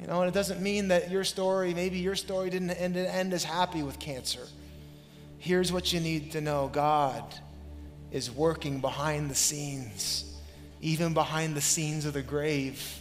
You 0.00 0.06
know, 0.06 0.22
and 0.22 0.28
it 0.28 0.34
doesn't 0.34 0.60
mean 0.62 0.88
that 0.88 1.10
your 1.10 1.22
story, 1.22 1.74
maybe 1.74 1.98
your 1.98 2.16
story 2.16 2.48
didn't 2.48 2.70
end, 2.70 2.96
end 2.96 3.32
as 3.34 3.44
happy 3.44 3.82
with 3.82 3.98
cancer 3.98 4.46
here's 5.42 5.72
what 5.72 5.92
you 5.92 5.98
need 5.98 6.30
to 6.30 6.40
know 6.40 6.70
God 6.72 7.24
is 8.12 8.30
working 8.30 8.80
behind 8.80 9.28
the 9.28 9.34
scenes, 9.34 10.40
even 10.80 11.14
behind 11.14 11.56
the 11.56 11.60
scenes 11.60 12.04
of 12.04 12.12
the 12.12 12.22
grave, 12.22 13.00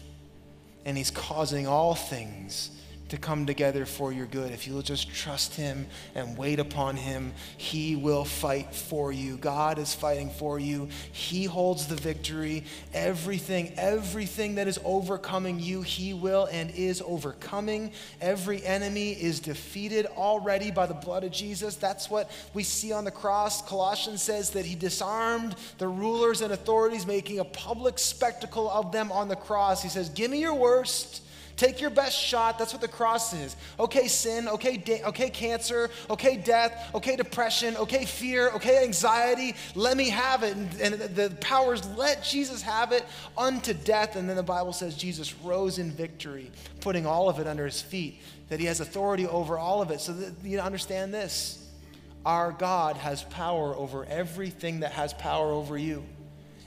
and 0.84 0.98
He's 0.98 1.12
causing 1.12 1.68
all 1.68 1.94
things 1.94 2.72
to 3.12 3.18
come 3.18 3.46
together 3.46 3.86
for 3.86 4.14
your 4.14 4.26
good. 4.26 4.52
If 4.54 4.66
you'll 4.66 4.82
just 4.82 5.14
trust 5.14 5.56
Him 5.56 5.86
and 6.16 6.38
wait 6.38 6.60
upon 6.60 6.96
Him, 6.96 7.34
He 7.58 7.98
will 7.98 8.24
fight 8.24 8.74
for 8.74 9.12
you. 9.12 9.36
God 9.36 9.78
is 9.80 9.94
fighting 9.94 10.30
for 10.30 10.60
you. 10.60 10.88
He 11.12 11.44
holds 11.44 11.88
the 11.88 11.96
victory. 11.96 12.64
Everything, 12.94 13.74
everything 13.76 14.56
that 14.56 14.70
is 14.70 14.80
overcoming 14.86 15.60
you, 15.60 15.82
He 15.82 16.14
will 16.14 16.48
and 16.52 16.72
is 16.72 17.04
overcoming. 17.06 17.92
Every 18.22 18.66
enemy 18.66 19.12
is 19.12 19.42
defeated 19.42 20.06
already 20.06 20.72
by 20.72 20.86
the 20.86 20.94
blood 20.94 21.26
of 21.26 21.32
Jesus. 21.32 21.76
That's 21.76 22.10
what 22.10 22.32
we 22.54 22.64
see 22.64 22.94
on 22.94 23.04
the 23.04 23.12
cross. 23.12 23.62
Colossians 23.62 24.24
says 24.24 24.52
that 24.52 24.66
He 24.66 24.76
disarmed 24.76 25.56
the 25.80 25.88
rulers 25.88 26.40
and 26.40 26.54
authorities, 26.54 27.06
making 27.06 27.40
a 27.40 27.46
public 27.46 28.00
spectacle 28.00 28.70
of 28.70 28.94
them 28.94 29.12
on 29.12 29.28
the 29.28 29.36
cross. 29.36 29.84
He 29.84 29.90
says, 29.90 30.08
Give 30.08 30.32
me 30.32 30.40
your 30.40 30.56
worst 30.56 31.24
Take 31.56 31.82
your 31.82 31.90
best 31.90 32.18
shot. 32.18 32.58
That's 32.58 32.74
what 32.74 32.82
the 32.82 32.88
cross 32.88 33.34
is. 33.34 33.56
Okay, 33.80 34.08
sin. 34.08 34.48
Okay, 34.48 35.02
okay, 35.06 35.30
cancer. 35.30 35.90
Okay, 36.10 36.38
death. 36.38 36.92
Okay, 36.96 37.16
depression. 37.16 37.76
Okay, 37.78 38.06
fear. 38.06 38.50
Okay, 38.52 38.84
anxiety. 38.84 39.56
Let 39.76 39.98
me 39.98 40.10
have 40.10 40.44
it. 40.44 40.56
And, 40.56 40.82
and 40.82 40.94
the, 40.96 41.30
the 41.30 41.36
powers 41.36 41.86
let 41.98 42.24
Jesus 42.24 42.62
have 42.62 42.92
it 42.92 43.06
unto 43.38 43.74
death. 43.74 44.16
And 44.16 44.28
then 44.28 44.36
the 44.36 44.44
Bible 44.44 44.74
says 44.74 44.96
Jesus 44.96 45.36
rose 45.36 45.78
in 45.80 45.92
victory, 45.92 46.52
putting 46.80 47.06
all 47.06 47.30
of 47.30 47.40
it 47.40 47.48
under 47.48 47.66
his 47.66 47.82
feet, 47.82 48.20
that 48.50 48.60
he 48.60 48.66
has 48.66 48.80
authority 48.80 49.28
over 49.28 49.58
all 49.58 49.82
of 49.82 49.92
it. 49.92 50.02
So 50.02 50.14
that 50.14 50.34
you 50.44 50.60
understand 50.60 51.14
this 51.14 51.58
our 52.26 52.52
God 52.52 52.98
has 52.98 53.24
power 53.24 53.76
over 53.76 54.06
everything 54.06 54.82
that 54.82 54.92
has 54.92 55.14
power 55.14 55.52
over 55.52 55.78
you. 55.78 56.04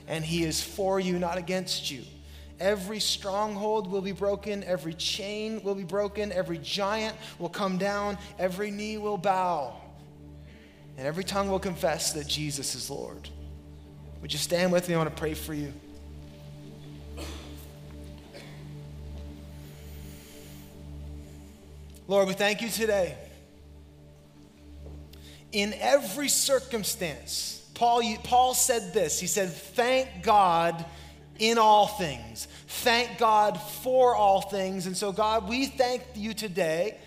And 0.07 0.23
he 0.23 0.43
is 0.43 0.61
for 0.61 0.99
you, 0.99 1.17
not 1.17 1.37
against 1.37 1.89
you. 1.89 2.03
Every 2.59 2.99
stronghold 2.99 3.91
will 3.91 4.01
be 4.01 4.13
broken, 4.13 4.63
every 4.63 4.93
chain 4.93 5.61
will 5.63 5.75
be 5.75 5.83
broken, 5.83 6.31
every 6.31 6.57
giant 6.57 7.15
will 7.37 7.49
come 7.49 7.77
down, 7.77 8.17
every 8.39 8.71
knee 8.71 8.97
will 8.97 9.17
bow, 9.17 9.75
and 10.97 11.05
every 11.05 11.25
tongue 11.25 11.49
will 11.49 11.59
confess 11.59 12.13
that 12.13 12.27
Jesus 12.27 12.73
is 12.73 12.89
Lord. 12.89 13.29
Would 14.21 14.31
you 14.31 14.39
stand 14.39 14.71
with 14.71 14.87
me? 14.87 14.95
I 14.95 14.97
want 14.97 15.09
to 15.09 15.19
pray 15.19 15.33
for 15.33 15.53
you. 15.53 15.73
Lord, 22.07 22.27
we 22.27 22.33
thank 22.33 22.61
you 22.61 22.69
today. 22.69 23.17
In 25.51 25.73
every 25.79 26.29
circumstance, 26.29 27.67
Paul, 27.73 28.01
Paul 28.23 28.53
said 28.53 28.93
this. 28.93 29.19
He 29.19 29.27
said, 29.27 29.51
Thank 29.51 30.23
God 30.23 30.85
in 31.39 31.57
all 31.57 31.87
things. 31.87 32.47
Thank 32.67 33.17
God 33.17 33.59
for 33.59 34.15
all 34.15 34.41
things. 34.41 34.87
And 34.87 34.95
so, 34.95 35.11
God, 35.11 35.47
we 35.49 35.65
thank 35.65 36.03
you 36.15 36.33
today 36.33 36.97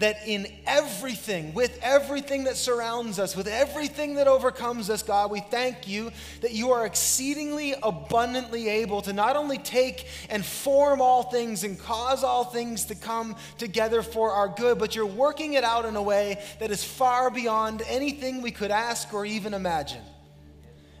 that 0.00 0.16
in 0.26 0.46
everything, 0.66 1.52
with 1.52 1.78
everything 1.82 2.44
that 2.44 2.56
surrounds 2.56 3.18
us, 3.18 3.36
with 3.36 3.46
everything 3.46 4.14
that 4.14 4.26
overcomes 4.26 4.88
us, 4.88 5.02
God, 5.02 5.30
we 5.30 5.40
thank 5.40 5.86
you 5.86 6.10
that 6.40 6.52
you 6.52 6.72
are 6.72 6.86
exceedingly 6.86 7.74
abundantly 7.82 8.68
able 8.68 9.02
to 9.02 9.12
not 9.12 9.36
only 9.36 9.58
take 9.58 10.06
and 10.30 10.44
form 10.44 11.02
all 11.02 11.22
things 11.24 11.64
and 11.64 11.78
cause 11.78 12.24
all 12.24 12.44
things 12.44 12.86
to 12.86 12.94
come 12.94 13.36
together 13.58 14.02
for 14.02 14.30
our 14.32 14.48
good, 14.48 14.78
but 14.78 14.96
you're 14.96 15.04
working 15.06 15.52
it 15.52 15.64
out 15.64 15.84
in 15.84 15.96
a 15.96 16.02
way 16.02 16.42
that 16.60 16.70
is 16.70 16.82
far 16.82 17.30
beyond 17.30 17.82
anything 17.86 18.40
we 18.40 18.50
could 18.50 18.70
ask 18.70 19.12
or 19.12 19.26
even 19.26 19.52
imagine. 19.52 20.02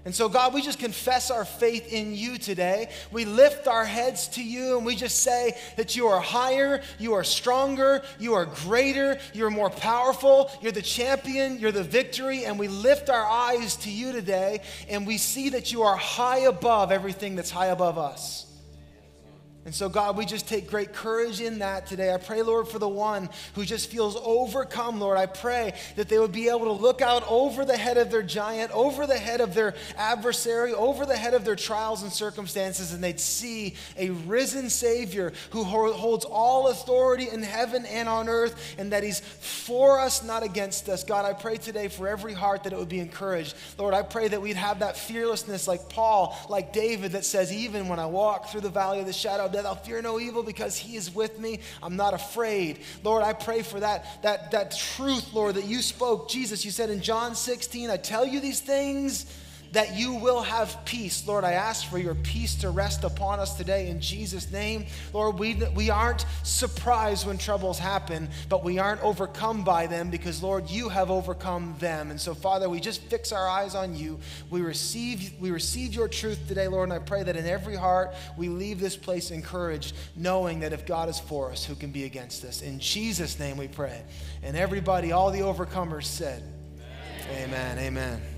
And 0.06 0.14
so, 0.14 0.30
God, 0.30 0.54
we 0.54 0.62
just 0.62 0.78
confess 0.78 1.30
our 1.30 1.44
faith 1.44 1.92
in 1.92 2.14
you 2.14 2.38
today. 2.38 2.88
We 3.12 3.26
lift 3.26 3.68
our 3.68 3.84
heads 3.84 4.28
to 4.28 4.42
you 4.42 4.78
and 4.78 4.86
we 4.86 4.96
just 4.96 5.22
say 5.22 5.58
that 5.76 5.94
you 5.94 6.06
are 6.06 6.20
higher, 6.20 6.80
you 6.98 7.12
are 7.12 7.24
stronger, 7.24 8.02
you 8.18 8.32
are 8.32 8.46
greater, 8.46 9.18
you're 9.34 9.50
more 9.50 9.68
powerful, 9.68 10.50
you're 10.62 10.72
the 10.72 10.80
champion, 10.80 11.58
you're 11.58 11.70
the 11.70 11.84
victory. 11.84 12.46
And 12.46 12.58
we 12.58 12.68
lift 12.68 13.10
our 13.10 13.26
eyes 13.26 13.76
to 13.76 13.90
you 13.90 14.12
today 14.12 14.62
and 14.88 15.06
we 15.06 15.18
see 15.18 15.50
that 15.50 15.70
you 15.70 15.82
are 15.82 15.96
high 15.96 16.40
above 16.40 16.92
everything 16.92 17.36
that's 17.36 17.50
high 17.50 17.66
above 17.66 17.98
us. 17.98 18.49
And 19.66 19.74
so, 19.74 19.90
God, 19.90 20.16
we 20.16 20.24
just 20.24 20.48
take 20.48 20.70
great 20.70 20.94
courage 20.94 21.42
in 21.42 21.58
that 21.58 21.86
today. 21.86 22.14
I 22.14 22.16
pray, 22.16 22.40
Lord, 22.40 22.66
for 22.66 22.78
the 22.78 22.88
one 22.88 23.28
who 23.54 23.66
just 23.66 23.90
feels 23.90 24.16
overcome, 24.16 24.98
Lord. 24.98 25.18
I 25.18 25.26
pray 25.26 25.74
that 25.96 26.08
they 26.08 26.18
would 26.18 26.32
be 26.32 26.48
able 26.48 26.64
to 26.64 26.72
look 26.72 27.02
out 27.02 27.24
over 27.28 27.66
the 27.66 27.76
head 27.76 27.98
of 27.98 28.10
their 28.10 28.22
giant, 28.22 28.72
over 28.72 29.06
the 29.06 29.18
head 29.18 29.42
of 29.42 29.52
their 29.52 29.74
adversary, 29.98 30.72
over 30.72 31.04
the 31.04 31.16
head 31.16 31.34
of 31.34 31.44
their 31.44 31.56
trials 31.56 32.02
and 32.02 32.10
circumstances, 32.10 32.94
and 32.94 33.04
they'd 33.04 33.20
see 33.20 33.74
a 33.98 34.08
risen 34.10 34.70
Savior 34.70 35.30
who 35.50 35.62
holds 35.64 36.24
all 36.24 36.68
authority 36.68 37.28
in 37.28 37.42
heaven 37.42 37.84
and 37.84 38.08
on 38.08 38.30
earth, 38.30 38.76
and 38.78 38.92
that 38.92 39.02
He's 39.02 39.20
for 39.20 40.00
us, 40.00 40.24
not 40.24 40.42
against 40.42 40.88
us. 40.88 41.04
God, 41.04 41.26
I 41.26 41.34
pray 41.34 41.58
today 41.58 41.88
for 41.88 42.08
every 42.08 42.32
heart 42.32 42.64
that 42.64 42.72
it 42.72 42.78
would 42.78 42.88
be 42.88 43.00
encouraged. 43.00 43.54
Lord, 43.76 43.92
I 43.92 44.04
pray 44.04 44.26
that 44.28 44.40
we'd 44.40 44.56
have 44.56 44.78
that 44.78 44.96
fearlessness 44.96 45.68
like 45.68 45.90
Paul, 45.90 46.34
like 46.48 46.72
David, 46.72 47.12
that 47.12 47.26
says, 47.26 47.52
Even 47.52 47.88
when 47.88 47.98
I 47.98 48.06
walk 48.06 48.48
through 48.48 48.62
the 48.62 48.70
valley 48.70 49.00
of 49.00 49.06
the 49.06 49.12
shadow 49.12 49.49
death, 49.52 49.66
I'll 49.66 49.74
fear 49.74 50.00
no 50.02 50.18
evil 50.18 50.42
because 50.42 50.76
he 50.76 50.96
is 50.96 51.14
with 51.14 51.38
me. 51.38 51.60
I'm 51.82 51.96
not 51.96 52.14
afraid. 52.14 52.80
Lord, 53.02 53.22
I 53.22 53.32
pray 53.32 53.62
for 53.62 53.80
that, 53.80 54.22
that, 54.22 54.50
that 54.52 54.76
truth, 54.76 55.32
Lord, 55.32 55.56
that 55.56 55.66
you 55.66 55.82
spoke. 55.82 56.28
Jesus, 56.28 56.64
you 56.64 56.70
said 56.70 56.90
in 56.90 57.00
John 57.00 57.34
16, 57.34 57.90
I 57.90 57.96
tell 57.96 58.26
you 58.26 58.40
these 58.40 58.60
things 58.60 59.26
that 59.72 59.96
you 59.96 60.14
will 60.14 60.42
have 60.42 60.84
peace. 60.84 61.26
Lord, 61.26 61.44
I 61.44 61.52
ask 61.52 61.88
for 61.88 61.98
your 61.98 62.14
peace 62.14 62.54
to 62.56 62.70
rest 62.70 63.04
upon 63.04 63.38
us 63.38 63.56
today 63.56 63.88
in 63.88 64.00
Jesus' 64.00 64.50
name. 64.50 64.86
Lord, 65.12 65.38
we, 65.38 65.54
we 65.74 65.90
aren't 65.90 66.26
surprised 66.42 67.26
when 67.26 67.38
troubles 67.38 67.78
happen, 67.78 68.28
but 68.48 68.64
we 68.64 68.78
aren't 68.78 69.02
overcome 69.02 69.62
by 69.64 69.86
them 69.86 70.10
because, 70.10 70.42
Lord, 70.42 70.68
you 70.68 70.88
have 70.88 71.10
overcome 71.10 71.76
them. 71.78 72.10
And 72.10 72.20
so, 72.20 72.34
Father, 72.34 72.68
we 72.68 72.80
just 72.80 73.00
fix 73.02 73.32
our 73.32 73.48
eyes 73.48 73.74
on 73.74 73.94
you. 73.94 74.18
We 74.50 74.60
receive, 74.60 75.32
we 75.40 75.50
receive 75.50 75.94
your 75.94 76.08
truth 76.08 76.48
today, 76.48 76.68
Lord, 76.68 76.88
and 76.88 76.92
I 76.92 76.98
pray 76.98 77.22
that 77.22 77.36
in 77.36 77.46
every 77.46 77.76
heart 77.76 78.14
we 78.36 78.48
leave 78.48 78.80
this 78.80 78.96
place 78.96 79.30
encouraged, 79.30 79.94
knowing 80.16 80.60
that 80.60 80.72
if 80.72 80.86
God 80.86 81.08
is 81.08 81.18
for 81.18 81.50
us, 81.50 81.64
who 81.64 81.74
can 81.74 81.90
be 81.90 82.04
against 82.04 82.44
us? 82.44 82.62
In 82.62 82.80
Jesus' 82.80 83.38
name 83.38 83.56
we 83.56 83.68
pray. 83.68 84.02
And 84.42 84.56
everybody, 84.56 85.12
all 85.12 85.30
the 85.30 85.40
overcomers 85.40 86.04
said, 86.04 86.42
Amen. 87.30 87.78
Amen. 87.78 87.78
amen. 87.78 88.29